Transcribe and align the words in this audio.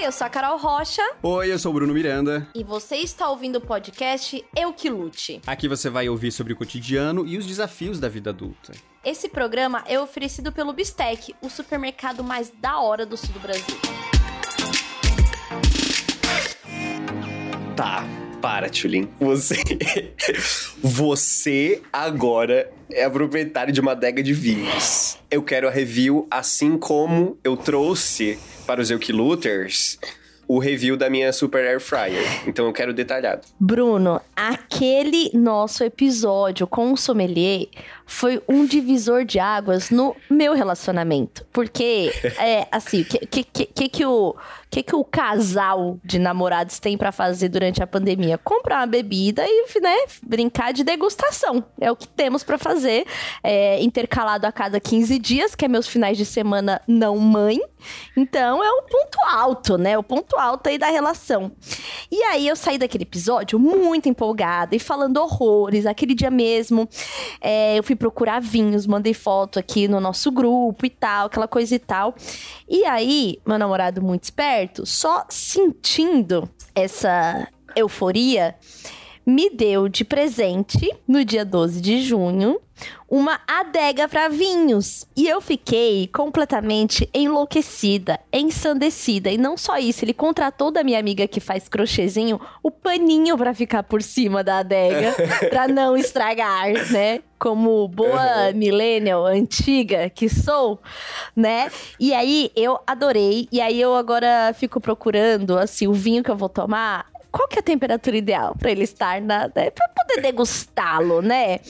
Oi, 0.00 0.06
eu 0.06 0.12
sou 0.12 0.26
a 0.26 0.30
Carol 0.30 0.56
Rocha. 0.56 1.02
Oi, 1.22 1.52
eu 1.52 1.58
sou 1.58 1.72
o 1.72 1.74
Bruno 1.74 1.92
Miranda. 1.92 2.48
E 2.54 2.64
você 2.64 2.96
está 2.96 3.28
ouvindo 3.28 3.56
o 3.56 3.60
podcast 3.60 4.42
Eu 4.56 4.72
Que 4.72 4.88
Lute. 4.88 5.42
Aqui 5.46 5.68
você 5.68 5.90
vai 5.90 6.08
ouvir 6.08 6.32
sobre 6.32 6.54
o 6.54 6.56
cotidiano 6.56 7.26
e 7.26 7.36
os 7.36 7.44
desafios 7.44 8.00
da 8.00 8.08
vida 8.08 8.30
adulta. 8.30 8.72
Esse 9.04 9.28
programa 9.28 9.84
é 9.86 10.00
oferecido 10.00 10.52
pelo 10.52 10.72
Bistec, 10.72 11.34
o 11.42 11.50
supermercado 11.50 12.24
mais 12.24 12.50
da 12.62 12.80
hora 12.80 13.04
do 13.04 13.14
sul 13.14 13.28
do 13.34 13.40
Brasil. 13.40 13.76
Tá, 17.76 18.02
para, 18.40 18.68
Tulin. 18.68 19.08
Você. 19.20 19.56
Você 20.82 21.82
agora 21.92 22.70
é 22.90 23.04
a 23.04 23.10
proprietária 23.10 23.72
de 23.72 23.80
uma 23.80 23.92
adega 23.92 24.22
de 24.22 24.32
vinhos. 24.32 25.18
Eu 25.30 25.42
quero 25.42 25.68
a 25.68 25.70
review, 25.70 26.26
assim 26.30 26.76
como 26.76 27.38
eu 27.44 27.56
trouxe 27.56 28.38
para 28.66 28.80
os 28.80 28.90
Eukiluters 28.90 29.98
o 30.50 30.58
review 30.58 30.96
da 30.96 31.08
minha 31.08 31.32
Super 31.32 31.64
Air 31.64 31.78
Fryer. 31.78 32.24
Então 32.44 32.66
eu 32.66 32.72
quero 32.72 32.92
detalhado. 32.92 33.42
Bruno, 33.60 34.20
aquele 34.34 35.30
nosso 35.32 35.84
episódio 35.84 36.66
com 36.66 36.92
o 36.92 36.96
sommelier 36.96 37.68
foi 38.10 38.42
um 38.48 38.66
divisor 38.66 39.24
de 39.24 39.38
águas 39.38 39.90
no 39.90 40.16
meu 40.28 40.52
relacionamento. 40.52 41.46
Porque, 41.52 42.12
é, 42.36 42.66
assim, 42.72 43.02
o 43.02 43.04
que, 43.04 43.44
que, 43.44 43.64
que, 43.66 43.88
que, 43.88 44.04
o, 44.04 44.34
que, 44.68 44.82
que 44.82 44.96
o 44.96 45.04
casal 45.04 45.96
de 46.04 46.18
namorados 46.18 46.80
tem 46.80 46.98
para 46.98 47.12
fazer 47.12 47.48
durante 47.48 47.80
a 47.80 47.86
pandemia? 47.86 48.36
Comprar 48.36 48.80
uma 48.80 48.86
bebida 48.88 49.44
e, 49.46 49.80
né, 49.80 49.96
brincar 50.20 50.72
de 50.72 50.82
degustação. 50.82 51.64
É 51.80 51.92
o 51.92 51.94
que 51.94 52.08
temos 52.08 52.42
para 52.42 52.58
fazer, 52.58 53.06
é, 53.44 53.80
intercalado 53.80 54.44
a 54.44 54.50
cada 54.50 54.80
15 54.80 55.16
dias, 55.20 55.54
que 55.54 55.64
é 55.64 55.68
meus 55.68 55.86
finais 55.86 56.18
de 56.18 56.24
semana 56.24 56.82
não 56.88 57.16
mãe. 57.16 57.60
Então, 58.16 58.62
é 58.62 58.70
o 58.72 58.82
ponto 58.82 59.18
alto, 59.28 59.78
né? 59.78 59.96
O 59.96 60.02
ponto 60.02 60.36
alto 60.40 60.68
aí 60.68 60.78
da 60.78 60.88
relação. 60.88 61.52
E 62.10 62.22
aí, 62.24 62.48
eu 62.48 62.56
saí 62.56 62.78
daquele 62.78 63.04
episódio 63.04 63.58
muito 63.58 64.08
empolgada 64.08 64.74
e 64.74 64.78
falando 64.78 65.18
horrores. 65.18 65.86
Aquele 65.86 66.14
dia 66.14 66.30
mesmo, 66.30 66.88
é, 67.40 67.78
eu 67.78 67.82
fui 67.82 67.94
procurar 67.94 68.40
vinhos, 68.40 68.86
mandei 68.86 69.14
foto 69.14 69.58
aqui 69.58 69.86
no 69.86 70.00
nosso 70.00 70.30
grupo 70.30 70.86
e 70.86 70.90
tal, 70.90 71.26
aquela 71.26 71.48
coisa 71.48 71.74
e 71.74 71.78
tal. 71.78 72.14
E 72.68 72.84
aí, 72.84 73.38
meu 73.46 73.58
namorado 73.58 74.02
muito 74.02 74.24
esperto, 74.24 74.86
só 74.86 75.24
sentindo 75.28 76.48
essa 76.74 77.46
euforia, 77.76 78.56
me 79.30 79.48
deu 79.48 79.88
de 79.88 80.04
presente 80.04 80.92
no 81.06 81.24
dia 81.24 81.44
12 81.44 81.80
de 81.80 82.02
junho 82.02 82.60
uma 83.08 83.40
adega 83.46 84.08
para 84.08 84.28
vinhos. 84.28 85.06
E 85.16 85.28
eu 85.28 85.40
fiquei 85.40 86.08
completamente 86.08 87.08
enlouquecida, 87.12 88.18
ensandecida. 88.32 89.30
E 89.30 89.36
não 89.36 89.56
só 89.56 89.78
isso, 89.78 90.04
ele 90.04 90.14
contratou 90.14 90.70
da 90.70 90.82
minha 90.82 90.98
amiga 90.98 91.28
que 91.28 91.40
faz 91.40 91.68
crochêzinho 91.68 92.40
o 92.62 92.70
paninho 92.70 93.36
para 93.36 93.52
ficar 93.52 93.82
por 93.82 94.02
cima 94.02 94.42
da 94.42 94.58
adega, 94.58 95.14
para 95.50 95.68
não 95.68 95.96
estragar, 95.96 96.72
né? 96.90 97.20
Como 97.38 97.86
boa 97.88 98.52
millennial 98.54 99.26
antiga 99.26 100.08
que 100.10 100.28
sou, 100.28 100.80
né? 101.36 101.70
E 101.98 102.14
aí 102.14 102.50
eu 102.56 102.78
adorei. 102.86 103.48
E 103.52 103.60
aí 103.60 103.80
eu 103.80 103.94
agora 103.94 104.54
fico 104.54 104.80
procurando 104.80 105.58
assim 105.58 105.86
o 105.86 105.92
vinho 105.92 106.22
que 106.22 106.30
eu 106.30 106.36
vou 106.36 106.48
tomar 106.48 107.06
qual 107.30 107.48
que 107.48 107.56
é 107.56 107.60
a 107.60 107.62
temperatura 107.62 108.16
ideal 108.16 108.54
para 108.58 108.70
ele 108.70 108.84
estar 108.84 109.20
na, 109.20 109.50
né, 109.54 109.70
para 109.70 109.88
poder 109.88 110.22
degustá-lo, 110.22 111.22
né? 111.22 111.60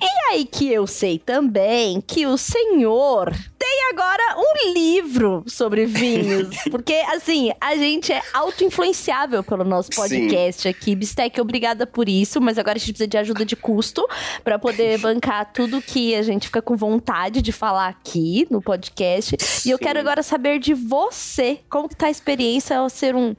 E 0.00 0.06
aí 0.30 0.44
que 0.44 0.72
eu 0.72 0.86
sei 0.86 1.18
também 1.18 2.00
que 2.00 2.24
o 2.24 2.38
senhor 2.38 3.34
tem 3.58 3.90
agora 3.92 4.36
um 4.38 4.72
livro 4.72 5.42
sobre 5.46 5.86
vinhos. 5.86 6.56
porque, 6.70 6.94
assim, 7.08 7.50
a 7.60 7.74
gente 7.76 8.12
é 8.12 8.22
auto-influenciável 8.32 9.42
pelo 9.42 9.64
nosso 9.64 9.90
podcast 9.90 10.62
Sim. 10.62 10.68
aqui. 10.68 10.94
Bistec, 10.94 11.40
obrigada 11.40 11.84
por 11.84 12.08
isso, 12.08 12.40
mas 12.40 12.58
agora 12.58 12.76
a 12.76 12.78
gente 12.78 12.92
precisa 12.92 13.08
de 13.08 13.18
ajuda 13.18 13.44
de 13.44 13.56
custo 13.56 14.06
para 14.44 14.56
poder 14.56 14.98
bancar 15.02 15.52
tudo 15.52 15.82
que 15.82 16.14
a 16.14 16.22
gente 16.22 16.46
fica 16.46 16.62
com 16.62 16.76
vontade 16.76 17.42
de 17.42 17.50
falar 17.50 17.88
aqui 17.88 18.46
no 18.50 18.62
podcast. 18.62 19.36
Sim. 19.40 19.68
E 19.68 19.72
eu 19.72 19.78
quero 19.78 19.98
agora 19.98 20.22
saber 20.22 20.60
de 20.60 20.74
você, 20.74 21.58
como 21.68 21.88
que 21.88 21.96
tá 21.96 22.06
a 22.06 22.10
experiência 22.10 22.78
ao 22.78 22.88
ser 22.88 23.16
um 23.16 23.34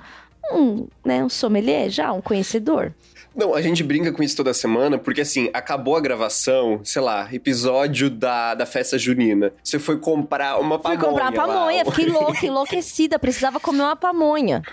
um, 0.51 0.87
né, 1.05 1.23
um 1.23 1.29
sommelier 1.29 1.89
já, 1.89 2.11
um 2.11 2.21
conhecedor. 2.21 2.93
Não, 3.35 3.53
a 3.53 3.61
gente 3.61 3.83
brinca 3.83 4.11
com 4.11 4.23
isso 4.23 4.35
toda 4.35 4.53
semana, 4.53 4.97
porque 4.97 5.21
assim, 5.21 5.49
acabou 5.53 5.95
a 5.95 6.01
gravação, 6.01 6.81
sei 6.83 7.01
lá, 7.01 7.29
episódio 7.31 8.09
da, 8.09 8.55
da 8.55 8.65
festa 8.65 8.97
junina. 8.97 9.53
Você 9.63 9.77
foi 9.79 9.97
comprar 9.97 10.59
uma 10.59 10.79
pamonha. 10.79 10.99
Fui 10.99 11.09
comprar 11.09 11.25
uma 11.25 11.31
pamonha, 11.31 11.83
lá. 11.85 11.91
fiquei 11.91 12.11
louca, 12.11 12.45
enlouquecida, 12.45 13.19
precisava 13.19 13.59
comer 13.59 13.83
uma 13.83 13.95
pamonha. 13.95 14.63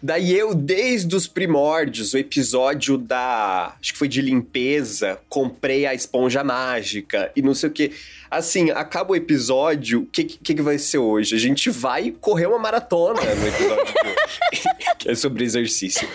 Daí 0.00 0.36
eu, 0.36 0.54
desde 0.54 1.14
os 1.14 1.26
primórdios, 1.26 2.14
o 2.14 2.18
episódio 2.18 2.96
da. 2.96 3.74
Acho 3.80 3.92
que 3.92 3.98
foi 3.98 4.08
de 4.08 4.22
limpeza, 4.22 5.18
comprei 5.28 5.86
a 5.86 5.94
esponja 5.94 6.44
mágica 6.44 7.30
e 7.34 7.42
não 7.42 7.54
sei 7.54 7.68
o 7.68 7.72
que. 7.72 7.92
Assim, 8.30 8.70
acaba 8.70 9.12
o 9.12 9.16
episódio, 9.16 10.00
o 10.00 10.06
que, 10.06 10.24
que, 10.24 10.54
que 10.54 10.62
vai 10.62 10.78
ser 10.78 10.98
hoje? 10.98 11.34
A 11.34 11.38
gente 11.38 11.68
vai 11.68 12.14
correr 12.20 12.46
uma 12.46 12.58
maratona 12.58 13.20
no 13.20 13.46
episódio 13.46 13.84
de 13.84 14.08
hoje. 14.08 14.68
que 14.98 15.10
é 15.10 15.14
sobre 15.14 15.44
exercício. 15.44 16.08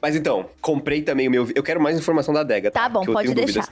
Mas 0.00 0.16
então, 0.16 0.50
comprei 0.60 1.00
também 1.00 1.28
o 1.28 1.30
meu. 1.30 1.48
Eu 1.54 1.62
quero 1.62 1.80
mais 1.80 1.96
informação 1.96 2.34
da 2.34 2.40
adega, 2.40 2.70
tá? 2.70 2.82
Tá 2.82 2.88
bom, 2.88 3.04
pode 3.04 3.32
deixar. 3.32 3.68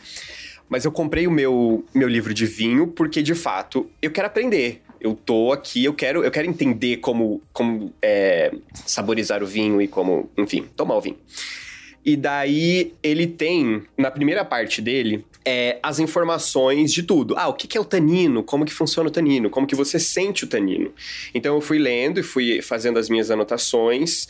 Mas 0.69 0.85
eu 0.85 0.93
comprei 0.93 1.27
o 1.27 1.31
meu, 1.31 1.85
meu 1.93 2.09
livro 2.09 2.33
de 2.33 2.47
vinho 2.47 2.87
porque, 2.87 3.21
de 3.21 3.35
fato, 3.35 3.91
eu 4.01 4.11
quero 4.13 4.29
aprender 4.29 4.81
eu 5.01 5.15
tô 5.15 5.53
aqui, 5.53 5.85
eu 5.85 5.95
quero, 5.95 6.23
eu 6.23 6.31
quero 6.31 6.49
entender 6.49 6.99
como, 6.99 7.41
como 7.53 7.93
é, 8.03 8.53
saborizar 8.87 9.43
o 9.43 9.47
vinho 9.47 9.81
e 9.81 9.89
como, 9.89 10.31
enfim, 10.37 10.67
tomar 10.77 10.97
o 10.97 11.01
vinho. 11.01 11.19
E 12.05 12.17
daí 12.17 12.95
ele 13.03 13.27
tem, 13.27 13.83
na 13.97 14.11
primeira 14.11 14.45
parte 14.45 14.81
dele, 14.81 15.25
é, 15.45 15.79
as 15.83 15.99
informações 15.99 16.93
de 16.93 17.03
tudo. 17.03 17.35
Ah, 17.37 17.49
o 17.49 17.55
que, 17.55 17.67
que 17.67 17.77
é 17.77 17.81
o 17.81 17.85
tanino? 17.85 18.43
Como 18.43 18.65
que 18.65 18.73
funciona 18.73 19.09
o 19.09 19.13
tanino? 19.13 19.51
Como 19.51 19.67
que 19.67 19.75
você 19.75 19.99
sente 19.99 20.45
o 20.45 20.47
tanino? 20.47 20.93
Então 21.35 21.55
eu 21.55 21.61
fui 21.61 21.79
lendo 21.79 22.21
e 22.21 22.23
fui 22.23 22.63
fazendo 22.63 22.99
as 22.99 23.09
minhas 23.09 23.31
anotações. 23.31 24.27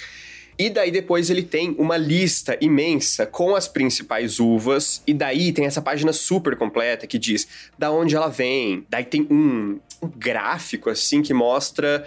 E 0.58 0.68
daí 0.68 0.90
depois 0.90 1.30
ele 1.30 1.42
tem 1.42 1.74
uma 1.78 1.96
lista 1.96 2.58
imensa 2.60 3.24
com 3.24 3.54
as 3.54 3.66
principais 3.66 4.40
uvas. 4.40 5.02
E 5.06 5.14
daí 5.14 5.52
tem 5.52 5.64
essa 5.64 5.80
página 5.80 6.12
super 6.12 6.56
completa 6.56 7.06
que 7.06 7.18
diz 7.18 7.46
da 7.78 7.90
onde 7.90 8.16
ela 8.16 8.28
vem. 8.28 8.84
Daí 8.90 9.04
tem 9.04 9.26
um, 9.30 9.78
gráfico 10.02 10.90
assim 10.90 11.22
que 11.22 11.34
mostra 11.34 12.06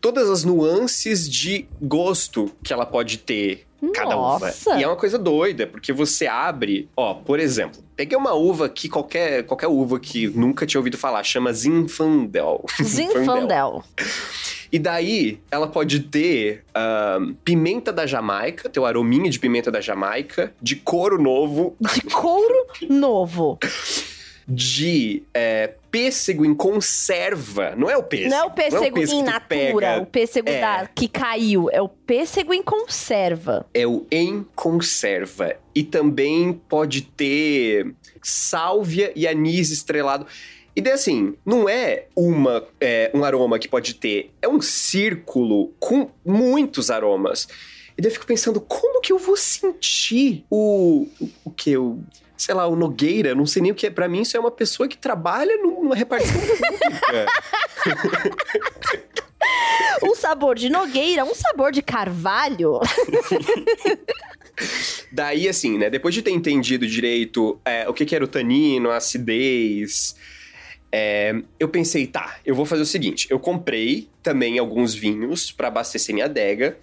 todas 0.00 0.30
as 0.30 0.44
nuances 0.44 1.28
de 1.28 1.68
gosto 1.80 2.50
que 2.62 2.72
ela 2.72 2.86
pode 2.86 3.18
ter 3.18 3.66
cada 3.92 4.14
Nossa. 4.14 4.70
uva. 4.70 4.80
E 4.80 4.82
é 4.82 4.86
uma 4.86 4.96
coisa 4.96 5.18
doida, 5.18 5.66
porque 5.66 5.92
você 5.92 6.26
abre, 6.26 6.88
ó, 6.96 7.14
por 7.14 7.38
exemplo, 7.38 7.82
peguei 7.94 8.16
uma 8.16 8.32
uva 8.34 8.68
que 8.68 8.88
qualquer, 8.88 9.44
qualquer 9.44 9.66
uva 9.66 9.98
que 9.98 10.28
nunca 10.28 10.66
tinha 10.66 10.78
ouvido 10.78 10.96
falar, 10.96 11.22
chama 11.22 11.52
Zinfandel. 11.52 12.64
Zinfandel. 12.82 13.84
E 14.72 14.78
daí, 14.78 15.40
ela 15.50 15.68
pode 15.68 16.00
ter 16.00 16.64
uh, 16.70 17.34
pimenta 17.44 17.92
da 17.92 18.06
Jamaica, 18.06 18.68
teu 18.68 18.84
arominha 18.84 19.30
de 19.30 19.38
pimenta 19.38 19.70
da 19.70 19.80
Jamaica, 19.80 20.52
de 20.60 20.76
couro 20.76 21.20
novo. 21.20 21.76
De 21.80 22.00
couro 22.02 22.66
novo. 22.88 23.58
de 24.48 25.24
é, 25.34 25.74
pêssego 25.96 26.44
em 26.44 26.54
conserva. 26.54 27.74
Não 27.74 27.88
é 27.88 27.96
o 27.96 28.02
pêssego. 28.02 28.30
Não 28.30 28.36
é 28.36 28.44
o 28.44 28.50
pêssego, 28.50 28.84
é 28.84 28.88
o 28.88 28.92
pêssego 28.92 29.18
in 29.18 29.22
natura, 29.22 30.02
o 30.02 30.06
pêssego 30.06 30.48
é. 30.50 30.60
da, 30.60 30.86
que 30.86 31.08
caiu. 31.08 31.70
É 31.70 31.80
o 31.80 31.88
pêssego 31.88 32.52
em 32.52 32.62
conserva. 32.62 33.66
É 33.72 33.86
o 33.86 34.06
em 34.10 34.46
conserva. 34.54 35.56
E 35.74 35.82
também 35.82 36.52
pode 36.52 37.00
ter 37.00 37.94
sálvia 38.22 39.10
e 39.16 39.26
anis 39.26 39.70
estrelado. 39.70 40.26
E 40.74 40.82
daí, 40.82 40.92
assim, 40.92 41.34
não 41.46 41.66
é 41.66 42.08
uma 42.14 42.62
é, 42.78 43.10
um 43.14 43.24
aroma 43.24 43.58
que 43.58 43.66
pode 43.66 43.94
ter, 43.94 44.30
é 44.42 44.48
um 44.48 44.60
círculo 44.60 45.72
com 45.80 46.10
muitos 46.22 46.90
aromas. 46.90 47.48
E 47.96 48.02
daí 48.02 48.10
eu 48.10 48.12
fico 48.12 48.26
pensando, 48.26 48.60
como 48.60 49.00
que 49.00 49.14
eu 49.14 49.18
vou 49.18 49.38
sentir 49.38 50.44
o. 50.50 51.06
o 51.42 51.50
que? 51.50 51.70
eu 51.70 51.98
sei 52.36 52.54
lá, 52.54 52.66
o 52.66 52.76
Nogueira, 52.76 53.34
não 53.34 53.46
sei 53.46 53.62
nem 53.62 53.72
o 53.72 53.74
que 53.74 53.86
é. 53.86 53.90
Pra 53.90 54.08
mim, 54.08 54.22
isso 54.22 54.36
é 54.36 54.40
uma 54.40 54.50
pessoa 54.50 54.88
que 54.88 54.96
trabalha 54.96 55.56
numa 55.58 55.94
repartição 55.94 56.40
pública. 56.40 57.26
um 60.02 60.14
sabor 60.14 60.56
de 60.56 60.68
Nogueira, 60.68 61.24
um 61.24 61.34
sabor 61.34 61.72
de 61.72 61.82
Carvalho. 61.82 62.80
Daí, 65.12 65.48
assim, 65.48 65.78
né? 65.78 65.90
Depois 65.90 66.14
de 66.14 66.22
ter 66.22 66.30
entendido 66.30 66.86
direito 66.86 67.60
é, 67.64 67.88
o 67.88 67.94
que, 67.94 68.04
que 68.04 68.14
era 68.14 68.24
o 68.24 68.28
tanino, 68.28 68.90
a 68.90 68.96
acidez, 68.96 70.16
é, 70.90 71.34
eu 71.60 71.68
pensei, 71.68 72.06
tá, 72.06 72.38
eu 72.44 72.54
vou 72.54 72.64
fazer 72.64 72.82
o 72.82 72.86
seguinte: 72.86 73.26
eu 73.30 73.38
comprei 73.38 74.08
também 74.22 74.58
alguns 74.58 74.94
vinhos 74.94 75.52
para 75.52 75.68
abastecer 75.68 76.14
minha 76.14 76.26
adega. 76.26 76.78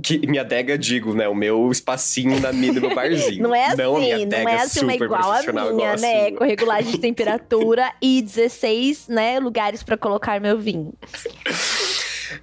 Que, 0.00 0.26
minha 0.26 0.42
adega, 0.42 0.78
digo, 0.78 1.14
né? 1.14 1.28
O 1.28 1.34
meu 1.34 1.70
espacinho 1.70 2.40
na 2.40 2.52
minha, 2.52 2.72
no 2.72 2.80
meu 2.80 2.94
barzinho. 2.94 3.42
Não 3.42 3.54
é 3.54 3.66
assim, 3.66 3.76
não, 3.76 3.98
minha 3.98 4.26
não 4.26 4.48
é 4.48 4.56
assim 4.56 4.84
uma 4.84 4.94
igual 4.94 5.32
a 5.32 5.72
minha, 5.72 5.96
né? 5.96 6.30
Com 6.32 6.44
regulagem 6.44 6.92
de 6.92 6.98
temperatura 6.98 7.92
e 8.00 8.22
16, 8.22 9.08
né, 9.08 9.38
lugares 9.38 9.82
para 9.82 9.96
colocar 9.96 10.40
meu 10.40 10.58
vinho. 10.58 10.92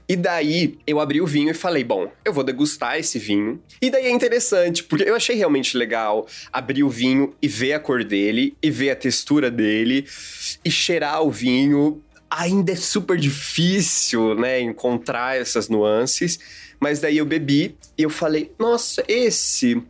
E 0.07 0.15
daí 0.15 0.77
eu 0.85 0.99
abri 0.99 1.21
o 1.21 1.25
vinho 1.25 1.51
e 1.51 1.53
falei, 1.53 1.83
bom, 1.83 2.11
eu 2.23 2.33
vou 2.33 2.43
degustar 2.43 2.97
esse 2.97 3.17
vinho. 3.17 3.61
E 3.81 3.89
daí 3.89 4.05
é 4.05 4.11
interessante, 4.11 4.83
porque 4.83 5.07
eu 5.09 5.15
achei 5.15 5.35
realmente 5.35 5.77
legal 5.77 6.27
abrir 6.51 6.83
o 6.83 6.89
vinho 6.89 7.33
e 7.41 7.47
ver 7.47 7.73
a 7.73 7.79
cor 7.79 8.03
dele, 8.03 8.55
e 8.61 8.69
ver 8.69 8.91
a 8.91 8.95
textura 8.95 9.49
dele, 9.49 10.05
e 10.63 10.69
cheirar 10.69 11.23
o 11.23 11.31
vinho. 11.31 12.03
Ainda 12.29 12.73
é 12.73 12.75
super 12.75 13.17
difícil, 13.17 14.35
né, 14.35 14.59
encontrar 14.59 15.37
essas 15.37 15.67
nuances. 15.67 16.39
Mas 16.79 16.99
daí 16.99 17.17
eu 17.17 17.25
bebi 17.25 17.77
e 17.97 18.03
eu 18.03 18.09
falei, 18.09 18.51
nossa, 18.57 19.03
esse 19.07 19.81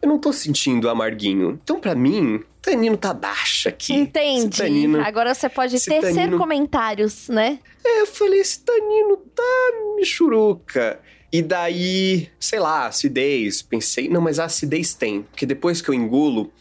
eu 0.00 0.08
não 0.08 0.18
tô 0.18 0.32
sentindo 0.32 0.88
amarguinho. 0.88 1.58
Então, 1.62 1.80
para 1.80 1.94
mim, 1.94 2.40
tanino 2.62 2.96
tá 2.96 3.12
baixo 3.12 3.68
aqui. 3.68 3.92
Entendi. 3.92 4.56
Tanino, 4.56 5.00
Agora 5.00 5.34
você 5.34 5.48
pode 5.48 5.72
tecer 5.72 6.00
tanino... 6.00 6.38
comentários, 6.38 7.28
né? 7.28 7.58
É, 7.84 8.02
eu 8.02 8.06
falei, 8.06 8.40
esse 8.40 8.60
tanino 8.60 9.16
tá 9.34 9.72
michuruca. 9.96 11.00
E 11.32 11.42
daí, 11.42 12.28
sei 12.38 12.60
lá, 12.60 12.86
acidez. 12.86 13.60
Pensei, 13.60 14.08
não, 14.08 14.20
mas 14.20 14.38
a 14.38 14.44
acidez 14.44 14.94
tem. 14.94 15.22
Porque 15.22 15.44
depois 15.44 15.82
que 15.82 15.88
eu 15.88 15.94
engulo, 15.94 16.52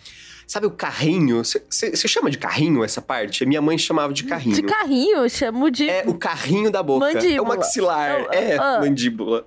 Sabe 0.47 0.65
o 0.65 0.71
carrinho? 0.71 1.44
Você 1.44 2.07
chama 2.07 2.31
de 2.31 2.38
carrinho 2.38 2.81
essa 2.81 3.01
parte? 3.01 3.45
Minha 3.45 3.61
mãe 3.61 3.77
chamava 3.77 4.13
de 4.13 4.23
carrinho. 4.23 4.55
De 4.55 4.63
carrinho? 4.63 5.17
Eu 5.17 5.29
chamo 5.29 5.69
de. 5.69 5.89
É 5.89 6.05
o 6.07 6.13
carrinho 6.13 6.71
da 6.71 6.81
boca. 6.81 7.05
Mandíbula. 7.05 7.35
É 7.35 7.41
o 7.41 7.45
maxilar. 7.45 8.27
é, 8.31 8.55
ah. 8.55 8.79
mandíbula. 8.79 9.45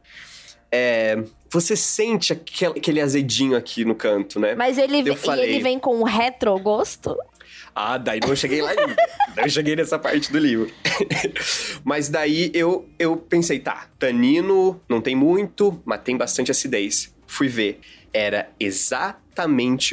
É, 0.71 1.25
você 1.51 1.75
sente 1.75 2.35
aquele, 2.35 2.79
aquele 2.79 3.01
azedinho 3.01 3.57
aqui 3.57 3.83
no 3.83 3.95
canto, 3.95 4.39
né? 4.39 4.55
Mas 4.55 4.77
ele, 4.77 5.17
falei, 5.17 5.55
ele 5.55 5.63
vem 5.63 5.79
com 5.79 5.99
um 5.99 6.03
retrogosto? 6.03 7.17
Ah, 7.75 7.97
daí 7.97 8.21
não 8.21 8.37
cheguei 8.37 8.61
lá 8.61 8.71
ainda. 8.71 8.95
daí 9.35 9.47
eu 9.47 9.51
cheguei 9.51 9.75
nessa 9.75 9.99
parte 9.99 10.31
do 10.31 10.39
livro. 10.39 10.71
mas 11.83 12.11
daí 12.11 12.51
eu, 12.53 12.87
eu 12.99 13.17
pensei, 13.17 13.59
tá, 13.59 13.87
tanino 13.99 14.79
não 14.87 15.01
tem 15.01 15.17
muito, 15.17 15.81
mas 15.83 16.03
tem 16.03 16.15
bastante 16.15 16.51
acidez. 16.51 17.11
Fui 17.27 17.49
ver. 17.49 17.81
Era 18.13 18.51
exatamente 18.61 19.30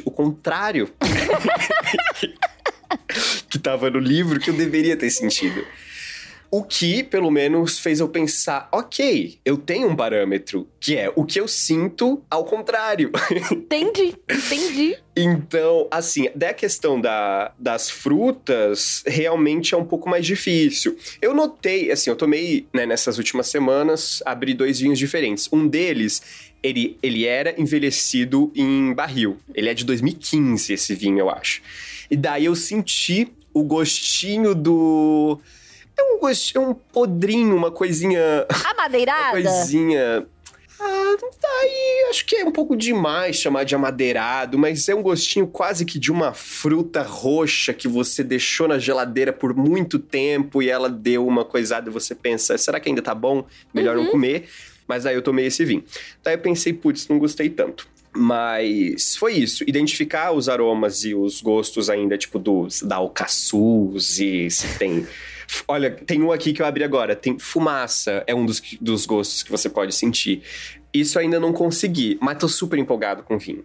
o 0.05 0.11
contrário 0.11 0.89
que 3.49 3.59
tava 3.59 3.89
no 3.89 3.99
livro 3.99 4.39
que 4.39 4.49
eu 4.49 4.53
deveria 4.53 4.95
ter 4.95 5.09
sentido. 5.09 5.65
O 6.49 6.63
que, 6.63 7.03
pelo 7.03 7.29
menos, 7.29 7.79
fez 7.79 7.99
eu 7.99 8.07
pensar: 8.07 8.69
ok, 8.71 9.37
eu 9.43 9.57
tenho 9.57 9.89
um 9.89 9.95
parâmetro, 9.95 10.67
que 10.79 10.95
é 10.95 11.11
o 11.15 11.25
que 11.25 11.39
eu 11.39 11.47
sinto 11.47 12.23
ao 12.29 12.45
contrário. 12.45 13.11
Entendi, 13.51 14.15
entendi. 14.29 14.97
Então, 15.15 15.87
assim, 15.91 16.29
da 16.35 16.53
questão 16.53 17.01
da, 17.01 17.51
das 17.57 17.89
frutas, 17.89 19.03
realmente 19.05 19.73
é 19.73 19.77
um 19.77 19.85
pouco 19.85 20.09
mais 20.09 20.25
difícil. 20.25 20.95
Eu 21.21 21.33
notei, 21.33 21.91
assim, 21.91 22.09
eu 22.09 22.15
tomei, 22.15 22.67
né, 22.73 22.85
nessas 22.85 23.17
últimas 23.17 23.47
semanas, 23.47 24.21
abri 24.25 24.53
dois 24.53 24.79
vinhos 24.79 24.99
diferentes. 24.99 25.49
Um 25.51 25.67
deles, 25.67 26.21
ele, 26.61 26.97
ele 27.01 27.25
era 27.25 27.59
envelhecido 27.59 28.51
em 28.55 28.93
barril. 28.93 29.37
Ele 29.53 29.69
é 29.69 29.73
de 29.73 29.83
2015, 29.83 30.73
esse 30.73 30.93
vinho, 30.93 31.19
eu 31.19 31.29
acho. 31.29 31.61
E 32.09 32.15
daí 32.15 32.45
eu 32.45 32.55
senti 32.55 33.27
o 33.53 33.63
gostinho 33.63 34.53
do 34.53 35.39
é 35.97 36.03
um 36.03 36.19
gostinho, 36.19 36.63
é 36.63 36.67
um 36.67 36.73
podrinho, 36.73 37.55
uma 37.55 37.71
coisinha. 37.71 38.45
Amadeirada? 38.65 39.39
Uma 39.39 39.43
coisinha. 39.43 40.27
Ah, 40.79 41.15
tá 41.41 41.47
aí, 41.63 42.07
acho 42.11 42.23
que 42.23 42.35
é 42.35 42.45
um 42.45 42.51
pouco 42.51 42.75
demais 42.75 43.35
chamar 43.37 43.63
de 43.63 43.73
amadeirado, 43.73 44.59
mas 44.59 44.87
é 44.87 44.93
um 44.93 45.01
gostinho 45.01 45.47
quase 45.47 45.83
que 45.83 45.97
de 45.97 46.11
uma 46.11 46.33
fruta 46.33 47.01
roxa 47.01 47.73
que 47.73 47.87
você 47.87 48.23
deixou 48.23 48.67
na 48.67 48.77
geladeira 48.77 49.33
por 49.33 49.55
muito 49.55 49.97
tempo 49.97 50.61
e 50.61 50.69
ela 50.69 50.87
deu 50.87 51.25
uma 51.25 51.43
coisada 51.43 51.89
e 51.89 51.93
você 51.93 52.13
pensa, 52.13 52.55
será 52.59 52.79
que 52.79 52.89
ainda 52.89 53.01
tá 53.01 53.15
bom? 53.15 53.43
Melhor 53.73 53.97
uhum. 53.97 54.03
não 54.03 54.11
comer. 54.11 54.47
Mas 54.87 55.05
aí 55.05 55.15
eu 55.15 55.21
tomei 55.21 55.47
esse 55.47 55.65
vinho. 55.65 55.83
Daí 56.23 56.35
eu 56.35 56.39
pensei, 56.39 56.71
putz, 56.71 57.07
não 57.07 57.19
gostei 57.19 57.49
tanto. 57.49 57.87
Mas 58.15 59.15
foi 59.15 59.33
isso, 59.33 59.63
identificar 59.67 60.31
os 60.31 60.47
aromas 60.47 61.03
e 61.03 61.13
os 61.13 61.41
gostos 61.41 61.89
ainda, 61.89 62.17
tipo, 62.17 62.39
dos, 62.39 62.81
da 62.81 62.95
alcaçuz 62.95 64.19
e 64.19 64.49
se 64.49 64.77
tem 64.77 65.05
Olha, 65.67 65.91
tem 65.91 66.21
um 66.21 66.31
aqui 66.31 66.53
que 66.53 66.61
eu 66.61 66.65
abri 66.65 66.83
agora. 66.83 67.15
Tem 67.15 67.37
fumaça, 67.39 68.23
é 68.27 68.35
um 68.35 68.45
dos, 68.45 68.61
dos 68.81 69.05
gostos 69.05 69.43
que 69.43 69.51
você 69.51 69.69
pode 69.69 69.93
sentir. 69.93 70.43
Isso 70.93 71.19
ainda 71.19 71.39
não 71.39 71.53
consegui, 71.53 72.17
mas 72.21 72.37
tô 72.37 72.47
super 72.47 72.79
empolgado 72.79 73.23
com 73.23 73.35
o 73.35 73.39
vinho. 73.39 73.63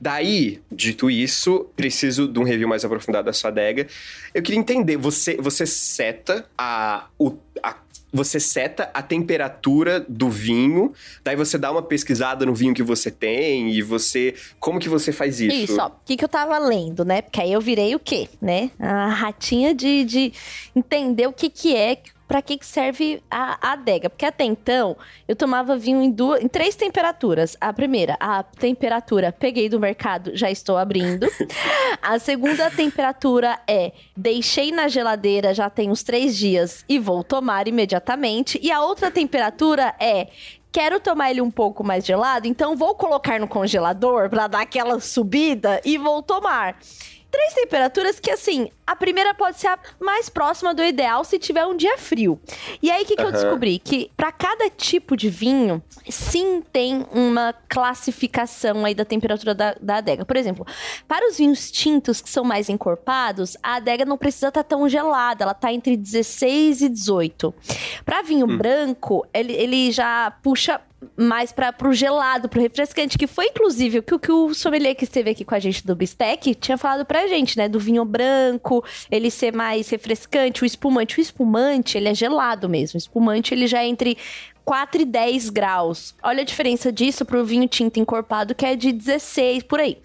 Daí, 0.00 0.60
dito 0.70 1.10
isso, 1.10 1.66
preciso 1.74 2.28
de 2.28 2.38
um 2.38 2.44
review 2.44 2.68
mais 2.68 2.84
aprofundado 2.84 3.26
da 3.26 3.32
sua 3.32 3.50
adega. 3.50 3.86
Eu 4.32 4.42
queria 4.42 4.60
entender, 4.60 4.96
você, 4.96 5.36
você 5.36 5.66
seta 5.66 6.46
a, 6.56 7.08
o, 7.18 7.36
a 7.62 7.74
você 8.12 8.40
seta 8.40 8.90
a 8.94 9.02
temperatura 9.02 10.04
do 10.08 10.30
vinho, 10.30 10.92
daí 11.22 11.36
você 11.36 11.58
dá 11.58 11.70
uma 11.70 11.82
pesquisada 11.82 12.46
no 12.46 12.54
vinho 12.54 12.74
que 12.74 12.82
você 12.82 13.10
tem 13.10 13.70
e 13.70 13.82
você. 13.82 14.34
Como 14.58 14.80
que 14.80 14.88
você 14.88 15.12
faz 15.12 15.40
isso? 15.40 15.72
Isso, 15.72 15.80
ó. 15.80 15.88
O 15.88 15.92
que, 16.04 16.16
que 16.16 16.24
eu 16.24 16.28
tava 16.28 16.58
lendo, 16.58 17.04
né? 17.04 17.22
Porque 17.22 17.40
aí 17.40 17.52
eu 17.52 17.60
virei 17.60 17.94
o 17.94 17.98
quê, 17.98 18.28
né? 18.40 18.70
A 18.78 19.08
ratinha 19.08 19.74
de, 19.74 20.04
de 20.04 20.32
entender 20.74 21.26
o 21.26 21.32
que, 21.32 21.50
que 21.50 21.76
é 21.76 21.98
para 22.28 22.42
que 22.42 22.58
serve 22.60 23.22
a, 23.30 23.72
adega. 23.72 24.10
Porque 24.10 24.26
até 24.26 24.44
então, 24.44 24.96
eu 25.26 25.34
tomava 25.34 25.78
vinho 25.78 26.02
em, 26.02 26.10
duas, 26.10 26.42
em 26.42 26.46
três 26.46 26.76
temperaturas. 26.76 27.56
A 27.58 27.72
primeira, 27.72 28.18
a 28.20 28.42
temperatura, 28.42 29.32
peguei 29.32 29.70
do 29.70 29.80
mercado, 29.80 30.36
já 30.36 30.50
estou 30.50 30.76
abrindo. 30.76 31.26
a 32.02 32.18
segunda 32.18 32.70
temperatura 32.70 33.58
é, 33.66 33.92
deixei 34.14 34.70
na 34.70 34.86
geladeira 34.88 35.54
já 35.54 35.70
tem 35.70 35.90
uns 35.90 36.02
três 36.02 36.36
dias 36.36 36.84
e 36.86 36.98
vou 36.98 37.24
tomar 37.24 37.66
imediatamente. 37.66 38.60
E 38.62 38.70
a 38.70 38.82
outra 38.82 39.10
temperatura 39.10 39.94
é, 39.98 40.28
quero 40.70 41.00
tomar 41.00 41.30
ele 41.30 41.40
um 41.40 41.50
pouco 41.50 41.82
mais 41.82 42.04
gelado, 42.04 42.46
então 42.46 42.76
vou 42.76 42.94
colocar 42.94 43.40
no 43.40 43.48
congelador 43.48 44.28
para 44.28 44.46
dar 44.46 44.60
aquela 44.60 45.00
subida 45.00 45.80
e 45.82 45.96
vou 45.96 46.22
tomar 46.22 46.78
três 47.30 47.54
temperaturas 47.54 48.18
que, 48.18 48.30
assim, 48.30 48.70
a 48.86 48.96
primeira 48.96 49.34
pode 49.34 49.58
ser 49.58 49.68
a 49.68 49.78
mais 50.00 50.28
próxima 50.28 50.74
do 50.74 50.82
ideal 50.82 51.24
se 51.24 51.38
tiver 51.38 51.66
um 51.66 51.76
dia 51.76 51.98
frio. 51.98 52.40
E 52.82 52.90
aí, 52.90 53.02
o 53.02 53.06
que, 53.06 53.16
que 53.16 53.22
uhum. 53.22 53.28
eu 53.28 53.32
descobri? 53.32 53.78
Que 53.78 54.10
para 54.16 54.32
cada 54.32 54.70
tipo 54.70 55.16
de 55.16 55.28
vinho, 55.28 55.82
sim 56.08 56.62
tem 56.72 57.06
uma 57.12 57.54
classificação 57.68 58.84
aí 58.84 58.94
da 58.94 59.04
temperatura 59.04 59.54
da, 59.54 59.74
da 59.80 59.96
adega. 59.96 60.24
Por 60.24 60.36
exemplo, 60.36 60.66
para 61.06 61.28
os 61.28 61.36
vinhos 61.36 61.70
tintos 61.70 62.20
que 62.20 62.30
são 62.30 62.44
mais 62.44 62.68
encorpados, 62.68 63.56
a 63.62 63.76
adega 63.76 64.04
não 64.04 64.16
precisa 64.16 64.48
estar 64.48 64.62
tá 64.62 64.68
tão 64.68 64.88
gelada, 64.88 65.44
ela 65.44 65.54
tá 65.54 65.72
entre 65.72 65.96
16 65.96 66.82
e 66.82 66.88
18. 66.88 67.54
Para 68.04 68.22
vinho 68.22 68.46
hum. 68.46 68.56
branco, 68.56 69.26
ele, 69.34 69.52
ele 69.52 69.92
já 69.92 70.30
puxa 70.42 70.80
mais 71.16 71.52
para 71.52 71.72
pro 71.72 71.92
gelado, 71.92 72.48
pro 72.48 72.60
refrescante, 72.60 73.16
que 73.16 73.26
foi 73.26 73.46
inclusive 73.46 73.98
o 73.98 74.02
que, 74.02 74.18
que 74.18 74.32
o 74.32 74.52
sommelier 74.52 74.94
que 74.94 75.04
esteve 75.04 75.30
aqui 75.30 75.44
com 75.44 75.54
a 75.54 75.58
gente 75.58 75.86
do 75.86 75.94
Bistec 75.94 76.54
tinha 76.54 76.76
falado 76.76 77.04
pra 77.04 77.26
gente, 77.28 77.56
né? 77.56 77.68
Do 77.68 77.78
vinho 77.78 78.04
branco, 78.04 78.84
ele 79.10 79.30
ser 79.30 79.52
mais 79.52 79.88
refrescante, 79.88 80.62
o 80.62 80.66
espumante. 80.66 81.18
O 81.18 81.20
espumante, 81.20 81.96
ele 81.96 82.08
é 82.08 82.14
gelado 82.14 82.68
mesmo. 82.68 82.96
O 82.96 82.98
espumante, 82.98 83.54
ele 83.54 83.66
já 83.66 83.82
é 83.82 83.86
entre 83.86 84.18
4 84.64 85.00
e 85.00 85.04
10 85.04 85.50
graus. 85.50 86.14
Olha 86.22 86.42
a 86.42 86.44
diferença 86.44 86.92
disso 86.92 87.24
pro 87.24 87.44
vinho 87.44 87.66
tinto 87.66 87.98
encorpado, 87.98 88.54
que 88.54 88.66
é 88.66 88.76
de 88.76 88.92
16, 88.92 89.62
por 89.62 89.80
aí. 89.80 89.98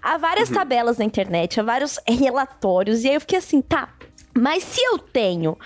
Há 0.00 0.16
várias 0.16 0.48
uhum. 0.48 0.54
tabelas 0.54 0.98
na 0.98 1.04
internet, 1.04 1.60
há 1.60 1.62
vários 1.62 1.98
relatórios, 2.08 3.04
e 3.04 3.08
aí 3.08 3.14
eu 3.14 3.20
fiquei 3.20 3.38
assim, 3.38 3.60
tá, 3.60 3.90
mas 4.34 4.64
se 4.64 4.80
eu 4.80 4.98
tenho 4.98 5.58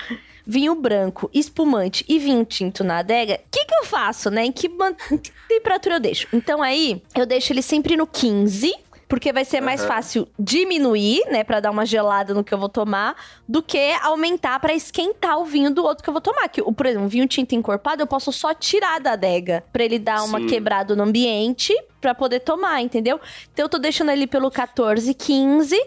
vinho 0.47 0.75
branco, 0.75 1.31
espumante 1.33 2.05
e 2.09 2.19
vinho 2.19 2.45
tinto 2.45 2.85
na 2.85 2.99
adega, 2.99 3.35
o 3.35 3.51
que, 3.51 3.65
que 3.65 3.75
eu 3.75 3.85
faço, 3.85 4.31
né? 4.31 4.45
Em 4.45 4.53
que, 4.53 4.67
em 5.11 5.19
que 5.19 5.33
temperatura 5.49 5.97
eu 5.97 6.01
deixo? 6.01 6.27
Então 6.33 6.63
aí, 6.63 7.03
eu 7.15 7.27
deixo 7.27 7.53
ele 7.53 7.63
sempre 7.63 7.97
no 7.97 8.07
15 8.07 8.75
porque 9.13 9.31
vai 9.31 9.45
ser 9.45 9.61
mais 9.61 9.83
uhum. 9.83 9.89
fácil 9.89 10.29
diminuir, 10.39 11.23
né, 11.31 11.45
para 11.45 11.61
dar 11.61 11.71
uma 11.71 11.85
gelada 11.85 12.33
no 12.33 12.43
que 12.43 12.55
eu 12.55 12.57
vou 12.57 12.71
tomar, 12.71 13.15
do 13.47 13.63
que 13.63 13.93
aumentar 14.01 14.59
para 14.59 14.73
esquentar 14.73 15.39
o 15.39 15.45
vinho 15.45 15.71
do 15.71 15.85
outro 15.85 16.03
que 16.03 16.09
eu 16.09 16.15
vou 16.15 16.21
tomar. 16.23 16.49
Que, 16.49 16.63
por 16.63 16.87
exemplo, 16.87 17.05
um 17.05 17.09
vinho 17.09 17.29
tinto 17.29 17.55
encorpado, 17.55 18.01
eu 18.01 18.07
posso 18.07 18.33
só 18.33 18.55
tirar 18.55 19.01
da 19.01 19.13
adega 19.13 19.63
para 19.71 19.85
ele 19.85 19.99
dar 19.99 20.25
uma 20.25 20.41
quebrada 20.47 20.97
no 20.97 21.03
ambiente 21.03 21.79
para 22.01 22.15
poder 22.15 22.41
tomar, 22.41 22.81
entendeu? 22.81 23.21
Então 23.53 23.67
eu 23.67 23.69
tô 23.69 23.79
deixando 23.79 24.11
ele 24.11 24.27
pelo 24.27 24.51
14, 24.51 25.13
15 25.13 25.79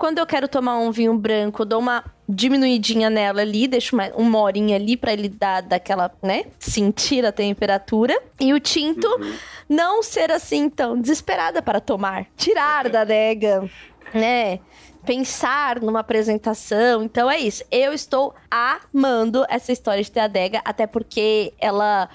quando 0.00 0.16
eu 0.16 0.26
quero 0.26 0.48
tomar 0.48 0.78
um 0.78 0.90
vinho 0.90 1.12
branco, 1.12 1.60
eu 1.60 1.66
dou 1.66 1.78
uma 1.78 2.02
diminuidinha 2.26 3.10
nela 3.10 3.42
ali, 3.42 3.68
deixo 3.68 3.94
uma, 3.94 4.08
uma 4.14 4.38
horinha 4.38 4.76
ali 4.76 4.96
para 4.96 5.12
ele 5.12 5.28
dar 5.28 5.60
daquela, 5.60 6.10
né, 6.22 6.46
sentir 6.58 7.26
a 7.26 7.30
temperatura. 7.30 8.18
E 8.40 8.54
o 8.54 8.58
tinto 8.58 9.06
uhum. 9.06 9.34
não 9.68 10.02
ser 10.02 10.32
assim 10.32 10.70
tão 10.70 10.98
desesperada 10.98 11.60
para 11.60 11.82
tomar, 11.82 12.24
tirar 12.34 12.88
da 12.88 13.02
adega, 13.02 13.70
né? 14.14 14.60
pensar 15.04 15.80
numa 15.80 16.00
apresentação. 16.00 17.02
Então 17.02 17.30
é 17.30 17.38
isso. 17.38 17.62
Eu 17.70 17.92
estou 17.92 18.34
amando 18.50 19.44
essa 19.50 19.70
história 19.70 20.02
de 20.02 20.10
ter 20.10 20.20
adega, 20.20 20.62
até 20.64 20.86
porque 20.86 21.52
ela 21.58 22.08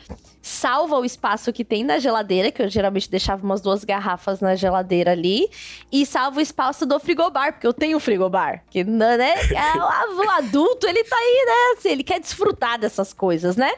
salva 0.46 1.00
o 1.00 1.04
espaço 1.04 1.52
que 1.52 1.66
tem 1.66 1.84
na 1.84 1.98
geladeira, 1.98 2.52
que 2.52 2.62
eu 2.62 2.70
geralmente 2.70 3.10
deixava 3.10 3.44
umas 3.44 3.62
duas 3.62 3.84
garrafas 3.84 4.42
na 4.42 4.54
geladeira 4.54 5.12
ali, 5.12 5.50
e 5.92 6.06
salva 6.06 6.38
o 6.38 6.42
espaço 6.42 6.86
do 6.86 7.00
frigobar, 7.00 7.54
porque 7.54 7.66
eu 7.66 7.74
tenho 7.74 7.98
um 7.98 8.00
frigobar. 8.00 8.64
Que, 8.70 8.84
né? 8.84 9.34
O 10.24 10.30
adulto, 10.30 10.86
ele 10.86 11.04
tá 11.04 11.16
aí, 11.16 11.46
né? 11.48 11.76
Assim, 11.76 11.90
ele 11.90 12.04
quer 12.04 12.20
desfrutar 12.20 12.78
dessas 12.78 13.12
coisas, 13.12 13.56
né? 13.56 13.72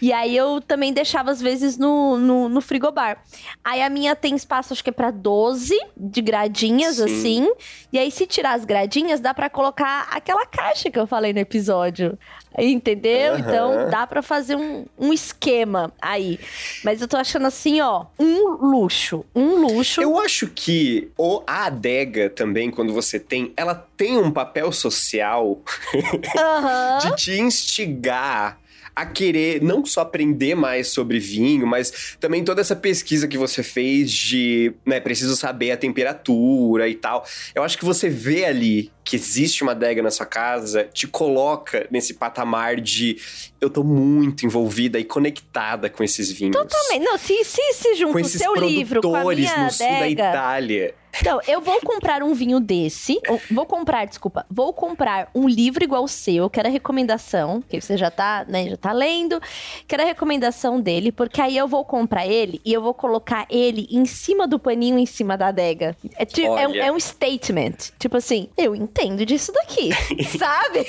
E 0.00 0.12
aí 0.12 0.36
eu 0.36 0.60
também 0.60 0.92
deixava, 0.92 1.30
às 1.30 1.40
vezes, 1.40 1.78
no, 1.78 2.16
no, 2.18 2.48
no 2.48 2.60
frigobar. 2.60 3.22
Aí 3.62 3.82
a 3.82 3.88
minha 3.90 4.14
tem 4.14 4.34
espaço, 4.34 4.72
acho 4.72 4.82
que 4.82 4.90
é 4.90 4.92
pra 4.92 5.10
12 5.10 5.78
de 5.96 6.20
gradinhas, 6.20 6.96
Sim. 6.96 7.04
assim. 7.04 7.52
E 7.92 7.98
aí, 7.98 8.10
se 8.10 8.26
tirar 8.26 8.54
as 8.54 8.64
gradinhas, 8.64 9.20
dá 9.20 9.32
para 9.32 9.48
colocar 9.48 10.08
aquela 10.10 10.46
caixa 10.46 10.90
que 10.90 10.98
eu 10.98 11.06
falei 11.06 11.32
no 11.32 11.38
episódio. 11.38 12.18
Entendeu? 12.56 13.32
Uhum. 13.32 13.38
Então 13.40 13.90
dá 13.90 14.06
para 14.06 14.22
fazer 14.22 14.54
um, 14.54 14.86
um 14.96 15.12
esquema 15.12 15.92
aí. 16.00 16.38
Mas 16.84 17.00
eu 17.00 17.08
tô 17.08 17.16
achando 17.16 17.46
assim, 17.46 17.80
ó, 17.80 18.06
um 18.18 18.50
luxo. 18.50 19.24
Um 19.34 19.66
luxo. 19.66 20.00
Eu 20.00 20.18
acho 20.18 20.46
que 20.46 21.10
o, 21.18 21.42
a 21.46 21.66
adega 21.66 22.30
também, 22.30 22.70
quando 22.70 22.92
você 22.92 23.18
tem, 23.18 23.52
ela 23.56 23.74
tem 23.96 24.16
um 24.16 24.30
papel 24.30 24.70
social 24.70 25.60
uhum. 25.94 26.98
de 27.02 27.16
te 27.16 27.40
instigar 27.40 28.58
a 28.94 29.04
querer 29.04 29.62
não 29.62 29.84
só 29.84 30.02
aprender 30.02 30.54
mais 30.54 30.88
sobre 30.88 31.18
vinho, 31.18 31.66
mas 31.66 32.16
também 32.20 32.44
toda 32.44 32.60
essa 32.60 32.76
pesquisa 32.76 33.26
que 33.26 33.36
você 33.36 33.62
fez 33.62 34.12
de, 34.12 34.72
né, 34.86 35.00
preciso 35.00 35.36
saber 35.36 35.72
a 35.72 35.76
temperatura 35.76 36.88
e 36.88 36.94
tal. 36.94 37.26
Eu 37.54 37.62
acho 37.62 37.76
que 37.76 37.84
você 37.84 38.08
vê 38.08 38.44
ali 38.44 38.92
que 39.04 39.16
existe 39.16 39.62
uma 39.62 39.72
adega 39.72 40.02
na 40.02 40.10
sua 40.10 40.24
casa, 40.24 40.84
te 40.84 41.06
coloca 41.06 41.86
nesse 41.90 42.14
patamar 42.14 42.80
de 42.80 43.18
eu 43.60 43.68
tô 43.68 43.84
muito 43.84 44.46
envolvida 44.46 44.98
e 44.98 45.04
conectada 45.04 45.90
com 45.90 46.02
esses 46.02 46.32
vinhos. 46.32 46.56
Totalmente. 46.56 47.04
Não, 47.04 47.18
se 47.18 47.44
se, 47.44 47.72
se 47.74 47.94
junta 47.94 48.20
o 48.20 48.24
seu 48.24 48.54
livro 48.54 49.02
com 49.02 49.14
a 49.14 49.34
minha 49.34 49.56
no 49.56 49.64
adega, 49.64 49.70
sul 49.70 49.86
da 49.86 50.08
Itália 50.08 50.94
então, 51.20 51.40
eu 51.46 51.60
vou 51.60 51.80
comprar 51.80 52.22
um 52.22 52.34
vinho 52.34 52.58
desse. 52.58 53.20
Vou 53.50 53.66
comprar, 53.66 54.04
desculpa. 54.04 54.44
Vou 54.50 54.72
comprar 54.72 55.30
um 55.34 55.48
livro 55.48 55.84
igual 55.84 56.04
o 56.04 56.08
seu. 56.08 56.50
Quero 56.50 56.68
a 56.68 56.70
recomendação, 56.70 57.62
que 57.62 57.80
você 57.80 57.96
já 57.96 58.10
tá, 58.10 58.44
né, 58.48 58.68
já 58.68 58.76
tá 58.76 58.92
lendo. 58.92 59.40
Quero 59.86 60.02
a 60.02 60.06
recomendação 60.06 60.80
dele, 60.80 61.12
porque 61.12 61.40
aí 61.40 61.56
eu 61.56 61.68
vou 61.68 61.84
comprar 61.84 62.26
ele 62.26 62.60
e 62.64 62.72
eu 62.72 62.82
vou 62.82 62.94
colocar 62.94 63.46
ele 63.48 63.86
em 63.90 64.04
cima 64.04 64.46
do 64.48 64.58
paninho, 64.58 64.98
em 64.98 65.06
cima 65.06 65.36
da 65.36 65.48
adega. 65.48 65.96
É, 66.16 66.24
é, 66.42 66.68
um, 66.68 66.74
é 66.74 66.92
um 66.92 66.98
statement. 66.98 67.92
Tipo 67.98 68.16
assim, 68.16 68.48
eu 68.56 68.74
entendo 68.94 69.26
disso 69.26 69.52
daqui, 69.52 69.90
sabe? 70.38 70.86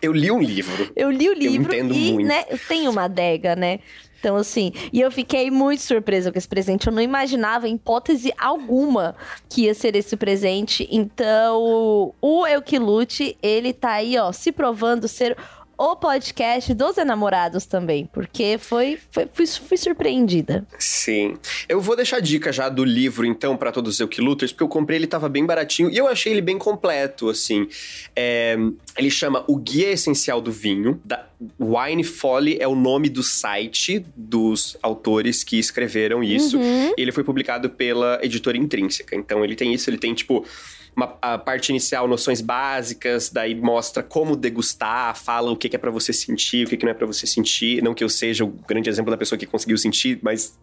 Eu 0.00 0.12
li 0.12 0.30
um 0.32 0.40
livro. 0.40 0.92
Eu 0.96 1.10
li 1.10 1.28
o 1.28 1.34
livro 1.34 1.72
eu 1.72 1.78
entendo 1.78 1.94
e, 1.94 2.12
muito. 2.12 2.26
né, 2.26 2.44
eu 2.50 2.58
tenho 2.58 2.90
uma 2.90 3.04
adega, 3.04 3.54
né? 3.54 3.78
Então, 4.18 4.36
assim, 4.36 4.72
e 4.92 5.00
eu 5.00 5.10
fiquei 5.10 5.50
muito 5.50 5.82
surpresa 5.82 6.30
com 6.30 6.38
esse 6.38 6.46
presente. 6.46 6.86
Eu 6.86 6.92
não 6.92 7.02
imaginava, 7.02 7.68
em 7.68 7.74
hipótese 7.74 8.32
alguma, 8.38 9.16
que 9.48 9.62
ia 9.62 9.74
ser 9.74 9.96
esse 9.96 10.16
presente. 10.16 10.86
Então, 10.92 12.14
o 12.20 12.46
Eu 12.46 12.62
Que 12.62 12.78
Lute, 12.78 13.36
ele 13.42 13.72
tá 13.72 13.94
aí, 13.94 14.16
ó, 14.16 14.30
se 14.30 14.52
provando 14.52 15.08
ser 15.08 15.36
o 15.76 15.96
podcast 15.96 16.72
dos 16.74 16.98
enamorados 16.98 17.66
também, 17.66 18.08
porque 18.12 18.58
foi, 18.58 18.98
foi 19.10 19.28
fui, 19.32 19.46
fui, 19.46 19.76
surpreendida. 19.76 20.66
Sim. 20.78 21.36
Eu 21.68 21.80
vou 21.80 21.96
deixar 21.96 22.18
a 22.18 22.20
dica 22.20 22.52
já 22.52 22.68
do 22.68 22.84
livro, 22.84 23.26
então, 23.26 23.56
para 23.56 23.72
todos 23.72 23.94
os 23.94 24.00
Eukiluters, 24.00 24.52
porque 24.52 24.62
eu 24.62 24.68
comprei, 24.68 24.98
ele 24.98 25.06
tava 25.06 25.28
bem 25.28 25.44
baratinho 25.44 25.90
e 25.90 25.96
eu 25.96 26.06
achei 26.06 26.32
ele 26.32 26.42
bem 26.42 26.58
completo, 26.58 27.28
assim. 27.28 27.66
É, 28.14 28.56
ele 28.96 29.10
chama 29.10 29.44
O 29.46 29.56
Guia 29.56 29.90
Essencial 29.90 30.40
do 30.40 30.52
Vinho. 30.52 31.00
Da, 31.04 31.26
Wine 31.58 32.04
Folly 32.04 32.56
é 32.60 32.68
o 32.68 32.74
nome 32.74 33.08
do 33.08 33.22
site 33.22 34.04
dos 34.16 34.76
autores 34.82 35.42
que 35.42 35.58
escreveram 35.58 36.22
isso. 36.22 36.58
Uhum. 36.58 36.92
Ele 36.96 37.10
foi 37.10 37.24
publicado 37.24 37.68
pela 37.68 38.20
editora 38.22 38.56
Intrínseca. 38.56 39.16
Então, 39.16 39.44
ele 39.44 39.56
tem 39.56 39.74
isso, 39.74 39.90
ele 39.90 39.98
tem, 39.98 40.14
tipo 40.14 40.44
uma, 40.94 41.16
a 41.22 41.38
parte 41.38 41.70
inicial, 41.70 42.06
noções 42.06 42.40
básicas, 42.40 43.30
daí 43.30 43.54
mostra 43.54 44.02
como 44.02 44.36
degustar, 44.36 45.16
fala 45.16 45.50
o 45.50 45.56
que, 45.56 45.68
que 45.68 45.76
é 45.76 45.78
para 45.78 45.90
você 45.90 46.12
sentir, 46.12 46.66
o 46.66 46.68
que, 46.68 46.76
que 46.76 46.84
não 46.84 46.90
é 46.90 46.94
para 46.94 47.06
você 47.06 47.26
sentir. 47.26 47.82
Não 47.82 47.94
que 47.94 48.04
eu 48.04 48.08
seja 48.08 48.44
o 48.44 48.48
grande 48.48 48.90
exemplo 48.90 49.10
da 49.10 49.16
pessoa 49.16 49.38
que 49.38 49.46
conseguiu 49.46 49.78
sentir, 49.78 50.18
mas 50.22 50.58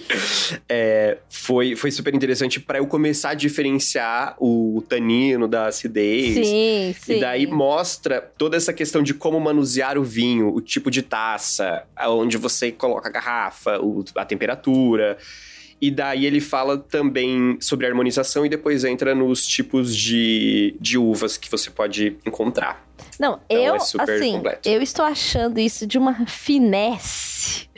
é, 0.68 1.18
foi, 1.28 1.74
foi 1.74 1.90
super 1.90 2.14
interessante 2.14 2.60
para 2.60 2.78
eu 2.78 2.86
começar 2.86 3.30
a 3.30 3.34
diferenciar 3.34 4.36
o 4.38 4.82
tanino 4.88 5.48
da 5.48 5.66
acidez. 5.66 6.46
Sim, 6.46 6.94
sim. 7.00 7.16
E 7.16 7.20
daí 7.20 7.46
mostra 7.46 8.20
toda 8.20 8.56
essa 8.56 8.72
questão 8.72 9.02
de 9.02 9.12
como 9.12 9.40
manusear 9.40 9.98
o 9.98 10.04
vinho, 10.04 10.54
o 10.54 10.60
tipo 10.60 10.90
de 10.90 11.02
taça, 11.02 11.84
onde 12.08 12.36
você 12.36 12.70
coloca 12.70 13.08
a 13.08 13.12
garrafa, 13.12 13.80
o, 13.80 14.04
a 14.14 14.24
temperatura. 14.24 15.18
E 15.84 15.90
daí 15.90 16.24
ele 16.24 16.40
fala 16.40 16.78
também 16.78 17.58
sobre 17.60 17.86
harmonização 17.86 18.46
e 18.46 18.48
depois 18.48 18.84
entra 18.84 19.14
nos 19.14 19.46
tipos 19.46 19.94
de, 19.94 20.74
de 20.80 20.96
uvas 20.96 21.36
que 21.36 21.50
você 21.50 21.68
pode 21.68 22.16
encontrar. 22.24 22.82
Não, 23.20 23.38
então, 23.50 23.62
eu, 23.62 23.74
é 23.74 24.16
assim, 24.16 24.32
completo. 24.32 24.66
eu 24.66 24.80
estou 24.80 25.04
achando 25.04 25.60
isso 25.60 25.86
de 25.86 25.98
uma 25.98 26.24
finesse. 26.24 27.68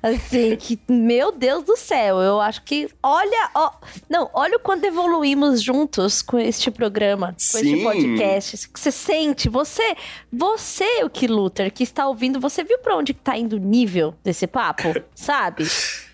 Assim, 0.00 0.54
que, 0.56 0.78
meu 0.88 1.32
Deus 1.32 1.64
do 1.64 1.76
céu, 1.76 2.20
eu 2.20 2.40
acho 2.40 2.62
que, 2.62 2.88
olha, 3.02 3.50
ó, 3.52 3.72
não, 4.08 4.30
olha 4.32 4.56
o 4.56 4.60
quanto 4.60 4.84
evoluímos 4.84 5.60
juntos 5.60 6.22
com 6.22 6.38
este 6.38 6.70
programa, 6.70 7.32
com 7.32 7.58
Sim. 7.58 7.72
este 7.72 7.82
podcast. 7.82 8.70
Você 8.72 8.92
sente, 8.92 9.48
você, 9.48 9.96
você, 10.32 11.02
o 11.02 11.10
que 11.10 11.26
Luther, 11.26 11.72
que 11.72 11.82
está 11.82 12.06
ouvindo, 12.06 12.38
você 12.38 12.62
viu 12.62 12.78
para 12.78 12.96
onde 12.96 13.10
está 13.10 13.36
indo 13.36 13.56
o 13.56 13.58
nível 13.58 14.14
desse 14.22 14.46
papo, 14.46 14.94
sabe? 15.16 15.64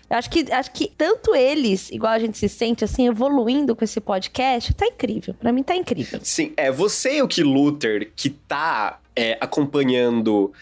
Acho 0.09 0.29
que, 0.29 0.51
acho 0.51 0.71
que 0.71 0.91
tanto 0.97 1.35
eles, 1.35 1.91
igual 1.91 2.13
a 2.13 2.19
gente 2.19 2.37
se 2.37 2.47
sente, 2.47 2.83
assim, 2.83 3.07
evoluindo 3.07 3.75
com 3.75 3.83
esse 3.83 3.99
podcast, 3.99 4.73
tá 4.73 4.85
incrível. 4.85 5.33
Para 5.33 5.51
mim 5.51 5.63
tá 5.63 5.75
incrível. 5.75 6.19
Sim, 6.23 6.53
é 6.55 6.71
você 6.71 7.21
o 7.21 7.27
que 7.27 7.43
Luther, 7.43 8.11
que 8.15 8.29
tá 8.29 8.99
é, 9.15 9.37
acompanhando 9.41 10.53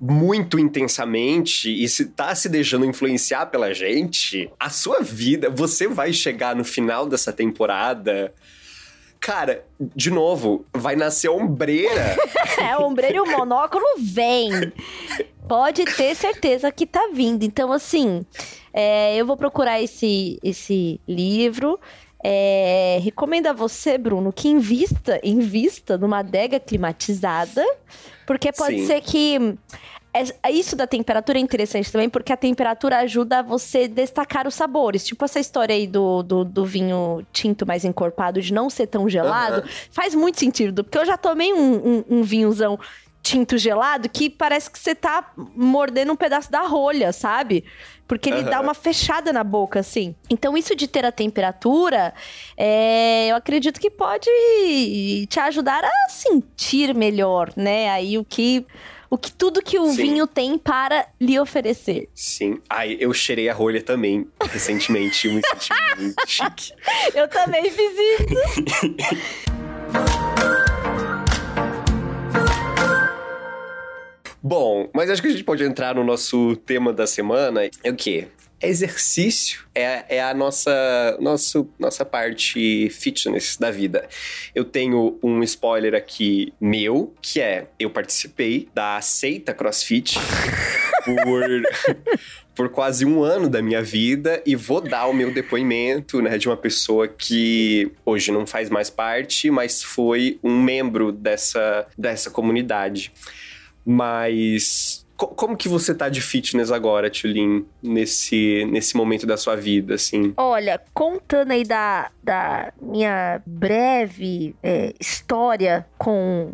muito 0.00 0.58
intensamente 0.58 1.70
e 1.70 1.88
se 1.88 2.06
tá 2.06 2.34
se 2.34 2.48
deixando 2.48 2.84
influenciar 2.84 3.46
pela 3.46 3.72
gente, 3.72 4.50
a 4.58 4.68
sua 4.68 5.00
vida, 5.00 5.48
você 5.48 5.88
vai 5.88 6.12
chegar 6.12 6.54
no 6.54 6.64
final 6.64 7.06
dessa 7.06 7.32
temporada 7.32 8.32
Cara, 9.24 9.64
de 9.80 10.10
novo, 10.10 10.66
vai 10.70 10.96
nascer 10.96 11.30
ombreira. 11.30 12.14
é, 12.60 12.76
ombreira 12.76 13.16
e 13.16 13.20
o 13.20 13.24
monóculo 13.26 13.82
vem. 13.98 14.50
Pode 15.48 15.82
ter 15.86 16.14
certeza 16.14 16.70
que 16.70 16.84
tá 16.84 17.08
vindo. 17.10 17.42
Então, 17.42 17.72
assim, 17.72 18.26
é, 18.70 19.16
eu 19.16 19.24
vou 19.24 19.34
procurar 19.34 19.80
esse, 19.80 20.38
esse 20.44 21.00
livro. 21.08 21.80
É, 22.22 22.98
recomendo 23.02 23.46
a 23.46 23.54
você, 23.54 23.96
Bruno, 23.96 24.30
que 24.30 24.46
invista, 24.46 25.18
invista 25.24 25.96
numa 25.96 26.18
adega 26.18 26.60
climatizada, 26.60 27.64
porque 28.26 28.52
pode 28.52 28.80
Sim. 28.80 28.86
ser 28.86 29.00
que 29.00 29.56
é, 30.14 30.52
isso 30.52 30.76
da 30.76 30.86
temperatura 30.86 31.38
é 31.38 31.40
interessante 31.40 31.90
também, 31.90 32.08
porque 32.08 32.32
a 32.32 32.36
temperatura 32.36 32.98
ajuda 32.98 33.40
a 33.40 33.42
você 33.42 33.88
destacar 33.88 34.46
os 34.46 34.54
sabores. 34.54 35.04
Tipo 35.04 35.24
essa 35.24 35.40
história 35.40 35.74
aí 35.74 35.86
do, 35.86 36.22
do, 36.22 36.44
do 36.44 36.64
vinho 36.64 37.26
tinto 37.32 37.66
mais 37.66 37.84
encorpado, 37.84 38.40
de 38.40 38.52
não 38.52 38.70
ser 38.70 38.86
tão 38.86 39.08
gelado, 39.08 39.62
uhum. 39.62 39.68
faz 39.90 40.14
muito 40.14 40.38
sentido, 40.38 40.84
porque 40.84 40.98
eu 40.98 41.04
já 41.04 41.16
tomei 41.16 41.52
um, 41.52 41.74
um, 41.74 42.04
um 42.08 42.22
vinhozão 42.22 42.78
tinto 43.24 43.56
gelado 43.56 44.06
que 44.06 44.28
parece 44.28 44.70
que 44.70 44.78
você 44.78 44.94
tá 44.94 45.32
mordendo 45.56 46.12
um 46.12 46.16
pedaço 46.16 46.52
da 46.52 46.60
rolha, 46.60 47.10
sabe? 47.10 47.64
Porque 48.06 48.28
ele 48.28 48.42
uhum. 48.42 48.50
dá 48.50 48.60
uma 48.60 48.74
fechada 48.74 49.32
na 49.32 49.42
boca, 49.42 49.80
assim. 49.80 50.14
Então, 50.28 50.56
isso 50.58 50.76
de 50.76 50.86
ter 50.86 51.06
a 51.06 51.10
temperatura, 51.10 52.12
é, 52.54 53.28
eu 53.28 53.36
acredito 53.36 53.80
que 53.80 53.90
pode 53.90 54.28
te 55.26 55.40
ajudar 55.40 55.82
a 55.82 56.08
sentir 56.10 56.94
melhor, 56.94 57.50
né? 57.56 57.88
Aí 57.90 58.18
o 58.18 58.24
que. 58.24 58.66
O 59.14 59.16
que 59.16 59.30
tudo 59.30 59.62
que 59.62 59.78
o 59.78 59.86
Sim. 59.90 59.96
vinho 59.96 60.26
tem 60.26 60.58
para 60.58 61.06
lhe 61.20 61.38
oferecer. 61.38 62.08
Sim. 62.12 62.60
Ai, 62.68 62.96
eu 62.98 63.14
cheirei 63.14 63.48
a 63.48 63.54
rolha 63.54 63.80
também, 63.80 64.26
recentemente. 64.50 65.28
me 65.28 65.40
senti 65.40 65.70
muito 66.00 66.20
chique. 66.26 66.72
Eu 67.14 67.28
também 67.28 67.70
fiz 67.70 67.92
isso. 67.92 68.34
Bom, 74.42 74.90
mas 74.92 75.08
acho 75.08 75.22
que 75.22 75.28
a 75.28 75.30
gente 75.30 75.44
pode 75.44 75.62
entrar 75.62 75.94
no 75.94 76.02
nosso 76.02 76.56
tema 76.56 76.92
da 76.92 77.06
semana. 77.06 77.60
É 77.84 77.90
o 77.92 77.94
quê? 77.94 78.26
Exercício. 78.66 79.64
É, 79.74 80.16
é 80.16 80.22
a 80.22 80.32
nossa, 80.32 81.16
nosso, 81.20 81.68
nossa 81.78 82.04
parte 82.04 82.88
fitness 82.90 83.56
da 83.56 83.70
vida. 83.70 84.08
Eu 84.54 84.64
tenho 84.64 85.18
um 85.22 85.42
spoiler 85.42 85.94
aqui 85.94 86.52
meu, 86.60 87.14
que 87.20 87.40
é: 87.40 87.66
eu 87.78 87.90
participei 87.90 88.68
da 88.74 88.96
Aceita 88.96 89.52
CrossFit 89.52 90.18
por. 91.04 91.44
por 92.54 92.68
quase 92.68 93.04
um 93.04 93.22
ano 93.24 93.48
da 93.48 93.60
minha 93.60 93.82
vida 93.82 94.40
e 94.46 94.54
vou 94.54 94.80
dar 94.80 95.06
o 95.06 95.12
meu 95.12 95.34
depoimento, 95.34 96.22
né, 96.22 96.38
de 96.38 96.48
uma 96.48 96.56
pessoa 96.56 97.08
que 97.08 97.90
hoje 98.06 98.30
não 98.30 98.46
faz 98.46 98.70
mais 98.70 98.88
parte, 98.88 99.50
mas 99.50 99.82
foi 99.82 100.38
um 100.40 100.62
membro 100.62 101.10
dessa, 101.10 101.84
dessa 101.98 102.30
comunidade. 102.30 103.12
Mas 103.84 105.03
como 105.16 105.56
que 105.56 105.68
você 105.68 105.94
tá 105.94 106.08
de 106.08 106.20
fitness 106.20 106.72
agora, 106.72 107.08
Tulin, 107.10 107.64
nesse, 107.82 108.64
nesse 108.66 108.96
momento 108.96 109.26
da 109.26 109.36
sua 109.36 109.54
vida, 109.54 109.94
assim? 109.94 110.34
Olha, 110.36 110.80
contando 110.92 111.52
aí 111.52 111.64
da, 111.64 112.10
da 112.22 112.72
minha 112.80 113.40
breve 113.46 114.54
é, 114.62 114.92
história 115.00 115.86
com 115.98 116.52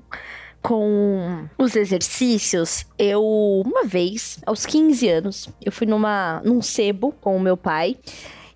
com 0.63 1.49
os 1.57 1.75
exercícios, 1.75 2.85
eu 2.99 3.23
uma 3.65 3.85
vez, 3.85 4.39
aos 4.45 4.67
15 4.67 5.09
anos, 5.09 5.49
eu 5.65 5.73
fui 5.73 5.87
numa 5.87 6.43
num 6.45 6.61
sebo 6.61 7.13
com 7.13 7.35
o 7.35 7.41
meu 7.41 7.57
pai. 7.57 7.97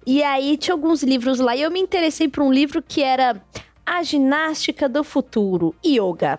E 0.06 0.22
aí 0.22 0.58
tinha 0.58 0.74
alguns 0.74 1.02
livros 1.02 1.40
lá 1.40 1.56
e 1.56 1.62
eu 1.62 1.70
me 1.70 1.80
interessei 1.80 2.28
por 2.28 2.42
um 2.42 2.52
livro 2.52 2.82
que 2.86 3.02
era 3.02 3.40
a 3.84 4.02
ginástica 4.02 4.88
do 4.88 5.04
futuro, 5.04 5.74
yoga. 5.84 6.38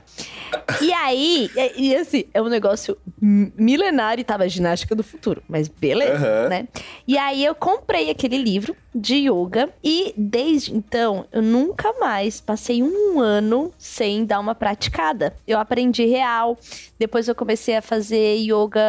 E 0.82 0.92
aí, 0.94 1.50
e, 1.56 1.90
e, 1.90 1.96
assim, 1.96 2.25
é 2.34 2.42
um 2.42 2.50
negócio 2.50 2.98
milenário 3.22 4.22
e 4.22 4.24
tava 4.24 4.48
ginástica 4.50 4.96
do 4.96 5.04
futuro, 5.04 5.44
mas 5.48 5.68
beleza, 5.68 6.44
uhum. 6.44 6.50
né? 6.50 6.68
E 7.08 7.18
aí 7.18 7.44
eu 7.44 7.54
comprei 7.56 8.10
aquele 8.10 8.38
livro 8.38 8.75
de 8.94 9.30
yoga 9.30 9.70
e 9.84 10.14
desde 10.18 10.75
então 10.75 11.25
eu 11.32 11.42
nunca 11.42 11.94
mais 12.00 12.40
passei 12.40 12.82
um 12.82 13.20
ano 13.20 13.72
sem 13.78 14.25
dar 14.25 14.40
uma 14.40 14.56
praticada. 14.56 15.36
Eu 15.48 15.60
aprendi 15.60 16.06
real, 16.06 16.58
depois 16.98 17.28
eu 17.28 17.36
comecei 17.36 17.75
a 17.75 17.82
fazer 17.82 18.38
yoga 18.38 18.82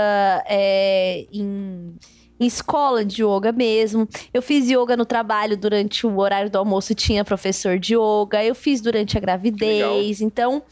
é, 0.47 1.27
em 1.33 1.95
em 2.39 2.47
escola 2.47 3.05
de 3.05 3.23
yoga 3.23 3.53
mesmo. 3.53 4.09
Eu 4.33 4.43
fiz 4.43 4.69
yoga 4.69 4.97
no 4.97 5.05
trabalho 5.05 5.57
durante 5.57 6.07
o 6.07 6.19
horário 6.19 6.51
do 6.51 6.59
almoço, 6.59 6.95
tinha 6.95 7.25
professor 7.25 7.79
de 7.79 7.95
yoga. 7.95 8.45
Eu 8.45 8.55
fiz 8.55 8.81
durante 8.81 9.17
a 9.17 9.21
gravidez. 9.21 10.21
Legal. 10.21 10.27
Então, 10.27 10.63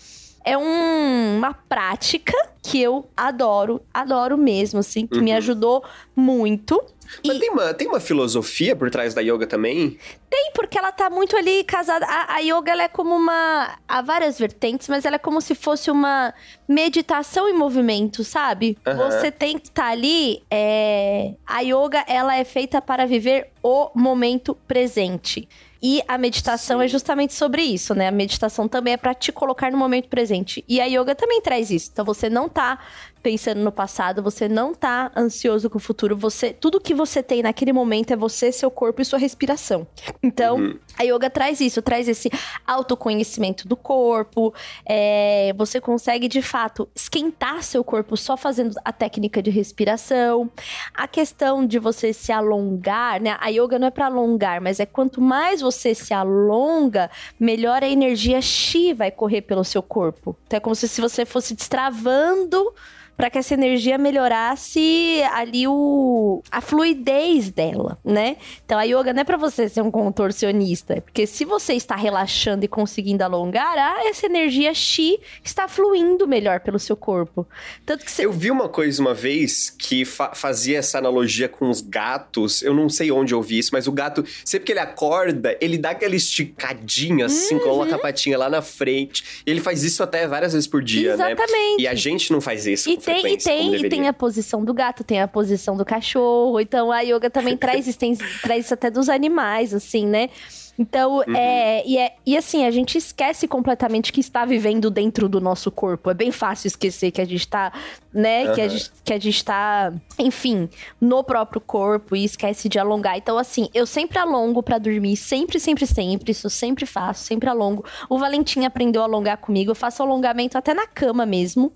é 0.45 0.57
um, 0.59 1.39
uma 1.39 1.55
prática 1.55 2.35
que 2.63 2.81
eu 2.81 3.09
adoro, 3.17 3.81
adoro 3.93 4.37
mesmo, 4.39 4.81
assim, 4.81 5.07
que 5.07 5.19
uhum. 5.19 5.25
me 5.25 5.33
ajudou 5.33 5.85
muito. 6.15 6.83
Mas 7.27 7.37
e... 7.37 7.41
tem, 7.41 7.51
uma, 7.51 7.75
tem 7.75 7.87
uma 7.87 8.01
filosofia 8.01 8.75
por 8.75 8.91
trás 8.91 9.15
da 9.15 9.21
yoga 9.21 9.47
também? 9.47 9.99
Tem, 10.31 10.51
porque 10.55 10.79
ela 10.79 10.91
tá 10.91 11.09
muito 11.11 11.37
ali 11.37 11.63
casada. 11.65 12.07
A, 12.07 12.37
a 12.37 12.39
yoga, 12.41 12.73
ela 12.73 12.83
é 12.85 12.89
como 12.89 13.15
uma. 13.15 13.79
Há 13.87 14.03
várias 14.03 14.39
vertentes, 14.39 14.89
mas 14.89 15.05
ela 15.05 15.17
é 15.17 15.19
como 15.19 15.41
se 15.41 15.55
fosse 15.55 15.91
uma 15.91 16.33
meditação 16.69 17.49
em 17.49 17.53
movimento, 17.53 18.25
sabe? 18.25 18.77
Uhum. 18.87 18.97
Você 18.97 19.31
tem 19.31 19.59
que 19.59 19.69
estar 19.69 19.85
tá 19.85 19.91
ali. 19.91 20.43
É... 20.51 21.35
A 21.47 21.61
yoga, 21.61 22.05
ela 22.07 22.37
é 22.37 22.45
feita 22.45 22.81
para 22.81 23.07
viver 23.07 23.49
o 23.63 23.91
momento 23.95 24.55
presente. 24.67 25.49
E 25.87 26.03
a 26.09 26.17
meditação 26.17 26.79
Sim. 26.79 26.87
é 26.87 26.89
justamente 26.89 27.35
sobre 27.35 27.61
isso, 27.61 27.95
né? 27.95 28.09
A 28.09 28.11
meditação 28.11 28.67
também 28.67 28.95
é 28.95 28.97
para 28.97 29.13
te 29.13 29.31
colocar 29.31 29.71
no 29.71 29.77
momento 29.77 30.09
presente. 30.09 30.65
E 30.67 30.81
a 30.81 30.87
yoga 30.87 31.15
também 31.15 31.43
traz 31.43 31.71
isso. 31.71 31.91
Então 31.93 32.07
você 32.07 32.31
não 32.31 32.49
tá 32.49 32.79
pensando 33.25 33.63
no 33.63 33.73
passado, 33.73 34.23
você 34.23 34.47
não 34.47 34.75
tá 34.75 35.11
ansioso 35.17 35.71
com 35.71 35.79
o 35.79 35.81
futuro, 35.81 36.15
você 36.15 36.53
tudo 36.53 36.79
que 36.79 36.93
você 36.93 37.23
tem 37.23 37.43
naquele 37.43 37.73
momento 37.73 38.13
é 38.13 38.17
você, 38.17 38.53
seu 38.53 38.71
corpo 38.71 39.01
e 39.01 39.05
sua 39.05 39.19
respiração. 39.19 39.87
Então, 40.23 40.59
uhum. 40.59 40.79
a 40.99 41.05
yoga 41.05 41.31
traz 41.31 41.59
isso, 41.59 41.81
traz 41.81 42.07
esse 42.07 42.31
autoconhecimento 42.67 43.67
do 43.67 43.77
corpo, 43.77 44.53
é, 44.85 45.55
você 45.57 45.81
consegue 45.81 46.29
de 46.29 46.43
fato 46.43 46.87
esquentar 46.95 47.63
seu 47.63 47.83
corpo 47.83 48.15
só 48.15 48.37
fazendo 48.37 48.75
a 48.85 48.93
técnica 48.93 49.43
de 49.43 49.51
respiração. 49.51 50.51
A 50.93 51.09
questão 51.09 51.67
de 51.67 51.79
você 51.79 52.13
se 52.13 52.31
alongar, 52.31 53.23
né? 53.23 53.39
A 53.41 53.49
yoga 53.49 53.79
não 53.79 53.87
é 53.87 53.91
para 53.91 54.07
alongar, 54.07 54.61
mas 54.61 54.81
é 54.81 54.85
quanto 54.85 55.23
mais 55.23 55.63
você 55.63 55.95
se 55.95 56.13
alonga, 56.13 57.11
melhor 57.41 57.83
a 57.83 57.89
energia 57.89 58.43
chi 58.43 58.93
vai 58.93 59.11
correr 59.11 59.41
pelo 59.41 59.65
seu 59.65 59.83
corpo. 59.83 60.37
Então 60.47 60.59
é 60.59 60.61
como 60.61 60.75
se 60.75 61.01
você 61.01 61.25
fosse 61.25 61.55
destravando 61.55 62.75
para 63.17 63.31
que 63.31 63.39
essa 63.39 63.55
energia 63.55 63.97
melhorasse 63.99 65.23
ali 65.33 65.67
o 65.67 66.43
a 66.51 66.61
fluidez 66.61 67.51
dela, 67.51 67.99
né? 68.05 68.37
Então 68.65 68.79
a 68.79 68.85
yoga 68.85 69.13
não 69.13 69.21
é 69.21 69.25
para 69.25 69.37
você 69.37 69.69
ser 69.69 69.83
um 69.83 69.91
contorcionista, 69.91 71.01
porque 71.01 71.27
se 71.27 71.45
você 71.45 71.75
está 71.75 71.97
relaxando 71.97 72.65
e 72.65 72.69
conseguindo 72.69 73.23
alongar, 73.23 73.77
ah, 73.79 74.09
essa 74.09 74.27
energia 74.27 74.73
chi 74.75 75.19
está 75.43 75.69
fluindo 75.69 76.27
melhor 76.27 76.61
pelo 76.61 76.79
seu 76.79 76.97
corpo. 76.97 77.47
Tanto 77.85 78.05
que 78.05 78.11
você... 78.11 78.25
Eu 78.25 78.33
vi 78.33 78.51
uma 78.51 78.69
coisa 78.69 79.01
uma 79.01 79.15
vez 79.15 79.71
que 79.71 80.05
fa 80.05 80.35
fazia 80.35 80.79
essa 80.79 80.99
analogia 80.99 81.49
com 81.49 81.71
os 81.71 81.81
gatos. 81.81 82.63
Eu 82.63 82.75
não 82.75 82.89
sei 82.89 83.11
onde 83.11 83.35
eu 83.35 83.43
vi 83.43 83.59
isso, 83.59 83.71
mas 83.73 83.87
o 83.87 83.93
gato, 83.93 84.25
sempre 84.45 84.67
que 84.67 84.73
ele 84.73 84.81
acorda, 84.81 85.57
ele 85.61 85.79
dá 85.79 85.91
aquela 85.91 86.15
esticadinha 86.17 87.27
assim, 87.27 87.55
uhum. 87.55 87.61
coloca 87.61 87.95
a 87.95 87.99
patinha 87.99 88.37
lá 88.37 88.49
na 88.49 88.63
frente. 88.63 89.43
E 89.47 89.51
ele 89.51 89.61
faz 89.61 89.83
isso 89.83 90.03
até 90.03 90.27
várias 90.27 90.53
vezes 90.53 90.67
por 90.67 90.83
dia, 90.83 91.15
Exatamente. 91.15 91.39
né? 91.39 91.45
Exatamente. 91.45 91.83
E 91.83 91.89
a 91.89 91.95
gente 91.95 92.33
não 92.33 92.41
faz 92.41 92.67
isso. 92.67 92.89
E 92.89 92.97
tem, 93.05 93.27
e 93.27 93.37
tem, 93.37 93.75
e 93.77 93.89
tem 93.89 94.09
a 94.09 94.13
posição 94.13 94.65
do 94.65 94.73
gato, 94.75 95.05
tem 95.05 95.21
a 95.21 95.29
posição 95.29 95.77
do 95.77 95.85
cachorro. 95.85 96.61
Então 96.61 96.91
a 96.91 97.01
yoga 97.01 97.31
também 97.31 97.57
traz 97.57 97.87
isso, 97.89 97.99
tem, 97.99 98.17
traz 98.43 98.67
isso 98.67 98.75
até 98.75 98.91
dos 98.91 99.09
animais, 99.09 99.75
assim, 99.75 100.07
né? 100.07 100.31
Então, 100.79 101.19
uhum. 101.19 101.37
é, 101.37 101.87
e, 101.87 101.99
é, 101.99 102.15
e 102.27 102.37
assim, 102.37 102.65
a 102.65 102.71
gente 102.71 102.99
esquece 102.99 103.47
completamente 103.47 104.13
que 104.13 104.21
está 104.21 104.45
vivendo 104.45 104.91
dentro 104.91 105.29
do 105.29 105.41
nosso 105.41 105.71
corpo. 105.71 106.11
É 106.11 106.15
bem 106.15 106.33
fácil 106.33 106.67
esquecer 106.67 107.13
que 107.13 107.21
a 107.21 107.25
gente 107.25 107.41
está, 107.41 107.73
né? 108.13 108.49
Uhum. 108.49 108.55
Que, 108.55 108.61
a 108.61 108.69
gente, 108.69 108.91
que 109.05 109.13
a 109.13 109.19
gente 109.19 109.45
tá, 109.45 109.93
enfim, 110.19 110.69
no 111.01 111.23
próprio 111.23 111.61
corpo 111.61 112.17
e 112.17 112.25
esquece 112.25 112.69
de 112.69 112.79
alongar. 112.79 113.17
Então, 113.17 113.39
assim, 113.39 113.69
eu 113.73 113.87
sempre 113.87 114.19
alongo 114.19 114.63
para 114.63 114.79
dormir, 114.79 115.17
sempre, 115.17 115.61
sempre, 115.61 115.87
sempre. 115.87 116.33
Isso 116.33 116.47
eu 116.47 116.51
sempre 116.51 116.87
faço, 116.87 117.25
sempre 117.25 117.49
alongo. 117.49 117.85
O 118.09 118.19
Valentim 118.19 118.65
aprendeu 118.65 119.03
a 119.03 119.05
alongar 119.05 119.39
comigo. 119.39 119.71
Eu 119.71 119.77
faço 119.77 120.03
alongamento 120.03 120.59
até 120.59 120.75
na 120.75 120.89
cama 120.89 121.25
mesmo. 121.25 121.73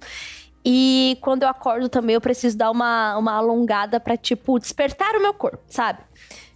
E 0.65 1.17
quando 1.21 1.43
eu 1.45 1.49
acordo 1.49 1.89
também, 1.89 2.15
eu 2.15 2.21
preciso 2.21 2.57
dar 2.57 2.71
uma, 2.71 3.17
uma 3.17 3.33
alongada 3.33 3.99
para 3.99 4.17
tipo, 4.17 4.59
despertar 4.59 5.15
o 5.17 5.21
meu 5.21 5.33
corpo, 5.33 5.61
sabe? 5.69 6.01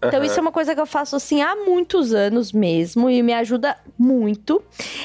Então, 0.04 0.18
uhum. 0.18 0.26
isso 0.26 0.38
é 0.38 0.42
uma 0.42 0.50
coisa 0.50 0.74
que 0.74 0.80
eu 0.80 0.86
faço 0.86 1.14
assim 1.14 1.40
há 1.40 1.54
muitos 1.54 2.12
anos 2.12 2.52
mesmo 2.52 3.08
e 3.08 3.22
me 3.22 3.32
ajuda 3.32 3.76
muito. 3.96 4.60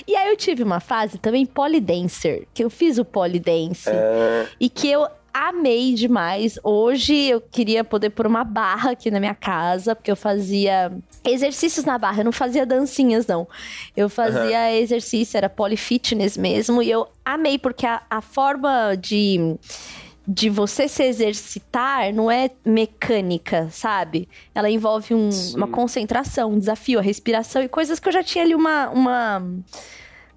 E 0.08 0.16
aí, 0.16 0.30
eu 0.30 0.36
tive 0.36 0.64
uma 0.64 0.80
fase 0.80 1.20
também 1.20 1.46
polidancer, 1.46 2.48
que 2.54 2.64
eu 2.64 2.70
fiz 2.70 2.98
o 2.98 3.06
polidance 3.06 3.90
uhum. 3.90 4.48
e 4.60 4.70
que 4.70 4.90
eu 4.90 5.08
amei 5.38 5.94
demais. 5.94 6.58
Hoje 6.64 7.14
eu 7.14 7.40
queria 7.40 7.84
poder 7.84 8.10
pôr 8.10 8.26
uma 8.26 8.44
barra 8.44 8.92
aqui 8.92 9.12
na 9.12 9.20
minha 9.20 9.36
casa, 9.36 9.96
porque 9.96 10.10
eu 10.10 10.16
fazia 10.16 10.92
exercícios 11.24 11.86
na 11.86 11.98
barra, 11.98 12.22
eu 12.22 12.26
não 12.26 12.32
fazia 12.32 12.66
dancinhas, 12.66 13.28
não. 13.28 13.48
Eu 13.96 14.10
fazia 14.10 14.60
uhum. 14.60 14.76
exercício, 14.78 15.38
era 15.38 15.50
polyfitness 15.50 16.38
mesmo, 16.38 16.82
e 16.82 16.90
eu 16.90 17.08
amei, 17.24 17.60
porque 17.60 17.86
a, 17.86 18.02
a 18.10 18.22
forma 18.22 18.96
de 18.96 19.56
de 20.30 20.50
você 20.50 20.90
se 20.90 21.04
exercitar 21.04 22.14
não 22.14 22.30
é 22.30 22.52
mecânica, 22.66 23.70
sabe? 23.72 24.28
Ela 24.54 24.70
envolve 24.70 25.14
um, 25.14 25.30
uma 25.56 25.70
concentração, 25.70 26.52
um 26.52 26.60
desafio, 26.60 27.00
a 27.00 27.02
respiração 27.02 27.64
e 27.64 27.70
coisas 27.70 27.98
que 27.98 28.10
eu 28.10 28.12
já 28.12 28.22
tinha 28.22 28.44
ali 28.44 28.54
uma, 28.54 28.90
uma 28.90 29.42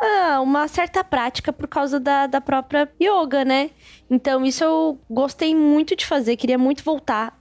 ah, 0.01 0.41
uma 0.41 0.67
certa 0.67 1.05
prática 1.05 1.53
por 1.53 1.69
causa 1.69 2.01
da, 2.01 2.27
da 2.27 2.41
própria 2.41 2.91
yoga, 3.01 3.45
né? 3.45 3.71
Então, 4.11 4.45
isso 4.45 4.65
eu 4.65 4.99
gostei 5.09 5.55
muito 5.55 5.95
de 5.95 6.05
fazer, 6.05 6.37
queria 6.37 6.59
muito 6.59 6.83
voltar. 6.83 7.39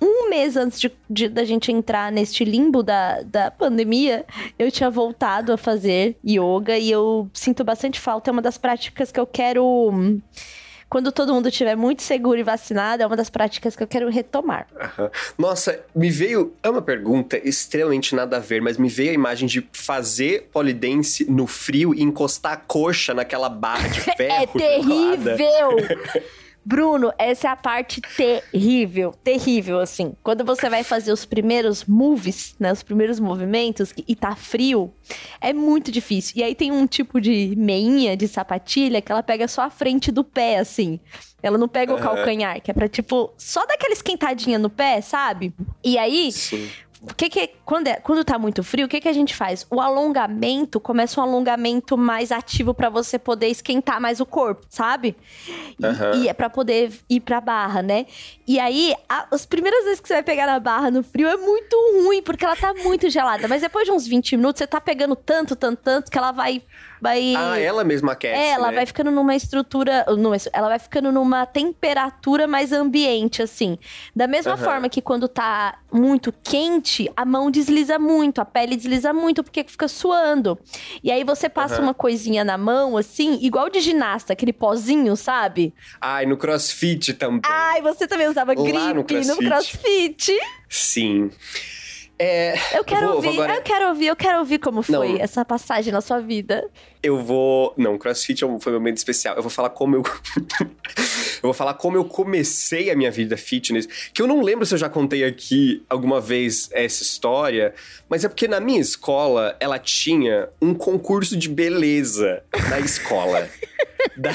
Um 0.00 0.28
mês 0.28 0.56
antes 0.56 0.78
de, 0.78 0.92
de, 1.08 1.28
da 1.28 1.44
gente 1.44 1.72
entrar 1.72 2.12
neste 2.12 2.44
limbo 2.44 2.82
da, 2.82 3.22
da 3.22 3.50
pandemia, 3.50 4.24
eu 4.58 4.70
tinha 4.70 4.90
voltado 4.90 5.52
a 5.52 5.56
fazer 5.56 6.16
yoga 6.24 6.78
e 6.78 6.90
eu 6.90 7.28
sinto 7.32 7.64
bastante 7.64 7.98
falta. 7.98 8.30
É 8.30 8.32
uma 8.32 8.42
das 8.42 8.58
práticas 8.58 9.10
que 9.10 9.18
eu 9.18 9.26
quero 9.26 9.64
quando 10.88 11.10
todo 11.10 11.34
mundo 11.34 11.48
estiver 11.48 11.76
muito 11.76 12.02
seguro 12.02 12.38
e 12.38 12.42
vacinado, 12.42 13.02
é 13.02 13.06
uma 13.06 13.16
das 13.16 13.28
práticas 13.28 13.74
que 13.74 13.82
eu 13.82 13.86
quero 13.86 14.08
retomar. 14.08 14.66
Nossa, 15.36 15.80
me 15.94 16.10
veio. 16.10 16.54
É 16.62 16.70
uma 16.70 16.82
pergunta 16.82 17.36
extremamente 17.42 18.14
nada 18.14 18.36
a 18.36 18.40
ver, 18.40 18.62
mas 18.62 18.78
me 18.78 18.88
veio 18.88 19.10
a 19.10 19.14
imagem 19.14 19.48
de 19.48 19.68
fazer 19.72 20.48
polidense 20.52 21.28
no 21.30 21.46
frio 21.46 21.92
e 21.94 22.02
encostar 22.02 22.52
a 22.52 22.56
coxa 22.56 23.12
naquela 23.12 23.48
barra 23.48 23.88
de 23.88 24.00
ferro. 24.16 24.42
é 24.42 24.46
terrível! 24.46 25.70
Bruno, 26.68 27.12
essa 27.16 27.46
é 27.46 27.50
a 27.52 27.54
parte 27.54 28.00
terrível, 28.00 29.14
terrível, 29.22 29.78
assim. 29.78 30.16
Quando 30.20 30.44
você 30.44 30.68
vai 30.68 30.82
fazer 30.82 31.12
os 31.12 31.24
primeiros 31.24 31.84
moves, 31.84 32.56
né, 32.58 32.72
os 32.72 32.82
primeiros 32.82 33.20
movimentos, 33.20 33.94
e 33.96 34.16
tá 34.16 34.34
frio, 34.34 34.92
é 35.40 35.52
muito 35.52 35.92
difícil. 35.92 36.32
E 36.34 36.42
aí 36.42 36.56
tem 36.56 36.72
um 36.72 36.84
tipo 36.84 37.20
de 37.20 37.54
meinha, 37.56 38.16
de 38.16 38.26
sapatilha, 38.26 39.00
que 39.00 39.12
ela 39.12 39.22
pega 39.22 39.46
só 39.46 39.62
a 39.62 39.70
frente 39.70 40.10
do 40.10 40.24
pé, 40.24 40.58
assim. 40.58 40.98
Ela 41.40 41.56
não 41.56 41.68
pega 41.68 41.94
o 41.94 42.00
calcanhar, 42.00 42.60
que 42.60 42.68
é 42.68 42.74
pra, 42.74 42.88
tipo, 42.88 43.32
só 43.38 43.64
dar 43.64 43.74
aquela 43.74 43.92
esquentadinha 43.92 44.58
no 44.58 44.68
pé, 44.68 45.00
sabe? 45.00 45.54
E 45.84 45.96
aí, 45.96 46.32
Sim 46.32 46.68
que 47.14 47.28
que 47.28 47.50
quando, 47.64 47.86
é, 47.88 47.96
quando 47.96 48.24
tá 48.24 48.38
muito 48.38 48.62
frio, 48.64 48.86
o 48.86 48.88
que 48.88 49.00
que 49.00 49.08
a 49.08 49.12
gente 49.12 49.34
faz? 49.36 49.66
O 49.70 49.80
alongamento 49.80 50.80
começa 50.80 51.20
um 51.20 51.24
alongamento 51.24 51.96
mais 51.96 52.32
ativo 52.32 52.72
para 52.74 52.88
você 52.88 53.18
poder 53.18 53.48
esquentar 53.48 54.00
mais 54.00 54.20
o 54.20 54.26
corpo, 54.26 54.64
sabe? 54.68 55.16
E, 55.78 55.84
Aham. 55.86 56.14
e 56.14 56.28
é 56.28 56.32
para 56.32 56.48
poder 56.50 56.90
ir 57.08 57.20
pra 57.20 57.40
barra, 57.40 57.82
né? 57.82 58.06
E 58.46 58.58
aí, 58.58 58.94
a- 59.08 59.26
as 59.30 59.44
primeiras 59.46 59.84
vezes 59.84 60.00
que 60.00 60.08
você 60.08 60.14
vai 60.14 60.22
pegar 60.22 60.46
na 60.46 60.58
barra 60.58 60.90
no 60.90 61.02
frio 61.02 61.28
é 61.28 61.36
muito 61.36 61.76
ruim, 62.02 62.22
porque 62.22 62.44
ela 62.44 62.56
tá 62.56 62.72
muito 62.74 63.08
gelada. 63.10 63.46
Mas 63.46 63.62
depois 63.62 63.84
de 63.84 63.92
uns 63.92 64.06
20 64.06 64.36
minutos, 64.36 64.58
você 64.58 64.66
tá 64.66 64.80
pegando 64.80 65.14
tanto, 65.14 65.54
tanto, 65.54 65.80
tanto, 65.82 66.10
que 66.10 66.16
ela 66.18 66.32
vai. 66.32 66.62
Vai... 67.00 67.34
Ah, 67.36 67.58
ela 67.58 67.84
mesma 67.84 68.12
aquece, 68.12 68.34
É, 68.40 68.50
ela 68.50 68.68
né? 68.70 68.76
vai 68.76 68.86
ficando 68.86 69.10
numa 69.10 69.34
estrutura. 69.34 70.04
numa- 70.16 70.36
ela 70.52 70.68
vai 70.68 70.78
ficando 70.78 71.10
numa 71.12 71.44
temperatura 71.46 72.46
mais 72.46 72.72
ambiente, 72.72 73.42
assim. 73.42 73.78
Da 74.14 74.26
mesma 74.26 74.52
Aham. 74.54 74.64
forma 74.64 74.88
que 74.88 75.00
quando 75.02 75.28
tá 75.28 75.78
muito 75.92 76.32
quente, 76.42 77.10
a 77.16 77.24
mão 77.24 77.50
desliza 77.50 77.98
muito, 77.98 78.40
a 78.40 78.44
pele 78.44 78.76
desliza 78.76 79.12
muito, 79.12 79.42
porque 79.42 79.64
fica 79.64 79.88
suando. 79.88 80.58
E 81.02 81.10
aí 81.10 81.24
você 81.24 81.48
passa 81.48 81.76
Aham. 81.76 81.84
uma 81.84 81.94
coisinha 81.94 82.44
na 82.44 82.58
mão, 82.58 82.96
assim, 82.96 83.38
igual 83.42 83.68
de 83.70 83.80
ginasta, 83.80 84.32
aquele 84.32 84.52
pozinho, 84.52 85.16
sabe? 85.16 85.72
Ai, 86.00 86.26
no 86.26 86.36
crossfit 86.36 87.14
também. 87.14 87.40
Ai, 87.44 87.80
você 87.82 88.06
também 88.06 88.28
usava 88.28 88.54
Lá 88.54 88.62
grip 88.62 88.78
no 88.88 88.94
no 88.94 89.04
crossfit. 89.04 89.44
crossfit. 89.46 90.38
Sim. 90.68 91.30
É, 92.18 92.54
Eu 92.74 92.82
quero 92.82 93.00
vou- 93.00 93.08
vou 93.08 93.16
ouvir, 93.16 93.28
agora- 93.40 93.54
eu 93.56 93.62
quero 93.62 93.88
ouvir, 93.88 94.06
eu 94.06 94.16
quero 94.16 94.38
ouvir 94.38 94.58
como 94.58 94.82
foi 94.82 95.12
Não. 95.14 95.20
essa 95.20 95.44
passagem 95.44 95.92
na 95.92 96.00
sua 96.00 96.18
vida. 96.18 96.66
Eu 97.02 97.22
vou. 97.22 97.74
Não, 97.76 97.98
CrossFit 97.98 98.42
é 98.42 98.48
foi 98.58 98.72
um 98.72 98.76
momento 98.76 98.96
especial. 98.96 99.36
Eu 99.36 99.42
vou 99.42 99.50
falar 99.50 99.68
como 99.70 99.96
eu. 99.96 100.02
eu 100.56 101.42
vou 101.42 101.52
falar 101.52 101.74
como 101.74 101.96
eu 101.96 102.04
comecei 102.06 102.90
a 102.90 102.96
minha 102.96 103.10
vida 103.10 103.36
fitness. 103.36 103.86
Que 104.14 104.22
eu 104.22 104.26
não 104.26 104.40
lembro 104.40 104.64
se 104.64 104.72
eu 104.74 104.78
já 104.78 104.88
contei 104.88 105.24
aqui 105.24 105.84
alguma 105.90 106.20
vez 106.20 106.70
essa 106.72 107.02
história, 107.02 107.74
mas 108.08 108.24
é 108.24 108.28
porque 108.28 108.48
na 108.48 108.60
minha 108.60 108.80
escola 108.80 109.54
ela 109.60 109.78
tinha 109.78 110.48
um 110.60 110.74
concurso 110.74 111.36
de 111.36 111.48
beleza 111.50 112.42
na 112.70 112.80
escola. 112.80 113.46
Daí, 114.16 114.34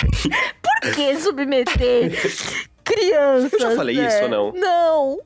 Por 0.62 0.92
que 0.94 1.18
submeter 1.20 2.12
crianças? 2.84 3.54
Eu 3.54 3.60
já 3.60 3.76
falei 3.76 3.96
né? 3.96 4.08
isso 4.08 4.24
ou 4.24 4.30
não? 4.30 4.52
Não. 4.54 5.20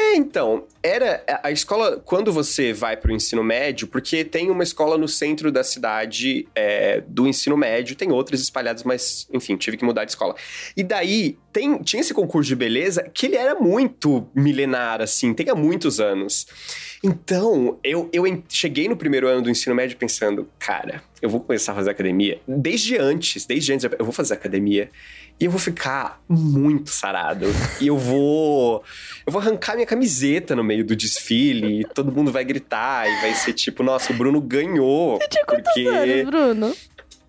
É, 0.00 0.14
então, 0.14 0.64
era 0.80 1.24
a 1.42 1.50
escola, 1.50 2.00
quando 2.04 2.32
você 2.32 2.72
vai 2.72 2.96
para 2.96 3.10
o 3.10 3.14
ensino 3.14 3.42
médio, 3.42 3.88
porque 3.88 4.24
tem 4.24 4.48
uma 4.48 4.62
escola 4.62 4.96
no 4.96 5.08
centro 5.08 5.50
da 5.50 5.64
cidade 5.64 6.46
é, 6.54 7.00
do 7.00 7.26
ensino 7.26 7.56
médio, 7.56 7.96
tem 7.96 8.12
outras 8.12 8.40
espalhadas, 8.40 8.84
mas, 8.84 9.26
enfim, 9.32 9.56
tive 9.56 9.76
que 9.76 9.84
mudar 9.84 10.04
de 10.04 10.12
escola. 10.12 10.36
E 10.76 10.84
daí, 10.84 11.36
tem, 11.52 11.82
tinha 11.82 12.00
esse 12.00 12.14
concurso 12.14 12.46
de 12.46 12.54
beleza 12.54 13.10
que 13.12 13.26
ele 13.26 13.34
era 13.34 13.56
muito 13.56 14.28
milenar, 14.32 15.02
assim, 15.02 15.34
tem 15.34 15.50
há 15.50 15.54
muitos 15.54 15.98
anos. 15.98 16.46
Então, 17.02 17.78
eu, 17.84 18.08
eu 18.12 18.24
cheguei 18.48 18.88
no 18.88 18.96
primeiro 18.96 19.28
ano 19.28 19.42
do 19.42 19.50
ensino 19.50 19.74
médio 19.74 19.96
pensando, 19.96 20.48
cara, 20.58 21.02
eu 21.22 21.30
vou 21.30 21.40
começar 21.40 21.72
a 21.72 21.74
fazer 21.76 21.90
academia. 21.90 22.40
Desde 22.46 22.96
antes, 22.96 23.46
desde 23.46 23.72
antes, 23.72 23.84
eu 23.84 24.04
vou 24.04 24.12
fazer 24.12 24.34
academia 24.34 24.88
e 25.40 25.44
eu 25.44 25.50
vou 25.50 25.60
ficar 25.60 26.20
muito 26.28 26.90
sarado. 26.90 27.46
E 27.80 27.86
eu 27.86 27.96
vou. 27.96 28.82
Eu 29.24 29.32
vou 29.32 29.40
arrancar 29.40 29.74
minha 29.74 29.86
camiseta 29.86 30.56
no 30.56 30.64
meio 30.64 30.84
do 30.84 30.96
desfile, 30.96 31.80
e 31.80 31.84
todo 31.84 32.10
mundo 32.10 32.32
vai 32.32 32.44
gritar 32.44 33.08
e 33.08 33.20
vai 33.20 33.32
ser 33.34 33.52
tipo, 33.52 33.82
nossa, 33.82 34.12
o 34.12 34.16
Bruno 34.16 34.40
ganhou. 34.40 35.18
Tinha 35.30 35.44
quantos 35.44 35.72
porque... 35.72 35.86
anos, 35.86 36.24
Bruno? 36.24 36.76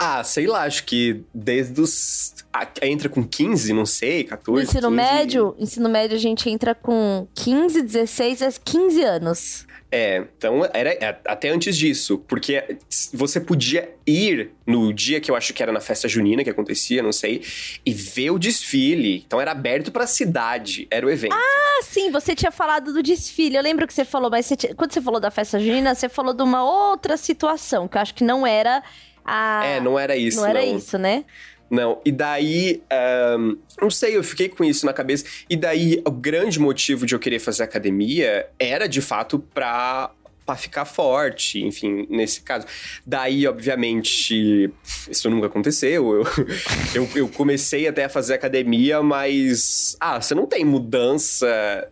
Ah, 0.01 0.23
sei 0.23 0.47
lá, 0.47 0.63
acho 0.63 0.85
que 0.85 1.23
desde 1.33 1.81
os. 1.81 2.33
ah, 2.53 2.65
entra 2.81 3.09
com 3.09 3.21
15, 3.21 3.73
não 3.73 3.85
sei, 3.85 4.23
14. 4.23 4.51
No 4.63 4.63
ensino 4.63 4.89
15. 4.89 4.95
médio, 4.95 5.55
ensino 5.59 5.89
médio 5.89 6.15
a 6.15 6.19
gente 6.19 6.49
entra 6.49 6.73
com 6.73 7.27
15, 7.35 7.81
16 7.81 8.41
a 8.41 8.49
15 8.63 9.03
anos. 9.03 9.67
É, 9.91 10.23
então 10.37 10.63
era 10.71 10.91
é, 10.93 11.19
até 11.25 11.49
antes 11.49 11.75
disso, 11.75 12.19
porque 12.27 12.77
você 13.11 13.41
podia 13.41 13.89
ir 14.05 14.51
no 14.65 14.93
dia 14.93 15.19
que 15.19 15.31
eu 15.31 15.35
acho 15.35 15.51
que 15.51 15.63
era 15.63 15.71
na 15.71 15.79
festa 15.79 16.07
junina 16.07 16.43
que 16.43 16.49
acontecia, 16.51 17.01
não 17.01 17.11
sei, 17.11 17.41
e 17.83 17.91
ver 17.91 18.29
o 18.29 18.37
desfile. 18.37 19.23
Então 19.25 19.41
era 19.41 19.51
aberto 19.51 19.91
pra 19.91 20.05
cidade, 20.05 20.87
era 20.91 21.05
o 21.07 21.09
evento. 21.09 21.33
Ah, 21.33 21.81
sim, 21.81 22.11
você 22.11 22.35
tinha 22.35 22.51
falado 22.51 22.93
do 22.93 23.01
desfile. 23.01 23.55
Eu 23.57 23.63
lembro 23.63 23.87
que 23.87 23.93
você 23.93 24.05
falou, 24.05 24.29
mas 24.29 24.45
você 24.45 24.55
tinha- 24.55 24.75
quando 24.75 24.93
você 24.93 25.01
falou 25.01 25.19
da 25.19 25.31
festa 25.31 25.59
junina, 25.59 25.95
você 25.95 26.07
falou 26.07 26.35
de 26.35 26.43
uma 26.43 26.63
outra 26.63 27.17
situação, 27.17 27.87
que 27.87 27.97
eu 27.97 28.01
acho 28.01 28.13
que 28.13 28.23
não 28.23 28.45
era 28.45 28.83
a. 29.29 29.65
é, 29.65 29.79
não 29.79 29.97
era 29.97 30.15
isso. 30.15 30.37
não 30.37 30.47
era 30.47 30.63
isso, 30.63 30.97
né? 30.97 31.23
Não, 31.69 32.01
e 32.03 32.11
daí, 32.11 32.81
ahn, 32.91 33.55
não 33.79 33.91
sei, 33.91 34.17
eu 34.17 34.23
fiquei 34.23 34.49
com 34.49 34.63
isso 34.63 34.85
na 34.85 34.93
cabeça. 34.93 35.25
E 35.47 35.55
daí, 35.55 36.01
o 36.05 36.09
grande 36.09 36.59
motivo 36.59 37.05
de 37.05 37.13
eu 37.13 37.19
querer 37.19 37.37
fazer 37.37 37.61
academia 37.61 38.47
era, 38.57 38.87
de 38.87 39.01
fato, 39.01 39.37
pra, 39.37 40.09
pra 40.49 40.55
ficar 40.55 40.85
forte, 40.85 41.61
enfim, 41.63 42.07
nesse 42.09 42.41
caso. 42.41 42.65
Daí, 43.05 43.45
obviamente, 43.47 44.71
isso 45.07 45.29
nunca 45.29 45.45
aconteceu. 45.45 46.15
Eu, 46.15 46.23
eu, 46.95 47.09
eu 47.15 47.27
comecei 47.27 47.87
até 47.87 48.05
a 48.05 48.09
fazer 48.09 48.33
academia, 48.33 49.03
mas. 49.03 49.95
Ah, 49.99 50.19
você 50.19 50.33
não 50.33 50.47
tem 50.47 50.65
mudança 50.65 51.47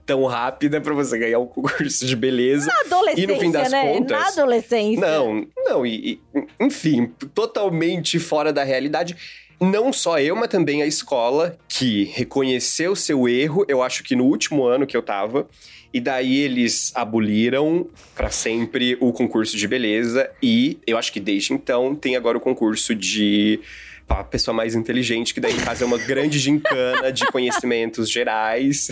tão 0.07 0.25
rápida 0.25 0.81
pra 0.81 0.93
você 0.95 1.17
ganhar 1.19 1.37
um 1.39 1.45
concurso 1.45 2.03
de 2.05 2.15
beleza. 2.15 2.65
Na 2.65 2.79
adolescência, 2.95 3.23
E 3.23 3.27
no 3.27 3.39
fim 3.39 3.51
das 3.51 3.71
né? 3.71 3.93
contas- 3.93 4.19
Na 4.19 4.27
adolescência. 4.27 5.01
Não, 5.01 5.47
não, 5.55 5.85
e, 5.85 6.13
e, 6.13 6.19
enfim, 6.59 7.07
totalmente 7.35 8.17
fora 8.17 8.51
da 8.51 8.63
realidade. 8.63 9.15
Não 9.59 9.91
só 9.91 10.19
eu, 10.19 10.35
mas 10.35 10.49
também 10.49 10.83
a 10.83 10.85
escola, 10.85 11.57
que 11.67 12.03
reconheceu 12.13 12.95
seu 12.95 13.27
erro, 13.27 13.65
eu 13.67 13.81
acho 13.81 14.03
que 14.03 14.15
no 14.15 14.25
último 14.25 14.65
ano 14.65 14.85
que 14.85 14.95
eu 14.95 15.01
tava, 15.01 15.47
e 15.93 15.99
daí 15.99 16.37
eles 16.41 16.91
aboliram 16.93 17.87
pra 18.15 18.29
sempre 18.29 18.95
o 18.99 19.11
concurso 19.11 19.57
de 19.57 19.67
beleza, 19.67 20.29
e 20.43 20.77
eu 20.85 20.95
acho 20.97 21.11
que 21.11 21.19
desde 21.19 21.53
então 21.53 21.95
tem 21.95 22.15
agora 22.15 22.37
o 22.37 22.41
concurso 22.41 22.93
de 22.93 23.59
a 24.07 24.23
pessoa 24.23 24.53
mais 24.55 24.75
inteligente, 24.75 25.33
que 25.33 25.39
daí 25.41 25.53
em 25.53 25.59
casa 25.59 25.83
é 25.83 25.87
uma 25.87 25.97
grande 25.97 26.37
gincana 26.39 27.11
de 27.11 27.25
conhecimentos 27.25 28.09
gerais, 28.11 28.89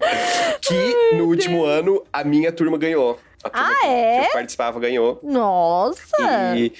que 0.62 1.14
no 1.16 1.24
último 1.26 1.64
ano 1.64 2.02
a 2.12 2.24
minha 2.24 2.50
turma 2.50 2.78
ganhou. 2.78 3.20
A 3.44 3.50
turma 3.50 3.68
Ah, 3.70 3.80
que- 3.80 3.86
é? 3.86 4.20
que 4.20 4.26
eu 4.26 4.32
participava 4.32 4.80
ganhou. 4.80 5.20
Nossa! 5.22 6.56
E- 6.56 6.72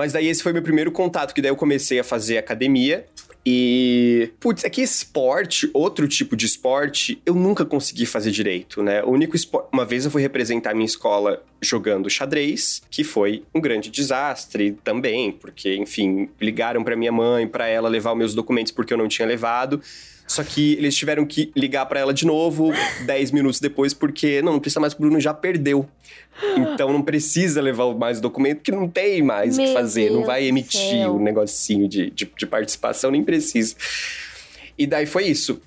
Mas 0.00 0.14
daí 0.14 0.28
esse 0.28 0.42
foi 0.42 0.50
meu 0.50 0.62
primeiro 0.62 0.90
contato, 0.90 1.34
que 1.34 1.42
daí 1.42 1.50
eu 1.50 1.56
comecei 1.56 2.00
a 2.00 2.02
fazer 2.02 2.38
academia. 2.38 3.04
E, 3.44 4.30
putz, 4.40 4.64
é 4.64 4.70
que 4.70 4.80
esporte, 4.80 5.68
outro 5.74 6.08
tipo 6.08 6.34
de 6.34 6.46
esporte, 6.46 7.20
eu 7.26 7.34
nunca 7.34 7.66
consegui 7.66 8.06
fazer 8.06 8.30
direito, 8.30 8.82
né? 8.82 9.02
O 9.02 9.10
único 9.10 9.36
esporte. 9.36 9.68
Uma 9.70 9.84
vez 9.84 10.06
eu 10.06 10.10
fui 10.10 10.22
representar 10.22 10.70
a 10.70 10.74
minha 10.74 10.86
escola 10.86 11.42
jogando 11.60 12.08
xadrez, 12.08 12.80
que 12.90 13.04
foi 13.04 13.44
um 13.54 13.60
grande 13.60 13.90
desastre 13.90 14.72
também, 14.82 15.32
porque, 15.32 15.76
enfim, 15.76 16.30
ligaram 16.40 16.82
pra 16.82 16.96
minha 16.96 17.12
mãe, 17.12 17.46
pra 17.46 17.68
ela 17.68 17.86
levar 17.86 18.12
os 18.12 18.18
meus 18.18 18.34
documentos 18.34 18.72
porque 18.72 18.94
eu 18.94 18.98
não 18.98 19.06
tinha 19.06 19.28
levado. 19.28 19.82
Só 20.26 20.42
que 20.44 20.74
eles 20.74 20.96
tiveram 20.96 21.26
que 21.26 21.50
ligar 21.54 21.84
pra 21.86 22.00
ela 22.00 22.14
de 22.14 22.24
novo 22.24 22.72
10 23.04 23.32
minutos 23.32 23.60
depois, 23.60 23.92
porque 23.92 24.40
não, 24.40 24.54
não 24.54 24.60
precisa 24.60 24.80
mais, 24.80 24.94
o 24.94 24.98
Bruno 24.98 25.20
já 25.20 25.34
perdeu. 25.34 25.86
Então 26.56 26.92
não 26.92 27.02
precisa 27.02 27.60
levar 27.60 27.94
mais 27.94 28.20
documento, 28.20 28.58
porque 28.58 28.72
não 28.72 28.88
tem 28.88 29.22
mais 29.22 29.58
o 29.58 29.60
que 29.60 29.72
fazer. 29.72 30.08
não 30.10 30.16
Deus 30.16 30.26
vai 30.26 30.42
do 30.42 30.48
emitir 30.48 31.10
o 31.10 31.18
negocinho 31.18 31.88
de, 31.88 32.10
de, 32.10 32.30
de 32.36 32.46
participação, 32.46 33.10
nem 33.10 33.22
precisa. 33.22 33.74
E 34.78 34.86
daí 34.86 35.06
foi 35.06 35.26
isso. 35.26 35.60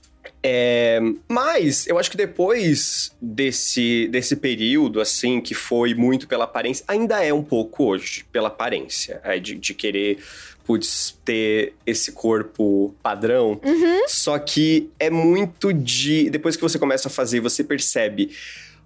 É, 0.45 0.99
mas 1.25 1.87
eu 1.87 1.97
acho 1.97 2.11
que 2.11 2.17
depois 2.17 3.15
desse, 3.21 4.09
desse 4.09 4.35
período, 4.35 4.99
assim, 4.99 5.39
que 5.39 5.53
foi 5.53 5.93
muito 5.93 6.27
pela 6.27 6.43
aparência, 6.43 6.83
ainda 6.85 7.23
é 7.23 7.33
um 7.33 7.41
pouco 7.41 7.85
hoje, 7.85 8.25
pela 8.29 8.49
aparência, 8.49 9.21
é, 9.23 9.39
de, 9.39 9.55
de 9.55 9.73
querer, 9.73 10.17
putz, 10.65 11.17
ter 11.23 11.73
esse 11.85 12.11
corpo 12.11 12.93
padrão. 13.01 13.59
Só 14.07 14.37
que 14.37 14.89
é 14.99 15.09
muito 15.09 15.71
de. 15.71 16.29
Depois 16.29 16.57
que 16.57 16.61
você 16.61 16.77
começa 16.77 17.07
a 17.07 17.11
fazer, 17.11 17.39
você 17.39 17.63
percebe. 17.63 18.31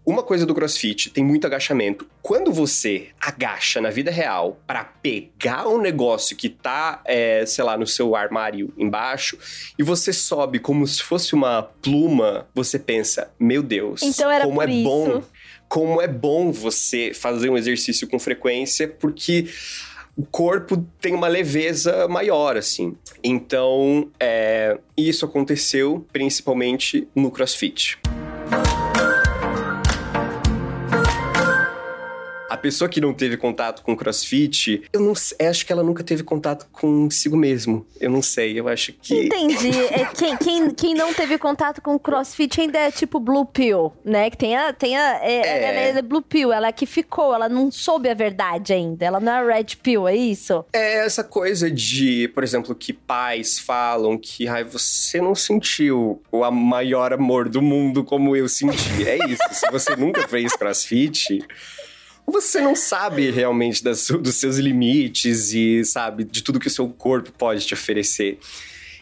Uma 0.08 0.24
coisa 0.24 0.46
do 0.46 0.56
crossfit, 0.56 1.10
tem 1.10 1.22
muito 1.22 1.46
agachamento. 1.46 2.08
Quando 2.22 2.50
você 2.50 3.08
agacha 3.20 3.82
na 3.82 3.90
vida 3.90 4.10
real 4.10 4.58
pra 4.66 4.86
pegar 4.86 5.68
um 5.68 5.78
negócio 5.78 6.34
que 6.34 6.48
tá, 6.48 7.02
é, 7.04 7.46
sei 7.46 7.62
lá, 7.66 7.78
no 7.78 7.86
seu 7.86 8.16
armário 8.16 8.74
embaixo, 8.78 9.38
e 9.78 9.84
você 9.84 10.14
sobe 10.14 10.60
como 10.60 10.88
se 10.88 11.04
fosse 11.04 11.36
uma 11.36 11.62
pluma, 11.62 12.48
você 12.56 12.80
pensa, 12.80 13.30
meu 13.38 13.62
Deus, 13.62 14.02
Então 14.02 14.32
era 14.32 14.46
como 14.46 14.62
é 14.62 14.72
isso. 14.72 14.84
bom. 14.86 15.24
Como 15.68 16.02
é 16.02 16.08
bom 16.08 16.54
você 16.54 17.12
fazer 17.14 17.50
um 17.50 17.58
exercício 17.58 18.08
com 18.08 18.18
frequência, 18.18 18.88
porque 18.88 19.50
o 20.16 20.24
corpo 20.26 20.78
tem 21.02 21.14
uma 21.14 21.28
leveza 21.28 22.08
maior, 22.08 22.56
assim. 22.56 22.96
Então, 23.22 24.10
é, 24.18 24.78
isso 24.96 25.26
aconteceu 25.26 26.08
principalmente 26.14 27.06
no 27.14 27.30
crossfit. 27.30 28.00
Pessoa 32.68 32.90
que 32.90 33.00
não 33.00 33.14
teve 33.14 33.38
contato 33.38 33.82
com 33.82 33.96
crossfit, 33.96 34.84
eu 34.92 35.00
não 35.00 35.16
sei, 35.16 35.48
acho 35.48 35.66
que 35.66 35.72
ela 35.72 35.84
nunca 35.84 36.04
teve 36.04 36.22
contato 36.22 36.68
consigo 36.70 37.38
mesmo. 37.38 37.86
Eu 37.98 38.12
não 38.12 38.22
sei, 38.22 38.60
eu 38.60 38.68
acho 38.68 38.92
que. 38.94 39.26
Entendi. 39.26 39.78
É, 39.88 40.06
quem, 40.06 40.36
quem, 40.38 40.70
quem 40.72 40.94
não 40.94 41.14
teve 41.14 41.38
contato 41.38 41.82
com 41.82 41.98
crossfit 41.98 42.60
ainda 42.60 42.78
é 42.78 42.92
tipo 42.92 43.20
Blue 43.20 43.46
Pill, 43.46 43.94
né? 44.04 44.30
Que 44.30 44.38
tem 44.38 44.56
a. 44.56 44.74
Tem 44.74 44.98
a 44.98 45.20
é, 45.24 45.32
É. 45.32 45.64
Ela, 45.64 45.80
ela 45.80 46.00
é 46.00 46.02
Blue 46.02 46.22
Pill, 46.22 46.52
ela 46.52 46.68
é 46.68 46.72
que 46.72 46.86
ficou, 46.86 47.34
ela 47.34 47.48
não 47.48 47.72
soube 47.72 48.10
a 48.10 48.14
verdade 48.14 48.74
ainda. 48.74 49.06
Ela 49.06 49.20
não 49.20 49.32
é 49.32 49.56
Red 49.56 49.78
Pill, 49.82 50.08
é 50.08 50.16
isso? 50.16 50.66
É 50.74 51.06
essa 51.06 51.24
coisa 51.24 51.72
de, 51.72 52.28
por 52.30 52.44
exemplo, 52.44 52.76
que 52.76 52.92
pais 52.92 53.60
falam 53.60 54.18
que 54.18 54.48
ai, 54.48 54.64
você 54.64 55.22
não 55.22 55.34
sentiu 55.34 56.22
o 56.32 56.52
maior 56.52 57.14
amor 57.14 57.48
do 57.48 57.62
mundo 57.62 58.04
como 58.04 58.36
eu 58.36 58.50
senti. 58.50 59.08
É 59.08 59.18
isso. 59.30 59.44
Se 59.52 59.72
você 59.72 59.96
nunca 59.96 60.28
fez 60.28 60.54
crossfit, 60.54 61.40
você 62.32 62.62
não 62.62 62.76
sabe 62.76 63.32
realmente 63.32 63.84
das- 63.84 64.08
dos 64.08 64.36
seus 64.36 64.58
limites 64.58 65.54
e 65.54 65.84
sabe 65.86 66.24
de 66.24 66.44
tudo 66.44 66.60
que 66.60 66.68
o 66.68 66.72
seu 66.72 66.88
corpo 66.90 67.32
pode 67.32 67.66
te 67.66 67.74
oferecer. 67.74 68.38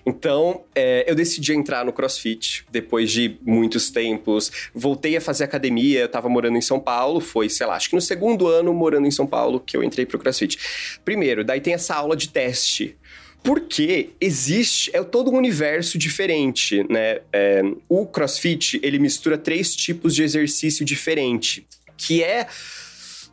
Então, 0.07 0.63
é, 0.75 1.03
eu 1.07 1.15
decidi 1.15 1.51
entrar 1.53 1.83
no 1.83 1.91
CrossFit 1.91 2.63
depois 2.71 3.11
de 3.11 3.38
muitos 3.41 3.89
tempos. 3.89 4.51
Voltei 4.73 5.17
a 5.17 5.21
fazer 5.21 5.43
academia, 5.45 6.01
eu 6.01 6.07
tava 6.07 6.29
morando 6.29 6.57
em 6.57 6.61
São 6.61 6.79
Paulo, 6.79 7.19
foi, 7.19 7.49
sei 7.49 7.65
lá, 7.65 7.75
acho 7.75 7.89
que 7.89 7.95
no 7.95 8.01
segundo 8.01 8.45
ano 8.47 8.71
morando 8.71 9.07
em 9.07 9.11
São 9.11 9.25
Paulo 9.25 9.59
que 9.59 9.75
eu 9.75 9.83
entrei 9.83 10.05
pro 10.05 10.19
CrossFit. 10.19 10.59
Primeiro, 11.03 11.43
daí 11.43 11.59
tem 11.59 11.73
essa 11.73 11.95
aula 11.95 12.15
de 12.15 12.29
teste. 12.29 12.95
Porque 13.41 14.09
existe, 14.19 14.89
é 14.91 15.03
todo 15.03 15.31
um 15.31 15.38
universo 15.38 15.99
diferente, 15.99 16.83
né? 16.89 17.19
É, 17.31 17.61
o 17.88 18.05
CrossFit, 18.07 18.79
ele 18.81 18.97
mistura 18.97 19.38
três 19.38 19.75
tipos 19.75 20.15
de 20.15 20.23
exercício 20.23 20.83
diferente, 20.83 21.65
que 21.95 22.23
é 22.23 22.47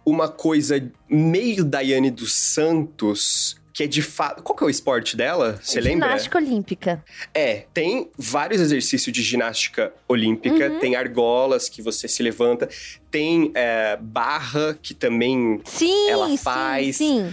uma 0.05 0.29
coisa 0.29 0.83
meio 1.09 1.65
Daiane 1.65 2.11
dos 2.11 2.33
Santos, 2.33 3.57
que 3.73 3.85
é 3.85 3.87
de 3.87 4.03
fato... 4.03 4.43
Qual 4.43 4.57
que 4.57 4.63
é 4.63 4.67
o 4.67 4.71
esporte 4.71 5.17
dela? 5.17 5.59
Você 5.63 5.81
lembra? 5.81 6.09
Ginástica 6.09 6.39
olímpica. 6.39 7.05
É, 7.33 7.65
tem 7.73 8.11
vários 8.19 8.61
exercícios 8.61 9.13
de 9.15 9.23
ginástica 9.23 9.93
olímpica, 10.09 10.69
Uhum. 10.71 10.79
tem 10.79 10.95
argolas 10.97 11.69
que 11.69 11.81
você 11.81 12.07
se 12.07 12.23
levanta, 12.23 12.69
tem 13.11 13.51
é, 13.55 13.97
barra 14.01 14.79
que 14.83 14.93
também 14.93 15.61
Sim, 15.65 16.11
Ela 16.11 16.29
sim, 16.29 16.37
faz. 16.37 16.97
sim. 16.97 17.33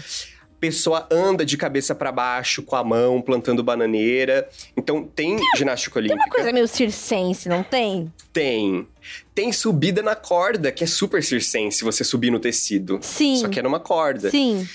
Pessoa 0.59 1.07
anda 1.11 1.45
de 1.45 1.55
cabeça 1.57 1.95
pra 1.95 2.11
baixo 2.11 2.61
com 2.61 2.75
a 2.75 2.83
mão 2.83 3.21
plantando 3.21 3.63
bananeira. 3.63 4.47
Então 4.75 5.03
tem 5.03 5.37
ginástica 5.55 5.99
Tem 6.01 6.11
olímpica, 6.11 6.25
uma 6.29 6.35
coisa 6.35 6.51
meio 6.51 6.67
circense, 6.67 7.47
não 7.47 7.63
tem? 7.63 8.11
tem. 8.31 8.87
Tem 9.33 9.51
subida 9.51 10.01
na 10.01 10.15
corda, 10.15 10.71
que 10.71 10.83
é 10.83 10.87
super 10.87 11.23
circense 11.23 11.83
você 11.83 12.03
subir 12.03 12.31
no 12.31 12.39
tecido. 12.39 12.99
Sim. 13.01 13.37
Só 13.37 13.47
que 13.47 13.59
é 13.59 13.63
numa 13.63 13.79
corda. 13.79 14.29
Sim. 14.29 14.67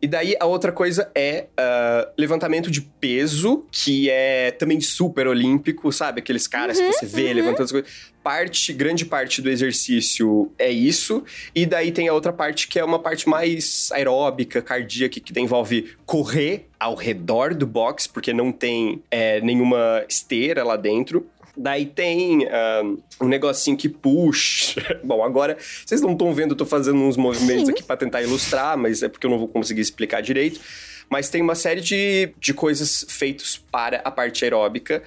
E 0.00 0.06
daí 0.06 0.36
a 0.38 0.46
outra 0.46 0.70
coisa 0.70 1.10
é 1.14 1.46
ah, 1.56 2.08
levantamento 2.18 2.70
de 2.70 2.80
peso, 2.80 3.64
que 3.70 4.10
é 4.10 4.50
também 4.50 4.80
super 4.80 5.26
olímpico, 5.26 5.90
sabe? 5.90 6.20
Aqueles 6.20 6.46
caras 6.46 6.78
que 6.78 6.92
você 6.92 7.06
vê 7.06 7.32
levantando 7.32 7.64
as 7.64 7.72
coisas. 7.72 7.90
Parte, 8.22 8.72
grande 8.72 9.04
parte 9.04 9.40
do 9.40 9.48
exercício 9.48 10.50
é 10.58 10.68
isso. 10.68 11.24
E 11.54 11.64
daí 11.64 11.92
tem 11.92 12.08
a 12.08 12.12
outra 12.12 12.32
parte 12.32 12.66
que 12.66 12.78
é 12.78 12.84
uma 12.84 12.98
parte 12.98 13.28
mais 13.28 13.88
aeróbica, 13.92 14.60
cardíaca, 14.60 15.20
que 15.20 15.40
envolve 15.40 15.94
correr 16.04 16.68
ao 16.78 16.94
redor 16.94 17.54
do 17.54 17.66
box, 17.66 18.06
porque 18.06 18.32
não 18.32 18.52
tem 18.52 19.02
é, 19.10 19.40
nenhuma 19.40 20.04
esteira 20.08 20.64
lá 20.64 20.76
dentro. 20.76 21.26
Daí 21.56 21.86
tem 21.86 22.46
ah, 22.48 22.82
um 23.20 23.28
negocinho 23.28 23.76
que 23.76 23.88
puxa. 23.88 25.00
Bom, 25.02 25.22
agora 25.22 25.56
vocês 25.84 26.00
não 26.00 26.12
estão 26.12 26.34
vendo, 26.34 26.50
eu 26.50 26.56
tô 26.56 26.66
fazendo 26.66 26.98
uns 26.98 27.16
movimentos 27.16 27.66
Sim. 27.66 27.72
aqui 27.72 27.82
para 27.82 27.96
tentar 27.96 28.22
ilustrar, 28.22 28.76
mas 28.76 29.02
é 29.02 29.08
porque 29.08 29.26
eu 29.26 29.30
não 29.30 29.38
vou 29.38 29.48
conseguir 29.48 29.80
explicar 29.80 30.20
direito. 30.20 30.60
Mas 31.08 31.28
tem 31.28 31.40
uma 31.40 31.54
série 31.54 31.80
de, 31.80 32.32
de 32.38 32.52
coisas 32.52 33.06
feitas 33.08 33.56
para 33.56 33.98
a 34.04 34.10
parte 34.10 34.44
aeróbica. 34.44 35.02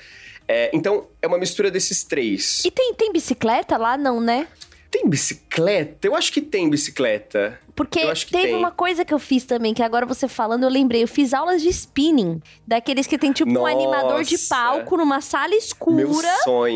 É, 0.47 0.71
então, 0.73 1.07
é 1.21 1.27
uma 1.27 1.37
mistura 1.37 1.69
desses 1.69 2.03
três. 2.03 2.63
E 2.65 2.71
tem, 2.71 2.93
tem 2.95 3.13
bicicleta 3.13 3.77
lá? 3.77 3.97
Não, 3.97 4.19
né? 4.19 4.47
Tem 4.91 5.07
bicicleta? 5.07 6.07
Eu 6.07 6.15
acho 6.15 6.31
que 6.31 6.41
tem 6.41 6.69
bicicleta. 6.69 7.59
Porque 7.75 7.99
Eu 7.99 8.09
acho 8.09 8.25
que 8.25 8.31
teve 8.33 8.47
tem. 8.47 8.55
uma 8.55 8.71
coisa 8.71 9.05
que 9.05 9.13
eu 9.13 9.19
fiz 9.19 9.45
também, 9.45 9.73
que 9.73 9.83
agora 9.83 10.05
você 10.05 10.27
falando, 10.27 10.63
eu 10.63 10.69
lembrei. 10.69 11.03
Eu 11.03 11.07
fiz 11.07 11.33
aulas 11.33 11.61
de 11.61 11.69
spinning. 11.69 12.41
Daqueles 12.67 13.07
que 13.07 13.17
tem 13.17 13.31
tipo 13.31 13.49
um 13.51 13.53
Nossa. 13.53 13.71
animador 13.71 14.23
de 14.23 14.37
palco 14.37 14.97
numa 14.97 15.21
sala 15.21 15.55
escura 15.55 16.03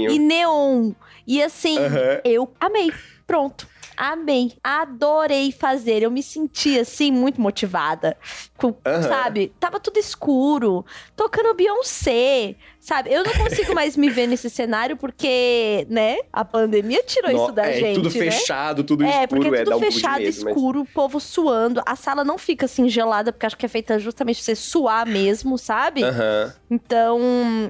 e 0.09 0.19
neon. 0.19 0.91
E 1.25 1.41
assim, 1.41 1.77
eu 2.23 2.51
amei. 2.59 2.91
Pronto. 3.25 3.67
Amei. 3.97 4.53
Adorei 4.63 5.51
fazer. 5.51 6.01
Eu 6.03 6.11
me 6.11 6.21
senti, 6.23 6.79
assim, 6.79 7.11
muito 7.11 7.39
motivada. 7.39 8.17
Com- 8.57 8.75
Aham. 8.85 9.01
Sabe? 9.03 9.53
Tava 9.59 9.79
tudo 9.79 9.97
escuro. 9.99 10.85
Tocando 11.15 11.53
Beyoncé. 11.53 12.55
Sabe? 12.79 13.13
Eu 13.13 13.23
não 13.23 13.31
consigo 13.33 13.73
mais 13.75 13.95
me 13.95 14.09
ver 14.09 14.27
nesse 14.27 14.49
cenário 14.49 14.97
porque, 14.97 15.87
né? 15.89 16.17
A 16.33 16.43
pandemia 16.43 17.01
tirou 17.03 17.31
No- 17.31 17.43
isso 17.43 17.51
da 17.53 17.65
é, 17.69 17.73
gente. 17.79 17.95
tudo 17.95 18.05
né? 18.09 18.31
fechado, 18.31 18.83
tudo 18.83 19.03
É, 19.05 19.23
escuro, 19.23 19.41
porque 19.41 19.55
é, 19.55 19.63
tudo 19.63 19.77
um 19.77 19.79
de 19.79 19.85
fechado, 19.85 20.19
medo, 20.19 20.25
mas- 20.25 20.37
escuro, 20.37 20.81
o 20.81 20.85
povo 20.85 21.19
suando. 21.19 21.81
A 21.85 21.95
sala 21.95 22.23
não 22.25 22.37
fica 22.37 22.65
assim 22.65 22.89
gelada, 22.89 23.31
porque 23.31 23.45
acho 23.45 23.57
que 23.57 23.65
é 23.65 23.69
feita 23.69 23.97
justamente 23.99 24.37
pra 24.37 24.43
você 24.45 24.55
suar 24.55 25.05
mesmo, 25.07 25.57
sabe? 25.57 26.03
Aham. 26.03 26.53
Então, 26.69 27.19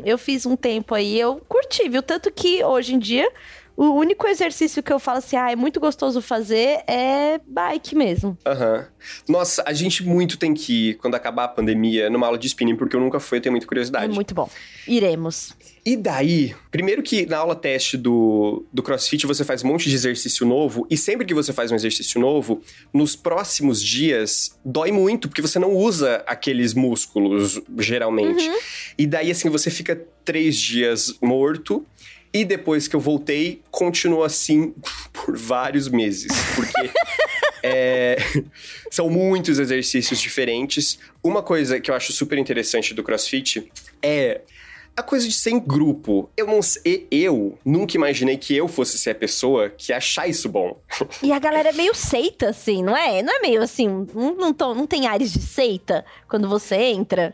eu 0.04 0.18
fiz 0.18 0.46
um 0.46 0.56
tempo 0.56 0.96
aí, 0.96 1.20
eu 1.20 1.40
curti, 1.48 1.88
viu? 1.90 2.02
Tanto 2.02 2.32
que 2.32 2.64
hoje 2.64 2.96
em 2.96 3.00
dia, 3.00 3.30
o 3.76 3.92
único 3.94 4.28
exercício 4.28 4.84
que 4.84 4.92
eu 4.94 5.00
falo 5.00 5.18
assim, 5.18 5.36
ah, 5.36 5.52
é 5.52 5.56
muito 5.56 5.80
gostoso 5.80 6.22
fazer 6.22 6.84
é 6.88 7.40
bike 7.46 7.96
mesmo. 7.96 8.38
Aham. 8.46 8.86
Nossa, 9.28 9.64
a 9.66 9.74
gente 9.74 10.04
muito 10.04 10.38
tem 10.38 10.54
que 10.54 10.90
ir, 10.90 10.94
quando 10.96 11.16
acabar 11.16 11.46
a 11.46 11.48
pandemia, 11.48 12.10
numa 12.10 12.26
aula 12.28 12.38
de 12.38 12.48
spinning, 12.48 12.76
porque 12.76 12.96
eu 12.96 13.00
nunca 13.00 13.20
fui, 13.20 13.38
eu 13.38 13.42
tenho 13.42 13.54
muita 13.54 13.66
É 13.66 13.68
curiosidade. 13.68 14.14
muito 14.14 14.34
bom. 14.34 14.50
Iremos. 14.88 15.54
E 15.86 15.98
daí, 15.98 16.56
primeiro 16.72 17.04
que 17.04 17.26
na 17.26 17.38
aula 17.40 17.56
teste 17.56 17.98
do, 17.98 18.66
do 18.72 18.82
CrossFit 18.82 19.28
você 19.28 19.44
faz 19.44 19.64
um 19.66 19.68
monte 19.68 19.90
de 19.90 19.96
exercício 19.96 20.46
novo, 20.46 20.88
e 20.90 20.96
sempre 20.96 21.26
que 21.26 21.34
você 21.34 21.52
faz 21.52 21.72
um 21.72 21.76
exercício 21.76 22.22
novo, 22.22 22.62
nos 22.94 23.18
próximos 23.18 23.84
dias 23.84 24.58
dói 24.64 24.94
muito, 24.94 25.28
porque 25.28 25.42
você 25.42 25.60
não 25.60 25.72
usa 25.76 26.24
aqueles 26.26 26.74
músculos, 26.74 27.60
geralmente. 27.80 28.50
E 28.98 29.06
daí, 29.06 29.30
assim, 29.30 29.50
você 29.50 29.70
fica 29.70 30.02
três 30.24 30.56
dias 30.56 31.14
morto. 31.22 31.86
E 32.34 32.44
depois 32.44 32.88
que 32.88 32.96
eu 32.96 33.00
voltei, 33.00 33.62
continua 33.70 34.26
assim 34.26 34.74
por 35.14 35.38
vários 35.38 35.88
meses. 35.88 36.32
Porque 36.56 36.90
é, 37.62 38.18
são 38.90 39.10
muitos 39.10 39.60
exercícios 39.60 40.20
diferentes. 40.20 40.98
Uma 41.24 41.44
coisa 41.44 41.80
que 41.80 41.92
eu 41.92 41.96
acho 41.96 42.12
super 42.12 42.38
interessante 42.38 42.94
do 42.94 43.04
CrossFit 43.04 43.72
é 44.02 44.42
a 44.96 45.02
coisa 45.02 45.28
de 45.28 45.34
ser 45.34 45.52
em 45.52 45.60
grupo. 45.60 46.30
Eu 46.38 46.48
não 46.48 46.62
sei, 46.62 47.08
eu 47.10 47.58
nunca 47.66 47.98
imaginei 47.98 48.38
que 48.38 48.56
eu 48.56 48.68
fosse 48.68 48.98
ser 48.98 49.12
a 49.12 49.16
pessoa 49.16 49.70
que 49.70 49.92
ia 49.92 49.98
achar 49.98 50.28
isso 50.28 50.48
bom. 50.48 50.80
E 51.22 51.32
a 51.32 51.40
galera 51.40 51.70
é 51.70 51.74
meio 51.74 51.96
seita, 51.96 52.50
assim, 52.50 52.84
não 52.84 52.96
é? 52.96 53.22
Não 53.22 53.36
é 53.36 53.40
meio 53.40 53.62
assim, 53.62 54.08
não, 54.14 54.36
não, 54.36 54.76
não 54.76 54.88
tem 54.88 55.08
ares 55.08 55.32
de 55.34 55.42
seita 55.42 56.06
quando 56.28 56.48
você 56.48 56.76
entra? 56.76 57.34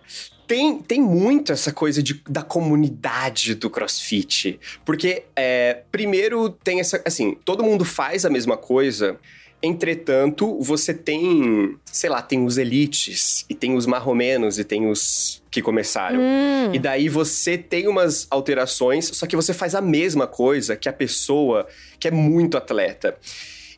Tem, 0.49 0.79
tem 0.79 0.99
muito 0.99 1.51
essa 1.51 1.71
coisa 1.71 2.01
de, 2.01 2.23
da 2.27 2.41
comunidade 2.41 3.53
do 3.53 3.69
CrossFit. 3.69 4.59
Porque, 4.83 5.21
é, 5.35 5.83
primeiro, 5.91 6.49
tem 6.49 6.79
essa. 6.79 6.99
Assim, 7.05 7.37
todo 7.45 7.63
mundo 7.63 7.85
faz 7.85 8.25
a 8.25 8.31
mesma 8.31 8.57
coisa. 8.57 9.19
Entretanto, 9.61 10.57
você 10.59 10.91
tem, 10.91 11.77
sei 11.85 12.09
lá, 12.09 12.19
tem 12.23 12.43
os 12.43 12.57
elites, 12.57 13.45
e 13.47 13.53
tem 13.53 13.75
os 13.75 13.85
marromenos, 13.85 14.57
e 14.57 14.63
tem 14.63 14.89
os 14.89 15.43
que 15.51 15.61
começaram. 15.61 16.19
Hum. 16.19 16.73
E 16.73 16.79
daí 16.79 17.09
você 17.09 17.55
tem 17.55 17.87
umas 17.87 18.25
alterações, 18.31 19.05
só 19.13 19.27
que 19.27 19.35
você 19.35 19.53
faz 19.53 19.75
a 19.75 19.81
mesma 19.81 20.25
coisa 20.25 20.75
que 20.75 20.89
a 20.89 20.93
pessoa 20.93 21.67
que 21.99 22.07
é 22.07 22.11
muito 22.11 22.57
atleta. 22.57 23.15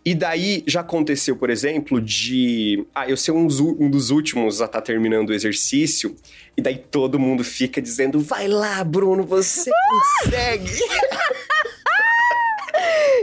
E 0.03 0.15
daí 0.15 0.63
já 0.65 0.81
aconteceu, 0.81 1.35
por 1.35 1.49
exemplo, 1.51 2.01
de. 2.01 2.85
Ah, 2.93 3.07
eu 3.07 3.15
ser 3.15 3.31
um, 3.31 3.45
um 3.79 3.89
dos 3.89 4.09
últimos 4.09 4.59
a 4.61 4.65
estar 4.65 4.81
terminando 4.81 5.29
o 5.29 5.33
exercício, 5.33 6.15
e 6.57 6.61
daí 6.61 6.77
todo 6.77 7.19
mundo 7.19 7.43
fica 7.43 7.79
dizendo: 7.81 8.19
vai 8.19 8.47
lá, 8.47 8.83
Bruno, 8.83 9.23
você 9.23 9.69
consegue! 10.23 10.71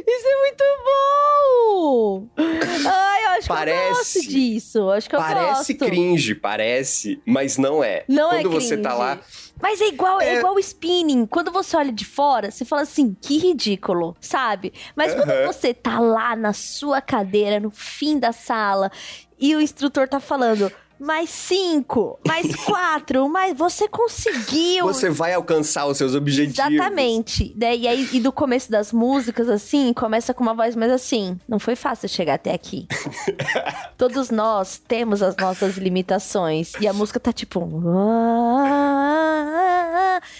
Isso 0.06 0.26
é 0.26 0.36
muito 0.40 0.64
bom! 0.84 2.26
Ai, 2.36 3.24
eu 3.24 3.28
acho 3.30 3.46
que 3.46 3.52
eu 3.52 3.56
Parece- 3.56 3.88
gosto 3.90 4.20
disso. 4.28 4.90
Acho 4.90 5.08
que 5.10 5.16
eu 5.16 5.20
parece 5.20 5.74
gosto. 5.74 5.90
cringe, 5.90 6.34
parece, 6.34 7.20
mas 7.26 7.56
não 7.58 7.82
é. 7.82 8.04
Não 8.08 8.32
é 8.32 8.36
Quando 8.42 8.50
você 8.52 8.76
tá 8.76 8.94
lá. 8.94 9.20
Mas 9.60 9.80
é 9.80 9.88
igual, 9.88 10.20
é... 10.20 10.28
É. 10.28 10.38
igual 10.38 10.54
o 10.54 10.58
spinning. 10.58 11.26
Quando 11.26 11.50
você 11.50 11.76
olha 11.76 11.92
de 11.92 12.04
fora, 12.04 12.50
você 12.50 12.64
fala 12.64 12.82
assim, 12.82 13.16
que 13.20 13.38
ridículo, 13.38 14.16
sabe? 14.20 14.72
Mas 14.94 15.14
quando 15.14 15.30
Aham. 15.30 15.46
você 15.46 15.74
tá 15.74 15.98
lá 16.00 16.36
na 16.36 16.52
sua 16.52 17.00
cadeira, 17.00 17.60
no 17.60 17.70
fim 17.70 18.18
da 18.18 18.32
sala, 18.32 18.90
e 19.38 19.54
o 19.54 19.60
instrutor 19.60 20.08
tá 20.08 20.20
falando, 20.20 20.70
mais 20.98 21.30
cinco, 21.30 22.18
mais 22.26 22.54
quatro, 22.64 23.28
mas 23.28 23.56
você 23.56 23.86
conseguiu. 23.88 24.86
Você 24.86 25.08
vai 25.10 25.34
alcançar 25.34 25.86
os 25.86 25.96
seus 25.96 26.14
objetivos. 26.14 26.58
Exatamente. 26.58 27.52
Daí, 27.56 27.82
e, 27.82 27.88
aí, 27.88 28.08
e 28.12 28.20
do 28.20 28.32
começo 28.32 28.70
das 28.70 28.92
músicas, 28.92 29.48
assim, 29.48 29.92
começa 29.92 30.34
com 30.34 30.42
uma 30.42 30.54
voz 30.54 30.74
mais 30.76 30.90
assim. 30.92 31.38
Não 31.48 31.58
foi 31.58 31.76
fácil 31.76 32.08
chegar 32.08 32.34
até 32.34 32.52
aqui. 32.52 32.86
Todos 33.96 34.30
nós 34.30 34.78
temos 34.88 35.22
as 35.22 35.36
nossas 35.36 35.76
limitações. 35.76 36.72
E 36.80 36.86
a 36.88 36.92
música 36.92 37.18
tá 37.20 37.32
tipo. 37.32 37.60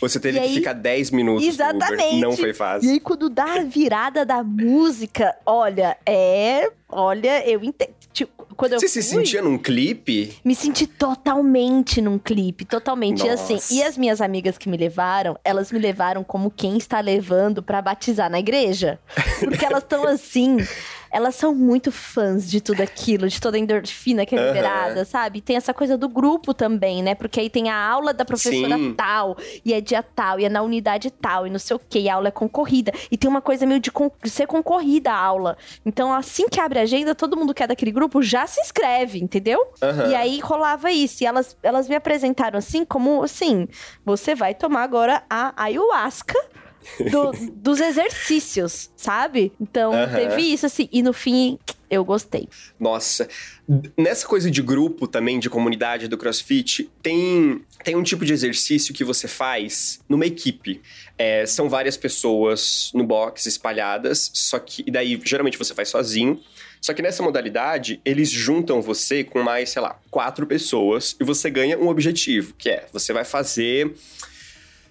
Você 0.00 0.18
teve 0.20 0.38
E 0.38 0.40
que 0.42 0.46
aí- 0.48 0.54
ficar 0.54 0.72
10 0.72 1.10
minutos. 1.10 1.46
Exatamente. 1.46 2.20
Não 2.20 2.32
foi 2.36 2.50
E 2.50 2.54
fácil. 2.54 2.90
aí, 2.90 3.00
quando 3.00 3.28
dá 3.28 3.60
a 3.60 3.62
virada 3.64 4.24
da 4.24 4.42
música, 4.42 5.36
olha, 5.46 5.96
é. 6.06 6.70
Olha, 6.90 7.46
eu 7.48 7.62
entendo. 7.62 7.90
Tipo, 8.12 8.46
quando 8.56 8.72
eu 8.72 8.80
Você 8.80 8.88
se 8.88 9.02
fui, 9.02 9.18
sentia 9.24 9.42
num 9.42 9.58
clipe? 9.58 10.36
Me 10.44 10.54
senti 10.54 10.86
totalmente 10.86 12.00
num 12.00 12.18
clipe, 12.18 12.64
totalmente. 12.64 13.24
E 13.24 13.28
assim, 13.28 13.54
Nossa. 13.54 13.74
e 13.74 13.82
as 13.82 13.98
minhas 13.98 14.20
amigas 14.20 14.56
que 14.56 14.68
me 14.68 14.76
levaram, 14.76 15.38
elas 15.44 15.70
me 15.70 15.78
levaram 15.78 16.24
como 16.24 16.50
quem 16.50 16.76
está 16.78 17.00
levando 17.00 17.62
pra 17.62 17.82
batizar 17.82 18.30
na 18.30 18.38
igreja. 18.38 18.98
Porque 19.38 19.64
elas 19.64 19.82
estão 19.82 20.04
assim, 20.08 20.56
elas 21.10 21.34
são 21.34 21.54
muito 21.54 21.90
fãs 21.92 22.48
de 22.50 22.60
tudo 22.60 22.80
aquilo, 22.80 23.28
de 23.28 23.40
toda 23.40 23.56
a 23.56 23.60
endorfina 23.60 24.24
que 24.26 24.34
é 24.34 24.46
liberada, 24.46 25.04
sabe? 25.04 25.38
E 25.38 25.42
tem 25.42 25.56
essa 25.56 25.72
coisa 25.74 25.96
do 25.96 26.08
grupo 26.08 26.52
também, 26.54 27.02
né? 27.02 27.14
Porque 27.14 27.40
aí 27.40 27.50
tem 27.50 27.68
a 27.70 27.76
aula 27.76 28.12
da 28.12 28.24
professora 28.24 28.76
Sim. 28.76 28.94
tal, 28.96 29.36
e 29.64 29.72
é 29.72 29.80
dia 29.80 30.02
tal, 30.02 30.38
e 30.40 30.44
é 30.44 30.48
na 30.48 30.62
unidade 30.62 31.10
tal, 31.10 31.46
e 31.46 31.50
não 31.50 31.58
sei 31.58 31.76
o 31.76 31.78
quê, 31.78 32.00
e 32.00 32.08
a 32.08 32.14
aula 32.14 32.28
é 32.28 32.30
concorrida. 32.30 32.92
E 33.10 33.16
tem 33.16 33.28
uma 33.28 33.40
coisa 33.40 33.64
meio 33.66 33.80
de, 33.80 33.90
con- 33.90 34.10
de 34.22 34.30
ser 34.30 34.46
concorrida 34.46 35.10
a 35.12 35.16
aula. 35.16 35.56
Então, 35.84 36.12
assim 36.12 36.48
que 36.48 36.60
abre 36.60 36.78
a 36.78 36.82
agenda, 36.82 37.14
todo 37.14 37.36
mundo 37.36 37.54
que 37.54 37.62
é 37.62 37.66
daquele 37.66 37.90
grupo 37.92 38.22
já 38.22 38.46
se 38.46 38.60
inscreve, 38.60 39.18
entendeu? 39.18 39.60
Aham. 39.82 40.10
E 40.10 40.14
aí 40.14 40.40
rolava 40.40 40.90
isso. 40.90 41.22
E 41.22 41.26
elas, 41.26 41.56
elas 41.62 41.88
me 41.88 41.94
apresentaram 41.94 42.58
assim, 42.58 42.84
como 42.84 43.22
assim: 43.22 43.66
você 44.04 44.34
vai 44.34 44.54
tomar 44.54 44.82
agora 44.82 45.22
a 45.28 45.52
ayahuasca. 45.62 46.34
Do- 47.10 47.32
dos 47.54 47.80
exercícios, 47.80 48.90
sabe? 48.96 49.52
Então, 49.60 49.92
teve 50.14 50.42
isso, 50.42 50.66
assim. 50.66 50.88
E 50.92 51.02
no 51.02 51.12
fim, 51.12 51.58
eu 51.90 52.04
gostei. 52.04 52.48
Nossa. 52.78 53.28
Nessa 53.96 54.26
coisa 54.26 54.50
de 54.50 54.62
grupo 54.62 55.06
também, 55.06 55.38
de 55.38 55.48
comunidade 55.50 56.08
do 56.08 56.16
CrossFit, 56.18 56.90
tem, 57.02 57.62
tem 57.84 57.96
um 57.96 58.02
tipo 58.02 58.24
de 58.24 58.32
exercício 58.32 58.92
que 58.94 59.04
você 59.04 59.28
faz 59.28 60.00
numa 60.08 60.26
equipe. 60.26 60.80
É, 61.16 61.44
são 61.46 61.68
várias 61.68 61.96
pessoas 61.96 62.90
no 62.94 63.04
box 63.04 63.46
espalhadas, 63.46 64.30
só 64.34 64.58
que. 64.58 64.84
E 64.86 64.90
daí, 64.90 65.20
geralmente, 65.24 65.58
você 65.58 65.74
faz 65.74 65.88
sozinho. 65.88 66.40
Só 66.80 66.94
que 66.94 67.02
nessa 67.02 67.24
modalidade, 67.24 68.00
eles 68.04 68.30
juntam 68.30 68.80
você 68.80 69.24
com 69.24 69.42
mais, 69.42 69.70
sei 69.70 69.82
lá, 69.82 69.98
quatro 70.12 70.46
pessoas 70.46 71.16
e 71.20 71.24
você 71.24 71.50
ganha 71.50 71.76
um 71.76 71.88
objetivo, 71.88 72.54
que 72.56 72.70
é 72.70 72.86
você 72.92 73.12
vai 73.12 73.24
fazer 73.24 73.92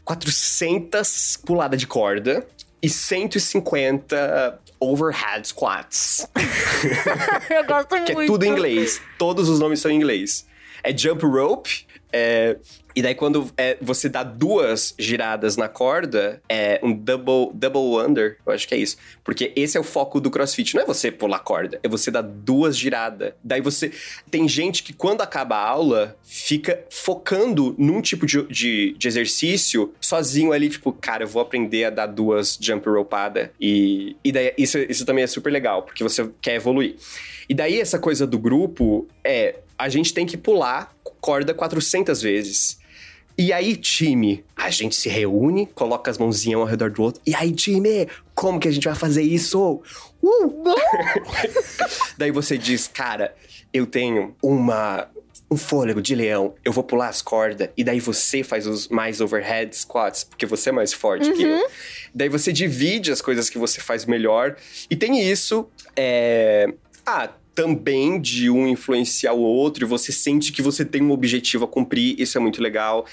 400 0.07 1.37
pulada 1.45 1.75
de 1.75 1.85
corda 1.85 2.47
e 2.81 2.87
150 2.87 4.57
overhead 4.79 5.45
squats. 5.45 6.25
eu 7.49 7.65
gosto 7.65 7.89
Que 8.05 8.13
muito. 8.13 8.21
é 8.21 8.25
tudo 8.27 8.45
em 8.45 8.49
inglês. 8.49 9.01
Todos 9.17 9.49
os 9.49 9.59
nomes 9.59 9.81
são 9.81 9.91
em 9.91 9.95
inglês. 9.95 10.45
É 10.81 10.95
jump 10.97 11.25
rope. 11.25 11.85
É, 12.11 12.57
E 12.95 13.01
daí, 13.01 13.13
quando 13.13 13.51
é, 13.55 13.77
você 13.79 14.09
dá 14.09 14.23
duas 14.23 14.95
giradas 14.97 15.55
na 15.55 15.67
corda, 15.67 16.41
é 16.49 16.79
um 16.81 16.91
double, 16.91 17.51
double 17.53 18.03
under. 18.03 18.37
Eu 18.43 18.53
acho 18.53 18.67
que 18.67 18.73
é 18.73 18.77
isso. 18.77 18.97
Porque 19.23 19.53
esse 19.55 19.77
é 19.77 19.79
o 19.79 19.83
foco 19.83 20.19
do 20.19 20.31
crossfit. 20.31 20.73
Não 20.73 20.81
é 20.81 20.85
você 20.85 21.11
pular 21.11 21.39
corda, 21.39 21.79
é 21.83 21.87
você 21.87 22.09
dar 22.09 22.23
duas 22.23 22.75
giradas. 22.75 23.33
Daí 23.43 23.61
você. 23.61 23.91
Tem 24.31 24.47
gente 24.47 24.81
que, 24.81 24.93
quando 24.93 25.21
acaba 25.21 25.57
a 25.57 25.69
aula, 25.69 26.17
fica 26.23 26.85
focando 26.89 27.75
num 27.77 28.01
tipo 28.01 28.25
de, 28.25 28.41
de, 28.47 28.95
de 28.97 29.07
exercício 29.07 29.93
sozinho 30.01 30.51
ali, 30.51 30.69
tipo, 30.69 30.91
cara, 30.91 31.23
eu 31.23 31.27
vou 31.27 31.41
aprender 31.41 31.85
a 31.85 31.89
dar 31.91 32.07
duas 32.07 32.57
jump 32.59 32.89
ropada. 32.89 33.51
E, 33.61 34.15
e 34.23 34.31
daí, 34.31 34.53
isso, 34.57 34.79
isso 34.79 35.05
também 35.05 35.23
é 35.23 35.27
super 35.27 35.51
legal, 35.51 35.83
porque 35.83 36.03
você 36.03 36.27
quer 36.41 36.55
evoluir. 36.55 36.95
E 37.47 37.53
daí, 37.53 37.79
essa 37.79 37.99
coisa 37.99 38.25
do 38.25 38.39
grupo 38.39 39.07
é. 39.23 39.59
A 39.79 39.89
gente 39.89 40.11
tem 40.11 40.25
que 40.25 40.35
pular 40.35 40.96
corda 41.19 41.53
400 41.53 42.21
vezes. 42.21 42.79
E 43.37 43.53
aí, 43.53 43.75
time, 43.75 44.43
a 44.55 44.71
gente 44.71 44.95
se 44.95 45.07
reúne, 45.09 45.67
coloca 45.67 46.09
as 46.09 46.17
mãozinhas 46.17 46.57
um 46.57 46.61
ao 46.61 46.67
redor 46.67 46.89
do 46.89 47.03
outro. 47.03 47.21
E 47.25 47.35
aí, 47.35 47.51
time, 47.51 48.07
como 48.33 48.59
que 48.59 48.67
a 48.67 48.71
gente 48.71 48.87
vai 48.87 48.95
fazer 48.95 49.21
isso? 49.21 49.83
Uh! 50.23 50.63
Daí 52.17 52.31
você 52.31 52.57
diz, 52.57 52.87
cara, 52.87 53.35
eu 53.71 53.85
tenho 53.85 54.35
uma 54.41 55.07
um 55.49 55.55
fôlego 55.55 56.01
de 56.01 56.13
leão, 56.13 56.55
eu 56.63 56.73
vou 56.73 56.83
pular 56.83 57.07
as 57.07 57.21
cordas, 57.21 57.69
e 57.77 57.81
daí 57.81 58.01
você 58.01 58.43
faz 58.43 58.67
os 58.67 58.89
mais 58.89 59.21
overhead 59.21 59.73
squats, 59.73 60.25
porque 60.25 60.45
você 60.45 60.69
é 60.69 60.71
mais 60.73 60.91
forte 60.91 61.31
que 61.31 61.43
eu. 61.43 61.69
Daí 62.13 62.27
você 62.27 62.51
divide 62.51 63.13
as 63.13 63.21
coisas 63.21 63.49
que 63.49 63.57
você 63.57 63.79
faz 63.79 64.05
melhor. 64.05 64.57
E 64.89 64.95
tem 64.95 65.21
isso, 65.21 65.69
é... 65.95 66.67
Ah, 67.05 67.29
também 67.57 68.21
de 68.21 68.51
um 68.51 68.67
influenciar 68.67 69.33
o 69.33 69.41
outro, 69.41 69.83
e 69.83 69.87
você 69.87 70.11
sente 70.11 70.51
que 70.51 70.61
você 70.61 70.85
tem 70.85 71.01
um 71.01 71.09
objetivo 71.09 71.65
a 71.65 71.67
cumprir, 71.67 72.13
isso 72.21 72.37
é 72.37 72.39
muito 72.39 72.61
legal. 72.61 73.03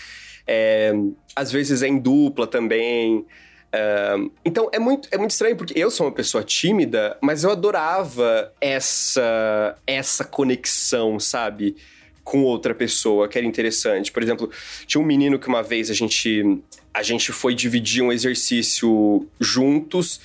É, 0.47 0.93
às 1.35 1.51
vezes 1.51 1.81
é 1.81 1.89
em 1.89 1.99
dupla 1.99 2.47
também. 2.47 3.25
É, 3.73 4.17
então 4.45 4.69
é 4.71 4.79
muito, 4.79 5.09
é 5.11 5.17
muito 5.17 5.31
estranho, 5.31 5.57
porque 5.57 5.73
eu 5.75 5.91
sou 5.91 6.05
uma 6.05 6.13
pessoa 6.13 6.45
tímida, 6.45 7.17
mas 7.23 7.43
eu 7.43 7.51
adorava 7.53 8.53
essa, 8.61 9.79
essa 9.87 10.27
conexão, 10.27 11.19
sabe? 11.19 11.75
Com 12.23 12.43
outra 12.43 12.75
pessoa, 12.75 13.27
que 13.27 13.39
era 13.39 13.47
interessante. 13.47 14.13
Por 14.13 14.23
exemplo, 14.23 14.51
tinha 14.87 15.01
um 15.01 15.07
menino 15.07 15.39
que 15.39 15.49
uma 15.49 15.63
vez 15.63 15.89
a 15.89 15.95
gente, 15.95 16.61
a 16.93 17.03
gente 17.03 17.33
foi 17.33 17.55
dividir 17.55 18.03
um 18.03 18.13
exercício 18.13 19.27
juntos. 19.41 20.21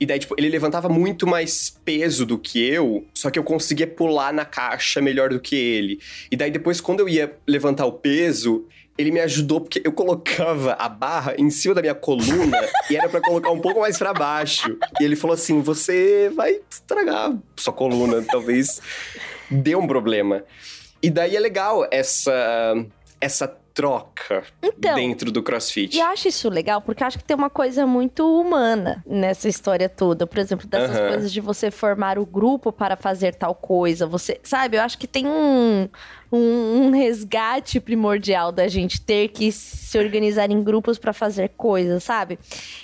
E 0.00 0.06
daí, 0.06 0.18
tipo, 0.18 0.34
ele 0.38 0.48
levantava 0.48 0.88
muito 0.88 1.26
mais 1.26 1.76
peso 1.84 2.24
do 2.24 2.38
que 2.38 2.64
eu, 2.64 3.04
só 3.12 3.30
que 3.30 3.38
eu 3.38 3.42
conseguia 3.42 3.86
pular 3.86 4.32
na 4.32 4.44
caixa 4.44 5.00
melhor 5.00 5.30
do 5.30 5.40
que 5.40 5.56
ele. 5.56 6.00
E 6.30 6.36
daí, 6.36 6.50
depois, 6.50 6.80
quando 6.80 7.00
eu 7.00 7.08
ia 7.08 7.36
levantar 7.46 7.84
o 7.84 7.92
peso, 7.92 8.66
ele 8.98 9.12
me 9.12 9.20
ajudou 9.20 9.60
porque 9.60 9.80
eu 9.84 9.92
colocava 9.92 10.72
a 10.72 10.88
barra 10.88 11.34
em 11.38 11.50
cima 11.50 11.74
da 11.74 11.80
minha 11.80 11.94
coluna 11.94 12.60
e 12.90 12.96
era 12.96 13.08
pra 13.08 13.20
colocar 13.20 13.50
um 13.50 13.60
pouco 13.60 13.80
mais 13.80 13.96
pra 13.96 14.12
baixo. 14.12 14.76
E 15.00 15.04
ele 15.04 15.14
falou 15.14 15.34
assim: 15.34 15.60
você 15.60 16.30
vai 16.34 16.60
estragar 16.68 17.36
sua 17.56 17.72
coluna, 17.72 18.24
talvez 18.28 18.80
dê 19.50 19.76
um 19.76 19.86
problema. 19.86 20.44
E 21.00 21.10
daí 21.10 21.36
é 21.36 21.40
legal 21.40 21.86
essa, 21.92 22.74
essa 23.20 23.56
troca 23.78 24.42
Então, 24.60 24.96
dentro 24.96 25.30
do 25.30 25.40
CrossFit. 25.40 25.96
E 25.96 26.00
eu 26.00 26.06
acho 26.06 26.26
isso 26.26 26.48
legal, 26.48 26.82
porque 26.82 27.04
acho 27.04 27.16
que 27.16 27.22
tem 27.22 27.36
uma 27.36 27.48
coisa 27.48 27.86
muito 27.86 28.26
humana 28.40 29.04
nessa 29.06 29.48
história 29.48 29.88
toda. 29.88 30.26
Por 30.26 30.36
exemplo, 30.40 30.66
dessas 30.66 30.96
Aham. 30.96 31.08
coisas 31.10 31.32
de 31.32 31.40
você 31.40 31.70
formar 31.70 32.18
o 32.18 32.26
grupo 32.26 32.72
para 32.72 32.96
fazer 32.96 33.36
tal 33.36 33.54
coisa. 33.54 34.04
Você, 34.04 34.40
sabe, 34.42 34.78
eu 34.78 34.82
acho 34.82 34.98
que 34.98 35.06
tem 35.06 35.28
um, 35.28 35.88
um, 36.32 36.86
um 36.86 36.90
resgate 36.90 37.78
primordial 37.78 38.50
da 38.50 38.66
gente 38.66 39.00
ter 39.00 39.28
que 39.28 39.52
se 39.52 39.96
organizar 39.96 40.50
em 40.50 40.60
grupos 40.60 40.98
para 40.98 41.12
fazer 41.12 41.50
coisas, 41.50 42.02
sabe? 42.02 42.36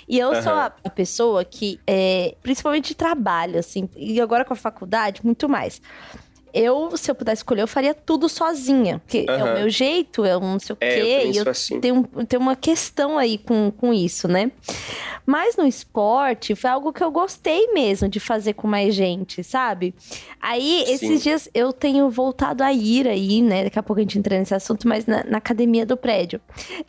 E 0.07 0.17
eu 0.17 0.41
sou 0.41 0.53
a 0.53 0.73
a 0.81 0.89
pessoa 0.89 1.43
que, 1.43 1.77
é, 1.85 2.35
principalmente 2.41 2.89
de 2.89 2.95
trabalho, 2.95 3.59
assim, 3.59 3.89
e 3.97 4.21
agora 4.21 4.45
com 4.45 4.53
a 4.53 4.55
faculdade, 4.55 5.19
muito 5.25 5.49
mais. 5.49 5.81
Eu, 6.57 6.95
se 6.95 7.11
eu 7.11 7.15
pudesse 7.15 7.39
escolher, 7.39 7.61
eu 7.63 7.67
faria 7.67 7.93
tudo 7.93 8.29
sozinha. 8.29 8.99
Porque 8.99 9.25
é 9.27 9.43
o 9.43 9.53
meu 9.55 9.69
jeito, 9.69 10.23
é 10.23 10.37
um 10.37 10.53
não 10.53 10.59
sei 10.59 10.73
o 10.73 10.77
É, 10.79 10.87
eu 10.87 11.05
quê. 11.05 11.15
também 11.17 11.31
e 11.33 11.37
eu 11.37 11.49
assim. 11.49 11.79
um, 11.91 12.25
tem 12.25 12.39
uma 12.39 12.55
questão 12.55 13.17
aí 13.17 13.37
com, 13.37 13.69
com 13.71 13.93
isso, 13.93 14.27
né? 14.27 14.51
Mas 15.25 15.57
no 15.57 15.65
esporte 15.67 16.55
foi 16.55 16.69
algo 16.69 16.93
que 16.93 17.03
eu 17.03 17.11
gostei 17.11 17.73
mesmo 17.73 18.07
de 18.07 18.19
fazer 18.19 18.53
com 18.53 18.67
mais 18.67 18.93
gente, 18.95 19.43
sabe? 19.43 19.93
Aí, 20.39 20.83
esses 20.87 20.99
Sim. 20.99 21.17
dias 21.17 21.49
eu 21.53 21.73
tenho 21.73 22.09
voltado 22.09 22.63
a 22.63 22.71
ir 22.71 23.07
aí, 23.07 23.41
né? 23.41 23.63
Daqui 23.65 23.79
a 23.79 23.83
pouco 23.83 23.99
a 23.99 24.03
gente 24.03 24.17
entra 24.19 24.37
nesse 24.37 24.53
assunto, 24.53 24.87
mas 24.87 25.05
na, 25.07 25.23
na 25.23 25.39
academia 25.39 25.85
do 25.85 25.97
prédio. 25.97 26.39